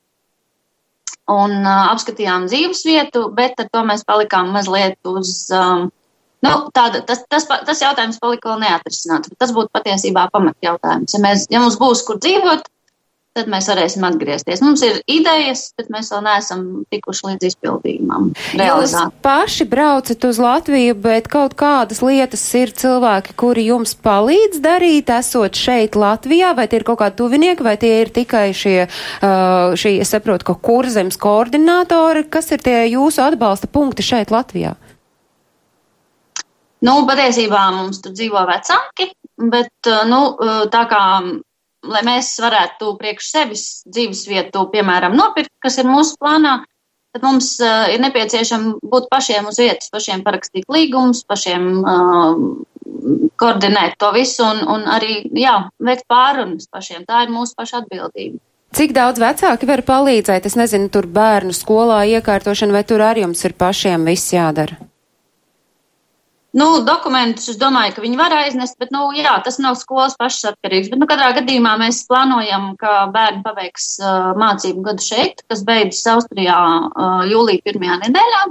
un 1.37 1.59
uh, 1.61 1.91
apskatījām 1.93 2.47
dzīves 2.49 2.87
vietu, 2.87 3.27
bet 3.37 3.61
ar 3.61 3.69
to 3.73 3.83
mēs 3.85 4.07
palikām 4.09 4.55
mazliet 4.55 4.97
uz. 5.11 5.35
Um, 5.53 5.91
nu, 6.47 6.55
tāda, 6.77 7.03
tas, 7.05 7.27
tas, 7.29 7.45
tas 7.45 7.83
jautājums 7.83 8.21
palika 8.23 8.55
vēl 8.55 8.65
neatrisināts. 8.65 9.35
Tas 9.37 9.53
būtu 9.53 9.75
patiesībā 9.77 10.29
pamatjautājums. 10.33 11.19
Ja, 11.19 11.23
mēs, 11.27 11.45
ja 11.53 11.61
mums 11.61 11.77
būs 11.81 12.05
kur 12.07 12.21
dzīvot, 12.23 12.65
tad 13.37 13.51
mēs 13.53 13.68
varēsim 13.70 14.05
atgriezties. 14.07 14.62
Mums 14.64 14.82
ir 14.87 15.01
idejas, 15.11 15.68
bet 15.76 15.91
mēs 15.93 16.09
vēl 16.12 16.24
neesam 16.24 16.62
tikuši 16.93 17.28
līdz 17.30 17.49
izpildījumam. 17.51 18.30
Jūs 18.57 18.95
paši 19.24 19.66
braucat 19.68 20.24
uz 20.28 20.41
Latviju, 20.41 20.97
bet 21.05 21.28
kaut 21.32 21.57
kādas 21.59 22.01
lietas 22.05 22.45
ir 22.57 22.72
cilvēki, 22.76 23.37
kuri 23.39 23.66
jums 23.68 23.97
palīdz 24.07 24.62
darīt, 24.64 25.12
esot 25.12 25.59
šeit 25.59 25.99
Latvijā, 26.01 26.55
vai 26.57 26.68
tie 26.70 26.80
ir 26.80 26.87
kaut 26.89 27.01
kādi 27.03 27.18
tuvinieki, 27.20 27.66
vai 27.66 27.76
tie 27.80 27.93
ir 28.03 28.12
tikai 28.14 28.49
šie, 28.57 28.78
uh, 28.89 29.76
šī, 29.76 29.99
es 30.05 30.14
saprotu, 30.14 30.49
ka 30.49 30.57
kurzems 30.68 31.20
koordinātori, 31.20 32.26
kas 32.32 32.53
ir 32.57 32.64
tie 32.64 32.78
jūsu 32.89 33.24
atbalsta 33.26 33.68
punkti 33.70 34.07
šeit 34.07 34.32
Latvijā? 34.34 34.76
Nu, 36.87 37.01
patiesībā 37.09 37.66
mums 37.74 38.03
tur 38.05 38.12
dzīvo 38.14 38.43
vecāki, 38.49 39.11
bet, 39.53 39.72
uh, 39.91 40.05
nu, 40.09 40.22
uh, 40.37 40.64
tā 40.72 40.84
kā 40.89 41.03
lai 41.91 42.03
mēs 42.07 42.34
varētu 42.43 42.95
priekš 43.01 43.32
sevis 43.32 43.66
dzīves 43.89 44.24
vietu, 44.30 44.64
piemēram, 44.72 45.16
nopirkt, 45.18 45.53
kas 45.62 45.78
ir 45.80 45.89
mūsu 45.89 46.16
plānā, 46.20 46.59
tad 47.16 47.24
mums 47.26 47.55
uh, 47.62 47.87
ir 47.93 48.03
nepieciešams 48.05 48.82
būt 48.84 49.09
pašiem 49.12 49.49
uz 49.51 49.61
vietas, 49.62 49.93
pašiem 49.93 50.24
parakstīt 50.26 50.66
līgumus, 50.72 51.24
pašiem 51.28 51.68
uh, 51.80 52.43
koordinēt 53.41 53.97
to 54.01 54.11
visu 54.16 54.45
un, 54.45 54.64
un 54.72 54.84
arī, 54.91 55.22
jā, 55.37 55.57
veikt 55.82 56.07
pārunas 56.11 56.68
pašiem. 56.72 57.07
Tā 57.09 57.24
ir 57.26 57.32
mūsu 57.32 57.57
paša 57.59 57.82
atbildība. 57.84 58.41
Cik 58.76 58.93
daudz 58.93 59.20
vecāki 59.22 59.68
var 59.68 59.80
palīdzēt? 59.87 60.49
Es 60.49 60.57
nezinu, 60.59 60.91
tur 60.93 61.07
bērnu 61.09 61.55
skolā 61.57 62.03
iekārtošana, 62.18 62.74
vai 62.76 62.84
tur 62.84 63.05
arī 63.05 63.22
jums 63.24 63.45
ir 63.47 63.55
pašiem 63.57 64.05
viss 64.09 64.34
jādara? 64.34 64.76
Nu, 66.57 66.66
dokumentus 66.86 67.51
es 67.51 67.59
domāju, 67.61 67.97
ka 67.97 68.03
viņi 68.05 68.16
var 68.16 68.32
aiznest, 68.32 68.78
bet, 68.80 68.92
nu, 68.94 69.09
jā, 69.16 69.34
tas 69.44 69.59
nav 69.61 69.74
skolas 69.76 70.14
pašas 70.16 70.53
atkarīgs. 70.53 70.88
Bet, 70.92 71.01
nu, 71.03 71.09
katrā 71.11 71.32
gadījumā 71.36 71.74
mēs 71.82 72.05
plānojam, 72.09 72.70
ka 72.80 73.09
bērni 73.12 73.42
paveiks 73.44 73.88
uh, 74.01 74.30
mācību 74.38 74.84
gadu 74.86 75.05
šeit, 75.05 75.42
kas 75.51 75.64
beidzas 75.66 76.07
Austrijā 76.14 76.57
uh, 76.57 77.26
jūlija 77.28 77.64
pirmajā 77.66 77.99
nedēļā. 78.07 78.42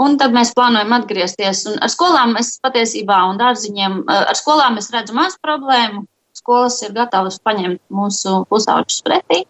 Un 0.00 0.16
tad 0.16 0.32
mēs 0.32 0.54
plānojam 0.56 0.94
atgriezties. 0.96 1.66
Un 1.68 1.80
ar 1.84 1.92
skolām 1.92 2.32
mēs 2.38 2.54
patiesībā 2.64 3.18
un 3.28 3.40
dārziņiem, 3.42 4.02
ar 4.08 4.38
skolām 4.38 4.78
mēs 4.78 4.88
redzam 4.94 5.20
maz 5.20 5.36
problēmu. 5.44 6.06
Skolas 6.40 6.78
ir 6.86 6.94
gatavas 6.96 7.36
paņemt 7.44 7.82
mūsu 7.92 8.44
pusauģus 8.48 9.02
pretī 9.04 9.42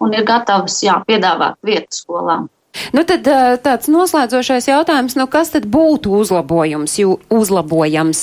un 0.00 0.14
ir 0.14 0.24
gatavas, 0.24 0.78
jā, 0.84 0.96
piedāvāt 1.08 1.58
vietu 1.66 2.00
skolām. 2.00 2.48
Nu 2.96 3.04
tad 3.08 3.26
tāds 3.64 3.90
noslēdzošais 3.92 4.68
jautājums, 4.70 5.16
nu 5.18 5.28
kas 5.30 5.52
tad 5.54 5.68
būtu 5.70 6.12
uzlabojums, 6.20 6.98
jū, 7.00 7.16
uzlabojams, 7.32 8.22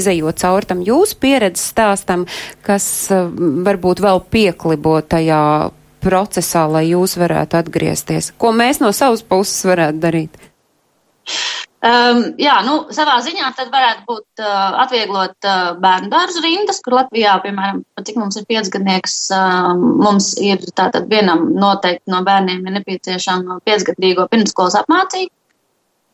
izējot 0.00 0.42
caur 0.42 0.66
tam 0.68 0.82
jūsu 0.86 1.18
pieredzes 1.22 1.70
stāstam, 1.72 2.26
kas 2.66 2.86
varbūt 3.10 4.02
vēl 4.04 4.22
pieklibo 4.32 4.98
tajā 5.02 5.42
procesā, 6.02 6.66
lai 6.70 6.88
jūs 6.90 7.16
varētu 7.20 7.60
atgriezties? 7.60 8.32
Ko 8.38 8.50
mēs 8.56 8.82
no 8.82 8.90
savas 8.96 9.22
puses 9.22 9.62
varētu 9.68 10.02
darīt? 10.02 10.40
Um, 11.82 12.20
jā, 12.38 12.60
nu, 12.62 12.76
savā 12.94 13.16
ziņā 13.26 13.48
tad 13.58 13.72
varētu 13.72 14.04
būt 14.06 14.42
uh, 14.44 14.76
atvieglot 14.84 15.48
uh, 15.50 15.72
bērnu 15.82 16.12
dārzu 16.12 16.42
rindas, 16.44 16.78
kur 16.84 16.94
Latvijā, 17.00 17.32
piemēram, 17.42 17.80
cik 18.06 18.20
mums 18.20 18.38
ir 18.38 18.46
piecgadnieks, 18.46 19.16
uh, 19.34 19.72
mums 19.74 20.28
ir 20.38 20.62
tātad 20.78 21.08
vienam 21.10 21.48
noteikti 21.58 22.12
no 22.14 22.20
bērniem 22.26 22.62
ir 22.62 22.76
nepieciešama 22.76 23.58
piecgadīgo 23.66 24.28
pirmskolas 24.30 24.78
apmācība. 24.78 25.34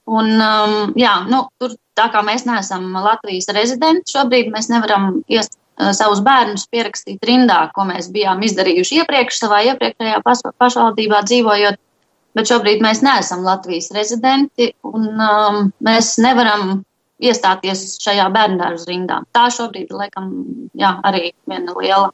Un, 0.08 0.30
um, 0.40 0.94
jā, 0.96 1.18
nu, 1.28 1.42
tur 1.60 1.74
tā 2.00 2.06
kā 2.14 2.22
mēs 2.24 2.46
neesam 2.48 2.88
Latvijas 2.96 3.50
rezidenti, 3.52 4.08
šobrīd 4.14 4.48
mēs 4.54 4.70
nevaram 4.72 5.18
iest 5.28 5.58
uh, 5.58 5.92
savus 5.92 6.24
bērnus 6.24 6.64
pierakstīt 6.72 7.20
rindā, 7.28 7.66
ko 7.76 7.84
mēs 7.90 8.08
bijām 8.14 8.40
izdarījuši 8.48 9.02
iepriekš 9.02 9.42
savā 9.44 9.60
iepriekšējā 9.74 10.24
pašvaldībā 10.24 11.20
dzīvojot 11.28 11.76
bet 12.38 12.50
šobrīd 12.50 12.82
mēs 12.84 13.02
neesam 13.02 13.42
Latvijas 13.46 13.90
rezidenti 13.96 14.70
un 14.86 15.08
um, 15.18 15.72
mēs 15.84 16.14
nevaram 16.22 16.78
iestāties 17.18 17.96
šajā 18.02 18.28
bērndārza 18.34 18.86
rindā. 18.88 19.22
Tā 19.34 19.48
šobrīd, 19.54 19.90
laikam, 19.94 20.30
jā, 20.78 20.94
arī 21.08 21.32
viena 21.50 21.74
liela, 21.74 22.12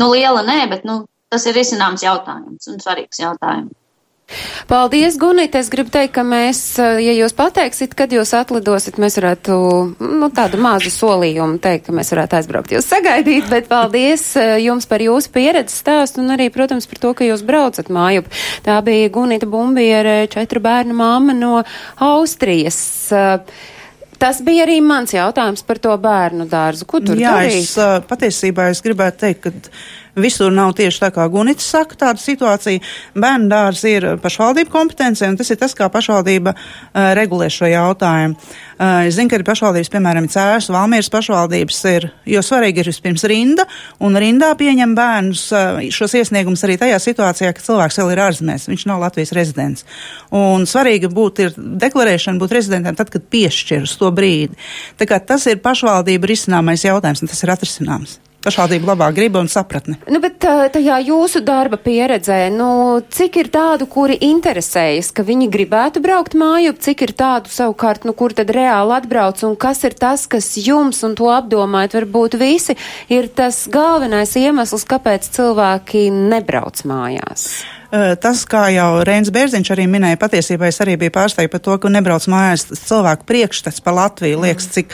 nu 0.00 0.10
liela 0.14 0.44
nē, 0.46 0.62
bet, 0.72 0.86
nu, 0.88 1.02
tas 1.28 1.44
ir 1.46 1.56
risināms 1.58 2.04
jautājums 2.06 2.70
un 2.72 2.80
svarīgs 2.80 3.20
jautājums. 3.20 3.74
Paldies, 4.68 5.16
Gunīt. 5.16 5.54
Es 5.56 5.70
gribu 5.72 5.88
teikt, 5.92 6.12
ka 6.18 6.22
mēs, 6.26 6.60
eh, 6.76 6.98
ja 7.00 7.14
jūs 7.16 7.32
pateiksit, 7.36 7.94
kad 7.96 8.12
jūs 8.12 8.34
atlidosit, 8.36 8.98
mēs 9.00 9.16
varētu, 9.16 9.54
nu, 10.20 10.28
tādu 10.36 10.60
mazu 10.60 10.92
solījumu 10.92 11.56
teikt, 11.64 11.86
ka 11.86 11.96
mēs 11.96 12.12
varētu 12.12 12.36
aizbraukt 12.36 12.74
jūs 12.76 12.90
sagaidīt, 12.92 13.48
bet 13.48 13.70
paldies 13.72 14.26
eh, 14.36 14.58
jums 14.66 14.84
par 14.90 15.00
jūsu 15.00 15.32
pieredzi 15.32 15.80
stāstu 15.80 16.20
un 16.20 16.36
arī, 16.36 16.50
protams, 16.52 16.86
par 16.90 17.00
to, 17.00 17.14
ka 17.16 17.24
jūs 17.24 17.46
braucat 17.48 17.88
mājup. 17.88 18.28
Tā 18.66 18.76
bija 18.84 19.08
Gunīta 19.14 19.48
Bumbiere, 19.48 20.20
četru 20.28 20.60
bērnu 20.60 20.96
māma 20.98 21.32
no 21.32 21.64
Austrijas. 21.96 22.78
Uh, 23.08 23.40
Tas 24.18 24.40
bija 24.42 24.64
arī 24.66 24.80
mans 24.82 25.12
jautājums 25.14 25.62
par 25.62 25.78
to 25.78 25.92
bērnu 26.02 26.48
dārzu. 26.50 26.88
Ko 26.90 26.98
tur 26.98 27.20
Jā, 27.20 27.36
darīt? 27.38 27.62
es 27.62 28.08
patiesībā 28.10 28.66
es 28.72 28.82
gribētu 28.82 29.20
teikt, 29.22 29.44
ka 29.44 29.52
visur 30.22 30.52
nav 30.54 30.74
tieši 30.78 31.02
tā 31.06 31.10
kā 31.14 31.26
Gunits 31.32 31.66
saka 31.68 31.96
tāda 31.98 32.22
situācija. 32.22 32.82
Bērnu 33.18 33.48
dārs 33.50 33.84
ir 33.88 34.06
pašvaldību 34.22 34.72
kompetence, 34.72 35.26
un 35.26 35.38
tas 35.38 35.50
ir 35.50 35.58
tas, 35.60 35.74
kā 35.78 35.88
pašvaldība 35.92 36.54
uh, 36.54 37.12
regulē 37.18 37.48
šo 37.52 37.70
jautājumu. 37.70 38.36
Uh, 38.78 39.08
es 39.08 39.16
zinu, 39.16 39.30
ka 39.30 39.38
ir 39.40 39.46
pašvaldības, 39.46 39.90
piemēram, 39.90 40.28
Cērs, 40.30 40.70
Valmieras 40.70 41.10
pašvaldības 41.10 41.80
ir, 41.90 42.08
jo 42.30 42.42
svarīgi 42.44 42.82
ir 42.82 42.90
vispirms 42.92 43.24
rinda, 43.30 43.66
un 44.04 44.18
rindā 44.18 44.52
pieņem 44.58 44.94
bērnus 44.98 45.44
uh, 45.54 45.80
šos 45.94 46.14
iesniegumus 46.20 46.62
arī 46.66 46.78
tajā 46.80 47.00
situācijā, 47.02 47.50
ka 47.56 47.64
cilvēks 47.64 47.98
vēl 48.02 48.14
ir 48.14 48.22
ārzemēs, 48.28 48.68
viņš 48.70 48.86
nav 48.90 49.02
Latvijas 49.02 49.34
rezidents. 49.38 49.88
Un 50.34 50.68
svarīgi 50.68 51.10
būt 51.10 51.42
ir 51.42 51.58
deklarēšana 51.58 52.38
būt 52.38 52.54
rezidentam 52.58 52.98
tad, 52.98 53.10
kad 53.14 53.26
piešķir 53.32 53.88
uz 53.88 53.98
to 53.98 54.12
brīdi. 54.14 54.54
Tā 55.00 55.10
kā 55.10 55.18
tas 55.18 55.48
ir 55.50 55.62
pašvaldība 55.64 56.30
risināmais 56.30 56.86
jautājums, 56.86 57.24
un 57.24 57.34
tas 57.34 57.42
ir 57.42 57.54
atrisināms 57.56 58.18
pašvaldību 58.46 58.88
labā 58.88 59.08
griba 59.16 59.42
un 59.42 59.50
sapratne. 59.50 59.98
Nu, 60.10 60.20
bet 60.22 60.38
tajā 60.42 60.98
jūsu 61.06 61.42
darba 61.46 61.78
pieredzē, 61.82 62.40
nu, 62.54 62.68
cik 63.14 63.40
ir 63.42 63.50
tādu, 63.54 63.88
kuri 63.90 64.18
interesējas, 64.28 65.10
ka 65.14 65.26
viņi 65.26 65.50
gribētu 65.52 66.02
braukt 66.04 66.36
māju, 66.38 66.76
cik 66.78 67.06
ir 67.08 67.14
tādu 67.18 67.52
savukārt, 67.52 68.06
nu, 68.08 68.14
kur 68.18 68.34
tad 68.36 68.52
reāli 68.54 68.96
atbrauc 68.98 69.42
un 69.48 69.56
kas 69.60 69.82
ir 69.88 69.96
tas, 69.98 70.26
kas 70.30 70.52
jums, 70.60 71.02
un 71.06 71.16
to 71.18 71.30
apdomājot, 71.34 71.98
varbūt 72.00 72.38
visi, 72.40 72.78
ir 73.12 73.30
tas 73.32 73.64
galvenais 73.72 74.36
iemesls, 74.38 74.86
kāpēc 74.88 75.28
cilvēki 75.34 76.08
nebrauc 76.14 76.84
mājās? 76.88 77.50
Tas, 77.88 78.42
kā 78.44 78.66
jau 78.74 78.88
Reins 79.06 79.30
Bērziņš 79.32 79.70
arī 79.72 79.86
minēja, 79.88 80.18
patiesībā 80.20 80.68
es 80.68 80.76
arī 80.84 80.98
biju 81.00 81.12
pārsteigta 81.14 81.54
par 81.54 81.62
to, 81.64 81.76
ka 81.80 81.92
nebrauc 81.92 82.26
mājās 82.28 82.66
cilvēku 82.82 83.24
priekšstats 83.28 83.80
par 83.84 83.96
Latviju. 83.96 84.42
Liekas, 84.42 84.66
cik 84.74 84.92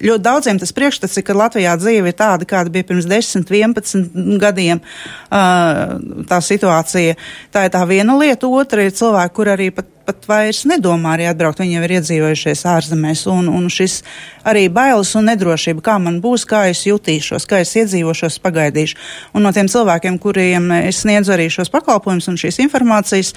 ļoti 0.00 0.24
daudziem 0.24 0.60
tas 0.62 0.72
priekšstats 0.76 1.20
ir, 1.20 1.26
ka 1.28 1.36
Latvijā 1.36 1.74
dzīve 1.76 2.12
ir 2.12 2.16
tāda, 2.16 2.48
kāda 2.48 2.72
bija 2.72 2.88
pirms 2.88 3.08
10, 3.10 3.44
11 3.52 4.40
gadiem. 4.40 4.80
Tā 5.28 6.40
situācija, 6.48 7.18
tā 7.52 7.66
ir 7.68 7.76
tā 7.76 7.84
viena 7.90 8.16
lieta, 8.16 8.48
otra 8.48 8.88
ir 8.88 8.96
cilvēki, 8.96 9.36
kur 9.36 9.52
arī 9.52 9.68
pat 9.76 9.92
pat 10.06 10.26
vairs 10.28 10.62
nedomā 10.68 11.16
arī 11.16 11.26
atbraukt. 11.30 11.60
Viņi 11.62 11.76
jau 11.76 11.84
ir 11.86 11.94
iedzīvojušies 11.98 12.62
ārzemēs, 12.70 13.24
un, 13.32 13.50
un 13.50 13.66
šis 13.72 13.98
arī 14.46 14.66
bailes 14.72 15.10
un 15.18 15.26
nedrošība, 15.30 15.82
kā 15.84 15.96
man 16.02 16.20
būs, 16.24 16.46
kā 16.48 16.66
es 16.70 16.84
jutīšos, 16.86 17.46
kā 17.50 17.60
es 17.64 17.74
iedzīvošos, 17.80 18.38
pagaidīšu. 18.44 18.98
Un 19.34 19.46
no 19.46 19.52
tiem 19.56 19.70
cilvēkiem, 19.70 20.20
kuriem 20.22 20.70
es 20.78 21.02
sniedzu 21.02 21.34
arī 21.34 21.48
šos 21.52 21.72
pakalpojumus 21.74 22.30
un 22.30 22.38
šīs 22.40 22.60
informācijas, 22.64 23.34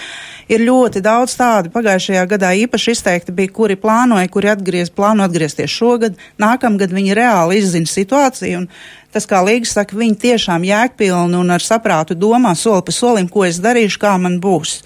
ir 0.52 0.66
ļoti 0.68 1.04
daudz 1.06 1.36
tādu. 1.40 1.74
Pagājušajā 1.74 2.24
gadā 2.30 2.54
īpaši 2.64 2.96
izteikti 2.96 3.36
bija, 3.36 3.54
kuri 3.56 3.80
plānoja, 3.80 4.30
kuri 4.32 4.54
atgriez, 4.54 4.94
plāno 4.94 5.26
atgriezties 5.26 5.74
šogad, 5.74 6.18
nākamgad 6.42 6.94
viņi 6.94 7.18
reāli 7.18 7.62
izzina 7.64 7.90
situāciju. 7.90 8.68
Tas, 9.10 9.26
kā 9.26 9.40
Līga 9.42 9.66
saka, 9.66 9.98
viņi 9.98 10.20
tiešām 10.22 10.66
jēgpilni 10.68 11.40
un 11.40 11.56
ar 11.56 11.64
saprātu 11.66 12.14
domā 12.14 12.54
soli 12.54 12.86
pa 12.86 12.94
solim, 12.94 13.30
ko 13.32 13.48
es 13.48 13.58
darīšu, 13.64 13.98
kā 14.04 14.14
man 14.22 14.38
būs. 14.44 14.84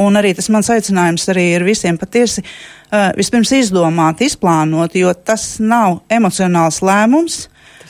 Un 0.00 0.16
arī 0.16 0.32
tas 0.36 0.48
mans 0.52 0.70
aicinājums 0.72 1.28
arī 1.32 1.48
ir 1.56 1.66
visiem 1.66 1.98
patiesi 2.00 2.44
uh, 2.44 3.10
vispirms 3.18 3.52
izdomāt, 3.56 4.22
izplānot, 4.24 4.96
jo 4.96 5.12
tas 5.14 5.56
nav 5.60 6.00
emocionāls 6.12 6.80
lēmums. 6.84 7.46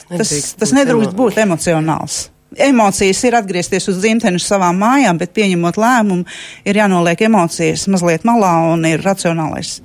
Tas, 0.08 0.28
tas, 0.28 0.52
tas 0.60 0.74
nedrīkst 0.76 1.14
būt 1.16 1.38
emocionāls. 1.44 2.26
Emocijas 2.60 3.22
ir 3.24 3.36
atgriezties 3.38 3.86
uz 3.88 4.00
dzimteni, 4.02 4.36
uz 4.36 4.44
savām 4.44 4.76
mājām, 4.82 5.16
bet 5.20 5.32
pieņemot 5.36 5.78
lēmumu, 5.80 6.26
ir 6.68 6.80
jānoliek 6.82 7.22
emocijas 7.24 7.86
mazliet 7.88 8.26
malā 8.28 8.52
un 8.74 8.84
ir 8.90 9.00
racionālais. 9.04 9.78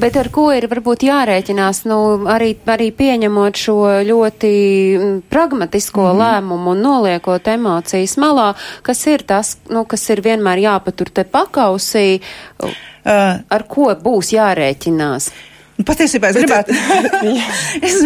Bet 0.00 0.16
ar 0.16 0.28
ko 0.32 0.48
ir 0.54 0.68
varbūt 0.70 1.04
jārēķinās, 1.08 1.82
nu, 1.90 1.98
arī, 2.30 2.52
arī 2.70 2.88
pieņemot 2.94 3.58
šo 3.58 3.78
ļoti 4.06 4.52
mm, 4.98 5.18
pragmatisko 5.30 6.04
mm 6.04 6.10
-hmm. 6.12 6.22
lēmumu 6.22 6.72
un 6.76 6.82
noliekot 6.82 7.48
emocijas 7.48 8.16
malā, 8.16 8.52
kas 8.82 9.06
ir 9.06 9.22
tas, 9.26 9.56
nu, 9.70 9.84
kas 9.84 10.08
ir 10.10 10.22
vienmēr 10.22 10.62
jāpatur 10.64 11.10
te 11.10 11.24
pakausī, 11.24 12.20
uh, 12.62 12.72
ar 13.48 13.62
ko 13.68 13.92
būs 13.94 14.32
jārēķinās? 14.36 15.30
Nu, 15.78 15.84
patiesībā 15.86 16.32
es 16.32 16.36
gribētu, 16.36 16.74
es 17.86 17.98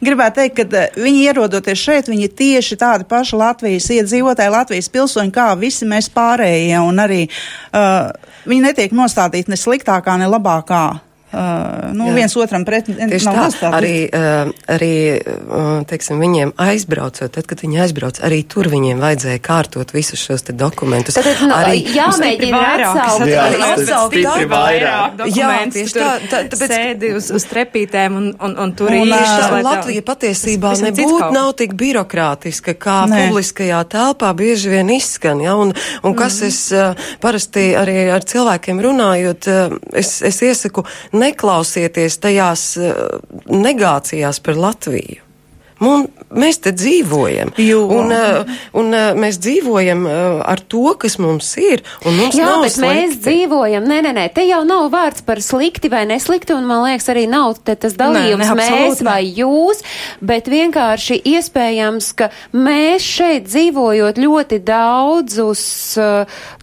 gribētu 0.00 0.34
teikt, 0.38 0.60
ka 0.60 0.66
uh, 0.66 1.00
viņi 1.02 1.24
ierodoties 1.26 1.78
šeit, 1.78 2.10
viņi 2.10 2.28
ir 2.28 2.34
tieši 2.38 2.76
tādi 2.78 3.08
paši 3.10 3.36
Latvijas 3.36 3.88
iedzīvotāji, 3.90 4.54
Latvijas 4.54 4.88
pilsoņi, 4.88 5.34
kā 5.34 5.48
visi 5.58 5.88
mēs 5.90 6.10
pārējie. 6.14 6.78
Un 6.78 7.02
arī 7.02 7.24
uh, 7.26 8.12
viņi 8.48 8.66
netiek 8.66 8.94
nostādīti 8.96 9.52
ne 9.52 9.58
sliktākā, 9.60 10.16
ne 10.18 10.28
labākā 10.30 10.84
Uh, 11.32 11.94
nu, 11.96 12.10
Jā. 12.10 12.14
viens 12.18 12.34
otram 12.36 12.64
pret 12.68 12.90
Tieši 12.92 13.30
nav 13.32 13.54
tā, 13.56 13.70
arī, 13.72 14.04
uh, 14.12 14.50
arī 14.68 14.96
uh, 15.16 15.78
teiksim, 15.88 16.18
viņiem 16.20 16.50
aizbraucot, 16.60 17.30
tad, 17.32 17.46
kad 17.48 17.62
viņi 17.64 17.78
aizbrauc, 17.86 18.18
arī 18.26 18.42
tur 18.44 18.68
viņiem 18.68 19.00
vajadzēja 19.00 19.40
kārtot 19.40 19.94
visus 19.96 20.20
šos 20.20 20.44
te 20.44 20.52
dokumentus. 20.52 21.16
Tad, 21.16 21.30
nu, 21.40 21.54
arī 21.56 21.78
jāmēģina 21.88 22.60
atsaukt, 22.74 23.32
atsaukt 23.68 24.18
vairāk 24.52 25.16
dokumentus, 25.22 25.94
jā, 25.96 26.02
tā, 26.02 26.10
tā, 26.28 26.42
tāpēc, 26.52 26.74
sēdi 26.74 27.14
uz, 27.16 27.30
uz 27.32 27.48
trepītēm 27.48 28.20
un, 28.20 28.28
un, 28.36 28.58
un 28.66 28.76
tur 28.76 28.92
un, 28.92 28.98
ir 29.00 29.16
īšas. 29.16 29.56
Latvija 29.64 30.04
patiesībā 30.12 30.74
nebūtu 30.84 31.32
nav 31.32 31.54
tik 31.62 31.72
birokrātiska, 31.80 32.76
kā 32.76 32.98
Nē. 33.08 33.22
publiskajā 33.30 33.80
telpā 33.96 34.34
bieži 34.36 34.74
vien 34.76 34.92
izskan, 34.92 35.40
ja, 35.40 35.56
un, 35.56 35.72
un 36.04 36.18
kas 36.18 36.42
mm. 36.42 36.52
es 36.52 37.16
parasti 37.24 37.70
arī 37.78 37.98
ar 38.12 38.28
cilvēkiem 38.28 38.84
runājot, 38.84 39.50
es, 39.96 40.14
es 40.28 40.44
iesaku, 40.44 40.84
neklausieties 41.22 42.18
tajās 42.22 42.64
eh, 42.78 42.96
negācijās 43.48 44.42
par 44.44 44.60
Latviju. 44.66 45.22
Un 45.82 46.06
mēs 46.32 46.60
te 46.64 46.72
dzīvojam. 46.74 47.52
Jo. 47.60 47.82
Un, 47.92 48.12
uh, 48.14 48.52
un 48.78 48.92
uh, 48.94 49.12
mēs 49.18 49.38
dzīvojam 49.42 50.04
uh, 50.06 50.40
ar 50.48 50.62
to, 50.72 50.94
kas 51.00 51.18
mums 51.22 51.50
ir. 51.60 51.82
Jā, 52.02 52.54
bet 52.62 52.74
slikti. 52.76 52.86
mēs 52.86 53.16
dzīvojam. 53.24 53.86
Nē, 53.88 54.00
nē, 54.06 54.14
nē, 54.16 54.26
te 54.34 54.46
jau 54.48 54.62
nav 54.68 54.88
vārds 54.92 55.24
par 55.26 55.42
slikti 55.44 55.90
vai 55.92 56.04
neslikti, 56.08 56.54
un 56.56 56.66
man 56.68 56.84
liekas, 56.86 57.10
arī 57.12 57.26
nav 57.30 57.60
tas 57.64 57.96
dalījums 57.98 58.46
nē, 58.46 58.56
ne, 58.56 58.68
mēs 58.72 59.02
vai 59.04 59.20
jūs, 59.26 59.82
bet 60.24 60.48
vienkārši 60.50 61.20
iespējams, 61.34 62.12
ka 62.18 62.30
mēs 62.56 63.06
šeit 63.06 63.48
dzīvojot 63.50 64.20
ļoti 64.22 64.60
daudzus, 64.66 65.64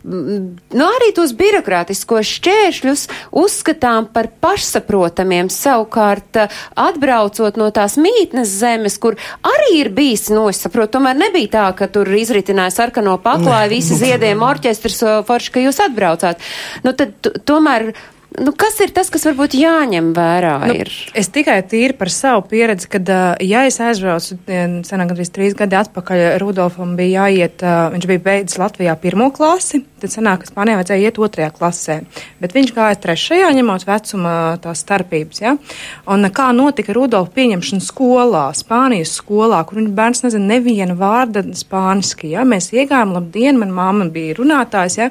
nu 0.04 0.88
arī 0.88 1.12
tos 1.16 1.34
birokrātiskos 1.38 2.34
šķēršļus 2.40 3.06
uzskatām 3.40 4.10
par 4.14 4.32
pašsaprotamiem. 4.42 5.52
Savukārt, 5.54 6.40
atbraucot 6.80 7.60
no 7.60 7.70
tās 7.76 7.98
mītnes 8.02 8.52
zemes, 8.62 8.98
kur 9.02 9.18
arī 9.46 9.59
ir 9.74 9.90
bijis, 9.96 10.28
nu, 10.34 10.48
es 10.52 10.62
saprotu, 10.64 10.98
tomēr 10.98 11.18
nebija 11.20 11.54
tā, 11.56 11.66
ka 11.78 11.90
tur 11.92 12.10
izritināja 12.20 12.74
sarkano 12.76 13.18
paklāju, 13.24 13.74
visi 13.74 13.98
ziediem 14.00 14.44
orķestrs, 14.46 15.02
forši, 15.28 15.54
ka 15.56 15.66
jūs 15.66 15.82
atbraucāt. 15.86 16.42
Nu, 16.86 16.94
tad 16.98 17.32
tomēr 17.50 17.92
Nu, 18.38 18.52
kas 18.54 18.76
ir 18.84 18.92
tas, 18.94 19.08
kas 19.10 19.24
varbūt 19.26 19.56
jāņem 19.58 20.12
vērā? 20.14 20.52
Nu, 20.70 20.74
ir? 20.84 20.92
es 21.18 21.32
tikai 21.34 21.58
tīri 21.66 21.96
par 21.98 22.12
savu 22.14 22.44
pieredzi, 22.52 22.86
kad, 22.94 23.10
ja 23.42 23.64
es 23.66 23.80
aizbraucu, 23.82 24.38
senāk 24.86 25.10
gandrīz 25.10 25.32
trīs 25.34 25.58
gadi 25.58 25.80
atpakaļ, 25.80 26.22
Rudolfam 26.44 26.94
bija 27.00 27.26
jāiet, 27.26 27.66
viņš 27.96 28.08
bija 28.12 28.24
beidzis 28.28 28.62
Latvijā 28.62 28.94
pirmo 29.02 29.32
klasi, 29.34 29.82
tad 30.00 30.14
senāk, 30.14 30.46
Spānijā 30.46 30.78
vajadzēja 30.78 31.10
iet 31.10 31.20
otrajā 31.26 31.50
klasē, 31.58 31.98
bet 32.40 32.54
viņš 32.54 32.76
gāja 32.78 33.02
trešajā, 33.02 33.50
ņemot 33.58 33.90
vecuma 33.90 34.38
tās 34.62 34.86
starpības, 34.86 35.42
ja? 35.42 35.58
Un 36.14 36.30
kā 36.30 36.52
notika 36.54 36.94
Rudolfa 36.96 37.34
pieņemšana 37.42 37.90
skolā, 37.90 38.48
Spānijas 38.56 39.18
skolā, 39.18 39.66
kur 39.66 39.82
viņa 39.82 39.96
bērns 39.98 40.28
nezina 40.28 40.54
nevienu 40.54 41.02
vārda 41.02 41.48
spāniski, 41.58 42.36
ja? 42.38 42.46
Mēs 42.46 42.70
iegājām, 42.78 43.18
labdien, 43.18 43.58
man 43.58 43.74
mamma 43.74 44.12
bija 44.14 44.38
runātājs, 44.38 45.02
ja? 45.02 45.10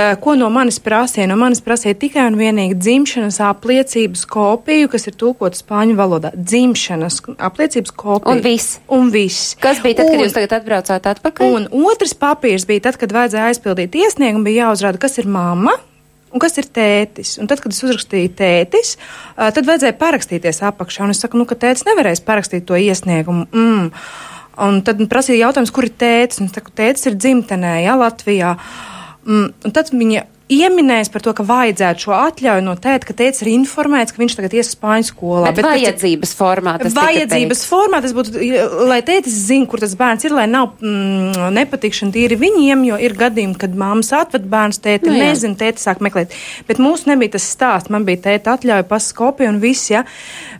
Eh, 0.00 0.16
ko 0.22 0.34
no 0.38 0.48
manis 0.52 0.78
prasīja? 0.80 1.26
No 1.28 1.36
manis 1.40 1.60
prasīja 1.64 1.96
tikai 1.98 2.24
un 2.30 2.38
vienīgi 2.38 2.76
dzimšanas 2.78 3.40
apliecības 3.50 4.22
kopiju, 4.30 4.88
kas 4.92 5.08
ir 5.10 5.16
tulkota 5.20 5.58
spāņu 5.58 5.96
valodā. 5.98 6.30
Dzimšanas 6.36 7.18
apliecības 7.36 7.92
kopija. 7.98 8.32
Un 8.32 8.40
viss. 8.44 8.78
Un 8.88 9.10
viss. 9.12 9.54
Kas 9.60 9.82
bija 9.84 9.98
tad, 10.00 10.08
un, 10.08 10.14
kad 10.14 10.24
jūs 10.24 10.36
tagad 10.36 10.54
atbraucāt 10.60 11.08
atpakaļ? 11.10 11.56
Un 11.56 11.88
otrs 11.90 12.14
papīrs 12.16 12.64
bija 12.70 12.86
tad, 12.88 13.00
kad 13.00 13.12
vajadzēja 13.16 13.50
aizpildīt 13.50 13.98
iesniegumu, 14.00 14.46
bija 14.46 14.68
jāuzrāda, 14.68 15.00
kas 15.02 15.20
ir 15.20 15.28
mamma. 15.28 15.74
Un 16.30 16.40
kas 16.40 16.56
ir 16.62 16.68
tētis? 16.70 17.34
Un 17.42 17.50
tad, 17.50 17.60
kad 17.60 17.74
es 17.74 17.82
uzrakstīju 17.82 18.30
tētis, 18.38 18.94
eh, 18.96 19.50
tad 19.50 19.66
vajadzēja 19.66 19.98
parakstīties 20.00 20.62
apakšā. 20.70 21.04
Un 21.04 21.16
es 21.16 21.20
saku, 21.20 21.40
nu, 21.40 21.48
ka 21.50 21.58
tētis 21.58 21.84
nevarēs 21.88 22.22
parakstīt 22.24 22.64
to 22.70 22.78
iesniegumu. 22.78 23.50
Mm. 23.50 23.90
Un 24.60 24.80
tad 24.86 25.02
prasīja 25.10 25.48
jautājums, 25.48 25.74
kur 25.74 25.88
ir 25.88 25.92
tētis. 25.98 26.40
Un 26.40 26.48
es 26.48 26.56
saku, 26.56 26.72
tētis 26.76 27.10
ir 27.10 27.18
dzimtenē, 27.18 27.74
ja 27.84 27.98
Latvijā. 27.98 28.54
Mm, 29.26 29.50
un 29.66 29.74
tad 29.76 29.92
viņa 29.92 30.26
ieminējis 30.50 31.10
par 31.14 31.22
to, 31.24 31.32
ka 31.36 31.44
vajadzētu 31.46 32.04
šo 32.04 32.14
atļauju 32.16 32.64
no 32.66 32.74
tēta, 32.80 33.06
ka 33.06 33.14
tēta 33.16 33.44
ir 33.44 33.52
informēts, 33.52 34.14
ka 34.14 34.20
viņš 34.22 34.36
tagad 34.38 34.56
ies 34.56 34.70
uz 34.70 34.74
spāņu 34.74 35.06
skolā. 35.10 35.50
Bet, 35.50 35.60
bet 35.60 35.68
vajadzības 35.68 36.32
formā 36.38 36.74
tas 36.80 36.96
Vajadzības 36.96 37.62
formā 37.70 38.00
tas 38.02 38.14
būtu, 38.16 38.34
lai 38.90 38.98
tētis 39.06 39.36
zina, 39.46 39.68
kur 39.70 39.82
tas 39.82 39.94
bērns 39.98 40.26
ir, 40.26 40.34
lai 40.34 40.48
nav 40.50 40.72
mm, 40.82 41.54
nepatikšana 41.56 42.14
tīri 42.16 42.38
viņiem, 42.40 42.84
jo 42.90 42.98
ir 43.06 43.16
gadījumi, 43.20 43.56
kad 43.60 43.78
mammas 43.78 44.10
atved 44.16 44.48
bērns 44.50 44.82
tēti, 44.82 45.10
nu, 45.10 45.18
nezina, 45.22 45.58
tēti 45.60 45.84
sāk 45.84 46.02
meklēt. 46.04 46.34
Bet 46.68 46.82
mūsu 46.82 47.12
nebija 47.12 47.36
tas 47.36 47.46
stāsts, 47.54 47.92
man 47.94 48.08
bija 48.08 48.24
tēta 48.30 48.58
atļauja, 48.58 48.88
paskopija 48.90 49.54
un 49.54 49.62
viss, 49.62 49.92
ja. 49.92 50.02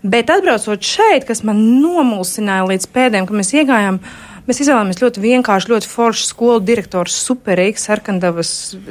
Bet 0.07 0.31
atbraucot 0.31 0.87
šeit, 0.87 1.27
kas 1.29 1.43
man 1.47 1.65
nomulsināja 1.83 2.69
līdz 2.71 2.91
pēdējiem, 2.95 3.27
ka 3.27 3.41
mēs 3.43 3.57
iegājām. 3.59 4.05
Mēs 4.51 4.59
izvēlējāmies 4.65 4.99
ļoti 4.99 5.21
vienkārši, 5.23 5.71
ļoti 5.71 5.87
foršu 5.87 6.25
skolu 6.27 6.63
direktors, 6.67 7.15
superīgs, 7.23 7.85
sarkandavas, 7.87 8.49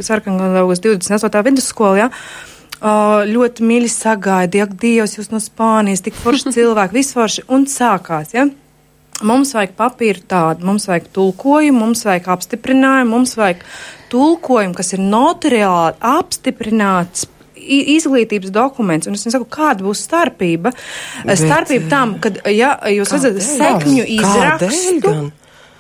sarkandavas 0.07 0.79
28. 0.85 1.41
vidusskola. 1.49 2.05
Ja? 2.05 3.25
Ļoti 3.27 3.65
mīļi 3.67 3.89
sagaidi, 3.91 4.61
ak, 4.63 4.77
Dievs, 4.79 5.17
jūs 5.17 5.27
no 5.33 5.41
Spānijas, 5.43 6.05
tik 6.05 6.15
forši 6.15 6.53
cilvēki, 6.55 6.95
visforši, 6.95 7.43
un 7.51 7.67
sākās, 7.67 8.31
ja? 8.37 8.45
Mums 9.19 9.51
vajag 9.51 9.73
papīru 9.75 10.23
tādu, 10.31 10.63
mums 10.69 10.87
vajag 10.87 11.09
tulkojumu, 11.17 11.81
mums 11.81 12.05
vajag 12.07 12.29
apstiprinājumu, 12.37 13.11
mums 13.17 13.35
vajag 13.35 13.65
tulkojumu, 14.13 14.77
kas 14.79 14.93
ir 14.95 15.03
notariāli 15.03 15.99
apstiprināts 16.07 17.27
izglītības 17.59 18.55
dokuments. 18.55 19.11
Un 19.11 19.19
es 19.19 19.27
nesaku, 19.27 19.49
kāda 19.51 19.83
būs 19.83 20.05
starpība. 20.07 20.71
Bet, 21.27 21.41
starpība 21.43 21.91
tam, 21.91 22.15
kad 22.23 22.39
ja, 22.47 22.77
jūs 22.95 23.11
redzat 23.17 23.43
sekņu 23.43 24.07
izrakstu. 24.15 25.15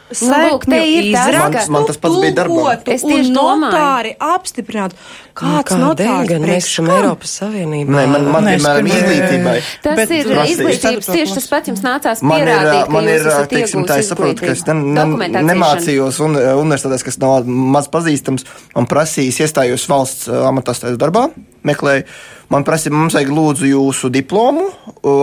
Nu, 0.09 0.37
lūk, 0.41 0.63
te 0.65 0.77
ir 0.89 1.11
tas, 1.13 1.35
man, 1.37 1.55
man 1.75 1.83
tas 1.85 1.99
pats 2.01 2.15
bija 2.17 2.33
darbā. 2.39 2.71
Es 2.89 3.03
tieši 3.05 3.29
notāri 3.33 4.15
apstiprinātu, 4.25 4.97
kāds 5.37 5.75
nu, 5.75 5.83
notārs 5.83 6.31
gan 6.31 6.47
mēs 6.49 6.69
esam 6.71 6.89
Eiropas 6.95 7.35
Savienībā. 7.41 7.93
Nē, 7.93 8.05
man, 8.09 8.25
man 8.33 8.49
piemēram, 8.49 8.89
izglītībai. 8.89 9.53
Tas 9.85 9.99
Bet, 9.99 10.13
ir 10.17 10.31
izglītības, 10.47 11.11
tieši 11.13 11.37
tas 11.37 11.47
pats 11.51 11.71
jums 11.71 11.85
nācās 11.85 12.23
pierādīt, 12.25 12.89
man 12.89 13.11
ir, 13.11 13.21
man 13.27 13.37
ir, 13.37 13.51
teiksim, 13.53 13.85
tā 13.89 13.99
es 14.01 14.09
saprotu, 14.09 14.41
ka 14.41 14.55
es 14.55 14.65
ne, 14.71 15.05
ne, 15.05 15.45
nemācījos 15.51 16.19
un, 16.25 16.39
universitātēs, 16.63 17.05
kas 17.05 17.21
nav 17.21 17.45
maz 17.45 17.91
pazīstams, 17.93 18.49
un 18.81 18.89
prasījis 18.89 19.43
iestājos 19.45 19.85
valsts 19.93 20.33
amatās 20.49 20.81
darbā, 20.97 21.29
meklēju. 21.69 22.09
Man 22.49 22.63
prasa, 22.65 22.89
mums 22.89 23.13
vajag 23.13 23.29
lūdzu 23.29 23.67
jūsu 23.69 24.09
diplomu, 24.09 24.63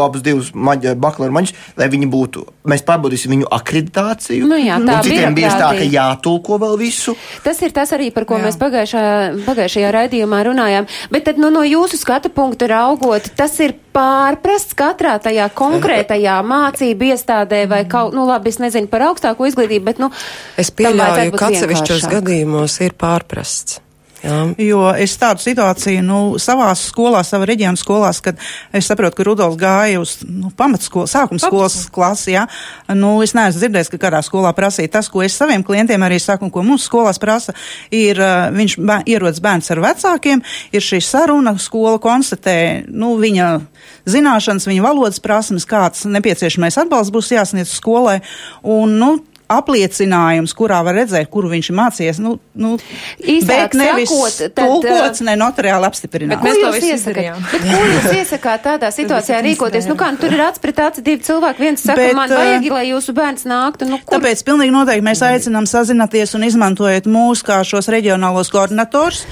abus 0.05 0.23
divus 0.23 0.53
maģi, 0.55 0.93
bakalaura 1.03 1.35
maģus, 1.35 1.57
lai 1.75 1.89
viņi 1.91 2.07
būtu, 2.11 2.43
mēs 2.71 2.85
pārbaudīsim 2.87 3.33
viņu 3.35 3.49
akreditāciju. 3.57 4.47
Nu 4.47 4.59
jā, 4.61 4.77
tā 4.87 5.01
citiem 5.03 5.35
bieži 5.35 5.57
tā, 5.59 5.73
ka 5.75 5.89
jātulko 5.91 6.61
vēl 6.63 6.77
visu. 6.79 7.17
Tas 7.43 7.59
ir 7.67 7.75
tas 7.75 7.91
arī, 7.97 8.13
par 8.15 8.29
ko 8.31 8.39
Jā. 8.39 8.47
mēs 8.47 8.59
pagājušā, 8.61 9.03
pagājušajā 9.47 9.91
raidījumā 9.97 10.43
runājām. 10.47 10.87
Bet 11.11 11.27
tad 11.27 11.41
nu, 11.43 11.51
no 11.51 11.65
jūsu 11.67 11.99
skatu 11.99 12.31
punktu 12.31 12.69
raugot, 12.71 13.27
tas 13.39 13.59
ir 13.65 13.75
pārprasts 13.97 14.77
katrā 14.79 15.17
tajā 15.23 15.49
konkrētajā 15.57 16.37
mācību 16.53 17.11
iestādē 17.11 17.65
vai 17.71 17.83
kaut, 17.91 18.15
nu 18.15 18.29
labi, 18.29 18.55
es 18.55 18.61
nezinu 18.63 18.87
par 18.93 19.09
augstāko 19.09 19.51
izglītību, 19.51 19.87
bet, 19.89 20.05
nu, 20.05 20.13
Es 20.61 20.71
pieļauju, 20.71 21.35
ka 21.35 21.51
atsevišķos 21.51 22.07
gadījumos 22.15 22.79
ir 22.87 22.95
pārprasts. 22.95 23.81
Jā. 24.27 24.39
Jo 24.59 24.81
es 24.99 25.15
tādu 25.21 25.43
situāciju, 25.45 26.03
nu, 26.05 26.19
savās 26.43 26.83
skolās, 26.91 27.31
savā 27.31 27.47
reģiona 27.49 27.79
skolās, 27.79 28.21
kad 28.25 28.41
es 28.75 28.89
saprotu, 28.89 29.19
ka 29.19 29.27
Rudolf 29.29 29.55
gāja 29.61 30.01
uz 30.03 30.17
nu, 30.27 30.51
pamatskolas, 30.57 31.15
sākuma 31.15 31.43
skolas 31.43 31.79
klasi, 31.95 32.35
jā, 32.35 32.47
nu, 32.97 33.15
es 33.25 33.37
neesmu 33.37 33.63
dzirdējis, 33.63 33.93
ka 33.93 34.01
kādā 34.07 34.23
skolā 34.27 34.51
prasīja. 34.57 34.97
Tas, 34.99 35.11
ko 35.13 35.23
es 35.25 35.37
saviem 35.39 35.65
klientiem 35.67 36.03
arī 36.07 36.19
saku, 36.23 36.49
un 36.49 36.55
ko 36.55 36.65
mums 36.67 36.89
skolās 36.91 37.21
prasa, 37.23 37.55
ir, 37.95 38.21
viņš 38.57 38.79
bē, 38.83 38.99
ierodas 39.15 39.43
bērns 39.45 39.71
ar 39.75 39.83
vecākiem, 39.85 40.43
ir 40.75 40.85
šī 40.85 41.01
saruna, 41.05 41.55
skola 41.63 42.01
konstatē, 42.03 42.59
nu, 42.91 43.15
viņa 43.21 43.53
zināšanas, 44.11 44.67
viņa 44.69 44.85
valodas 44.85 45.23
prasmes, 45.23 45.69
kāds 45.69 46.07
nepieciešamais 46.11 46.79
atbalsts 46.83 47.15
būs 47.15 47.33
jāsniedz 47.37 47.79
skolai, 47.79 48.21
un, 48.67 48.99
nu, 49.01 49.15
apliecinājums, 49.53 50.55
kurā 50.57 50.81
var 50.87 50.97
redzēt, 50.99 51.29
kuru 51.31 51.51
viņš 51.53 51.71
ir 51.71 51.77
mācījies. 51.79 52.21
Nu, 52.23 52.37
nu, 52.59 52.77
Īsāk 53.21 53.75
bet 53.75 53.77
nevis 53.79 54.11
sakot, 54.11 54.39
tad, 54.41 54.55
tulkots, 54.59 55.21
uh, 55.23 55.27
ne 55.29 55.37
notariāli 55.39 55.89
apstiprināts. 55.89 56.43
Bet 56.43 56.49
mēs 56.49 56.63
to 56.63 56.73
visu 56.75 56.91
iesakām. 56.95 57.45
Bet 57.53 57.67
ko 57.67 57.83
jūs 57.93 58.09
iesakāt 58.23 58.65
tādā 58.67 58.91
situācijā 58.95 59.43
rīkoties? 59.47 59.89
Nu 59.91 59.99
kā, 59.99 60.11
nu, 60.15 60.21
tur 60.23 60.35
ir 60.35 60.43
aci 60.47 61.05
divi 61.05 61.23
cilvēki, 61.27 61.63
viens 61.63 61.85
saka, 61.85 62.01
Bet, 62.01 62.17
man 62.19 62.33
uh, 62.33 62.41
vajag, 62.41 62.69
lai 62.75 62.85
jūsu 62.89 63.15
bērns 63.17 63.47
nāktu. 63.47 63.91
Nu, 63.91 64.01
kur? 64.03 64.17
Tāpēc 64.17 64.43
pilnīgi 64.49 64.75
noteikti 64.75 65.07
mēs 65.07 65.23
aicinām 65.27 65.69
sazināties 65.71 66.35
un 66.39 66.49
izmantojiet 66.49 67.07
mūs 67.11 67.45
kā 67.47 67.61
šos 67.67 67.91
reģionālos 67.93 68.51
koordinators 68.55 69.23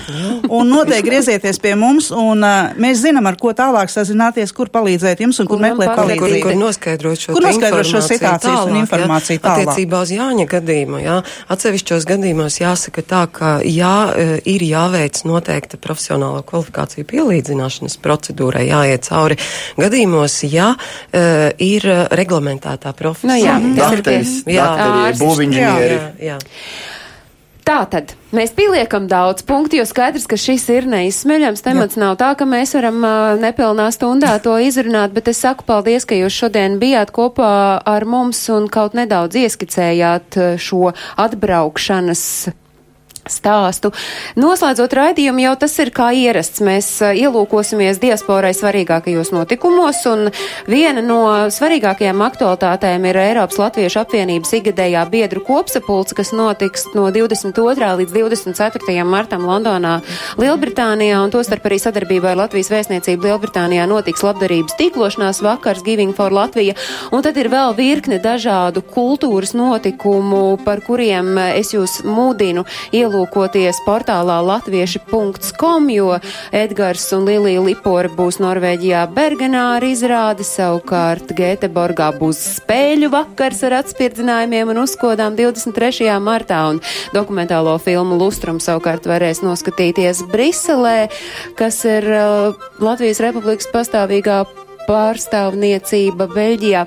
un 0.49 0.71
noteikti 0.71 1.09
griezieties 1.09 1.59
pie 1.63 1.75
mums 1.79 2.11
un 2.15 2.45
uh, 2.45 2.75
mēs 2.81 3.03
zinām, 3.03 3.27
ar 3.31 3.39
ko 3.41 3.55
tālāk 3.57 3.91
sazināties, 3.93 4.55
kur 4.55 4.71
palīdzēt 4.75 5.25
jums 5.25 5.41
un 5.43 5.51
kur, 5.51 5.55
Kur 5.55 5.63
meklēt 5.63 5.93
palīdzēt. 5.95 6.19
Kur, 6.19 6.29
palīdzību. 6.29 6.47
kur 6.49 6.59
noskaidrot 6.59 7.21
šo, 7.21 7.35
Kur 7.37 7.45
noskaidrot 7.47 7.87
šo 7.89 8.01
informāciju 8.01 8.19
situācijas 8.19 8.65
un 8.69 8.79
informāciju 8.81 9.43
tālāk. 9.45 9.75
Uz 10.05 10.11
Jāņa 10.13 10.45
gadījumu, 10.51 10.99
jā, 11.01 11.15
atsevišķos 11.49 12.05
gadījumos 12.09 12.59
jāsaka 12.61 13.03
tā, 13.09 13.23
ka 13.33 13.53
jā, 13.65 13.93
e, 14.13 14.27
ir 14.53 14.65
jāveic 14.69 15.23
noteikta 15.25 15.79
profesionālo 15.81 16.43
kvalifikāciju 16.45 17.07
pielīdzināšanas 17.09 17.97
procedūrai, 18.05 18.67
jāiet 18.69 19.09
cauri 19.09 19.39
gadījumos, 19.81 20.37
ja 20.53 20.75
e, 20.77 21.25
ir 21.65 21.89
reglamentētā 22.13 22.93
profesija. 22.99 23.57
Nu 23.63 23.73
jā, 23.73 23.81
tas 23.81 23.97
ir 23.97 24.03
pie- 24.05 24.21
Jā. 24.59 24.69
būvinženieri. 25.23 25.97
jā, 25.97 26.35
jā. 26.35 26.39
Tātad 27.65 28.13
mēs 28.37 28.55
pieliekam 28.57 29.07
daudz 29.11 29.45
punktu, 29.47 29.79
jo 29.81 29.87
skaidrs, 29.89 30.27
ka 30.31 30.39
šis 30.41 30.67
ir 30.75 30.89
neizsmeļams 30.91 31.65
temats. 31.65 31.99
Nav 32.01 32.17
tā, 32.21 32.33
ka 32.39 32.49
mēs 32.49 32.75
varam 32.79 32.99
uh, 33.03 33.37
nepilnā 33.41 33.91
stundā 33.95 34.35
to 34.45 34.57
izrunāt, 34.63 35.15
bet 35.17 35.31
es 35.33 35.43
saku 35.45 35.67
paldies, 35.69 36.07
ka 36.09 36.19
jūs 36.19 36.35
šodien 36.35 36.81
bijāt 36.83 37.15
kopā 37.15 37.55
ar 37.81 38.09
mums 38.09 38.43
un 38.55 38.69
kaut 38.73 38.99
nedaudz 38.99 39.39
ieskicējāt 39.45 40.41
šo 40.61 40.93
atbraukšanas 41.21 42.27
stāstu. 43.31 43.93
Noslēdzot 44.41 44.93
raidījumu, 44.95 45.43
jau 45.45 45.55
tas 45.65 45.75
ir 45.83 45.91
kā 45.95 46.11
ierasts. 46.17 46.63
Mēs 46.65 46.89
uh, 47.03 47.13
ielūkosimies 47.17 48.01
diasporai 48.03 48.53
svarīgākajos 48.57 49.33
notikumos, 49.35 50.03
un 50.11 50.31
viena 50.71 51.03
no 51.05 51.21
svarīgākajām 51.53 52.23
aktualitātēm 52.27 53.09
ir 53.09 53.19
Eiropas 53.23 53.61
Latviešu 53.61 54.03
apvienības 54.03 54.55
igadējā 54.61 55.05
biedru 55.13 55.43
kopsapulce, 55.45 56.17
kas 56.19 56.33
notiks 56.37 56.89
no 56.95 57.09
22. 57.15 57.91
līdz 58.01 58.15
24. 58.15 58.97
martam 59.09 59.47
Londonā, 59.49 59.97
Lielbritānijā, 60.41 61.21
un 61.25 61.33
tostarp 61.35 61.69
arī 61.69 61.81
sadarbībā 61.83 62.33
ar 62.35 62.43
Latvijas 62.45 62.73
vēstniecību 62.73 63.29
Lielbritānijā 63.29 63.87
notiks 63.91 64.25
labdarības 64.27 64.77
tīklošanās 64.81 65.43
vakars 65.45 65.85
Giving 65.87 66.15
for 66.17 66.35
Latvija, 66.35 66.77
un 67.13 67.25
tad 67.25 67.39
ir 67.41 67.51
vēl 67.53 67.77
virkne 67.79 68.21
dažādu 68.23 68.85
kultūras 68.95 69.55
notikumu, 69.57 70.59
par 70.65 70.83
kuriem 70.85 71.37
es 71.55 71.75
jūs 71.75 72.01
mūdinu 72.07 72.65
ielūkoties 72.95 73.14
portālā 73.87 74.37
latvieši.com, 74.45 75.87
jo 75.93 76.17
Edgars 76.53 77.07
un 77.17 77.27
Lilija 77.29 77.63
Lipora 77.63 78.11
būs 78.11 78.41
Norvēģijā 78.43 79.05
Bergenā 79.15 79.65
ar 79.77 79.87
izrādi, 79.87 80.47
savukārt 80.47 81.31
Gēteborgā 81.37 82.11
būs 82.19 82.41
spēļu 82.59 83.11
vakars 83.13 83.63
ar 83.69 83.79
atspirdzinājumiem 83.83 84.75
un 84.75 84.83
uzkodām 84.83 85.39
23. 85.39 86.11
martā, 86.19 86.65
un 86.73 86.83
dokumentālo 87.15 87.77
filmu 87.83 88.19
Lustrum 88.19 88.59
savukārt 88.63 89.07
varēs 89.07 89.45
noskatīties 89.45 90.25
Briselē, 90.33 91.09
kas 91.59 91.85
ir 91.87 92.11
uh, 92.11 92.67
Latvijas 92.83 93.23
Republikas 93.25 93.71
pastāvīgā 93.73 94.43
pārstāvniecība 94.89 96.29
Beļģijā. 96.35 96.85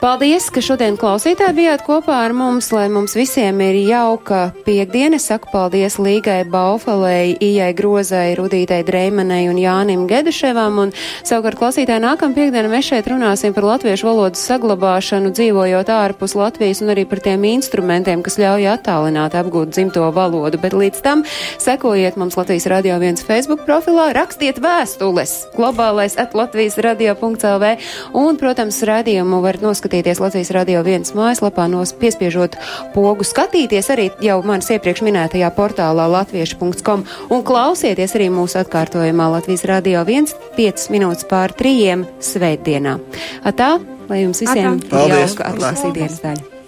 Paldies, 0.00 0.46
ka 0.48 0.62
šodien 0.64 0.94
klausītāji 0.96 1.52
bijāt 1.58 1.82
kopā 1.84 2.22
ar 2.24 2.32
mums, 2.32 2.70
lai 2.72 2.86
mums 2.88 3.12
visiem 3.12 3.58
ir 3.60 3.76
jauka 3.84 4.46
piekdiena. 4.64 5.18
Saku 5.20 5.50
paldies 5.52 5.98
Līgai 6.00 6.38
Baufelei, 6.48 7.34
Ijai 7.36 7.74
Grozai, 7.76 8.30
Rudītai 8.38 8.78
Dreimanai 8.88 9.42
un 9.50 9.58
Jānim 9.60 10.06
Geduševam. 10.08 10.78
Un 10.80 10.94
savukārt 11.20 11.60
klausītāji 11.60 12.00
nākam 12.00 12.32
piekdienu 12.32 12.70
mēs 12.72 12.88
šeit 12.88 13.10
runāsim 13.12 13.52
par 13.52 13.66
latviešu 13.74 14.08
valodas 14.08 14.46
saglabāšanu, 14.48 15.34
dzīvojot 15.36 15.92
ārpus 15.92 16.32
Latvijas 16.38 16.80
un 16.80 16.94
arī 16.94 17.04
par 17.04 17.20
tiem 17.20 17.44
instrumentiem, 17.50 18.24
kas 18.24 18.40
ļauj 18.40 18.70
attālināt 18.72 19.36
apgūt 19.36 19.76
dzimto 19.76 20.08
valodu. 20.16 20.62
Bet 20.64 20.78
līdz 20.80 21.04
tam 21.04 21.26
sekojiet 21.60 22.16
mums 22.16 22.40
Latvijas 22.40 22.70
Radio 22.72 22.96
1 22.96 23.20
Facebook 23.28 23.68
profilā, 23.68 24.14
rakstiet 24.16 24.64
vēstules 24.64 25.36
globālais 25.60 26.16
at 26.16 26.32
Latvijas 26.32 26.80
radio.lv 26.80 27.76
un, 28.16 28.40
protams, 28.40 28.80
radījumu 28.94 29.44
var 29.44 29.60
noskatīties 29.90 30.20
Latvijas 30.22 30.50
Radio 30.54 30.82
1 30.84 31.14
mājaslapā, 31.18 31.66
nos 31.68 31.92
piespiežot 31.92 32.54
pogu 32.94 33.24
skatīties 33.24 33.90
arī 33.90 34.10
jau 34.22 34.38
manis 34.46 34.70
iepriekš 34.70 35.02
minētajā 35.02 35.50
portālā 35.56 36.06
latviešu.com 36.06 37.02
un 37.30 37.42
klausieties 37.42 38.14
arī 38.14 38.30
mūsu 38.30 38.60
atkārtojumā 38.62 39.26
Latvijas 39.34 39.66
Radio 39.66 40.04
1 40.06 40.30
5 40.54 40.90
minūtes 40.94 41.26
pār 41.26 41.50
trījiem 41.50 42.06
svētdienā. 42.22 43.00
Atā, 43.42 43.80
lai 44.08 44.22
jums 44.22 44.40
visiem 44.46 44.78
Paldies. 44.86 45.34
jauka 45.34 45.50
atlasīt 45.50 45.94
dienas 45.98 46.22
daļa. 46.22 46.59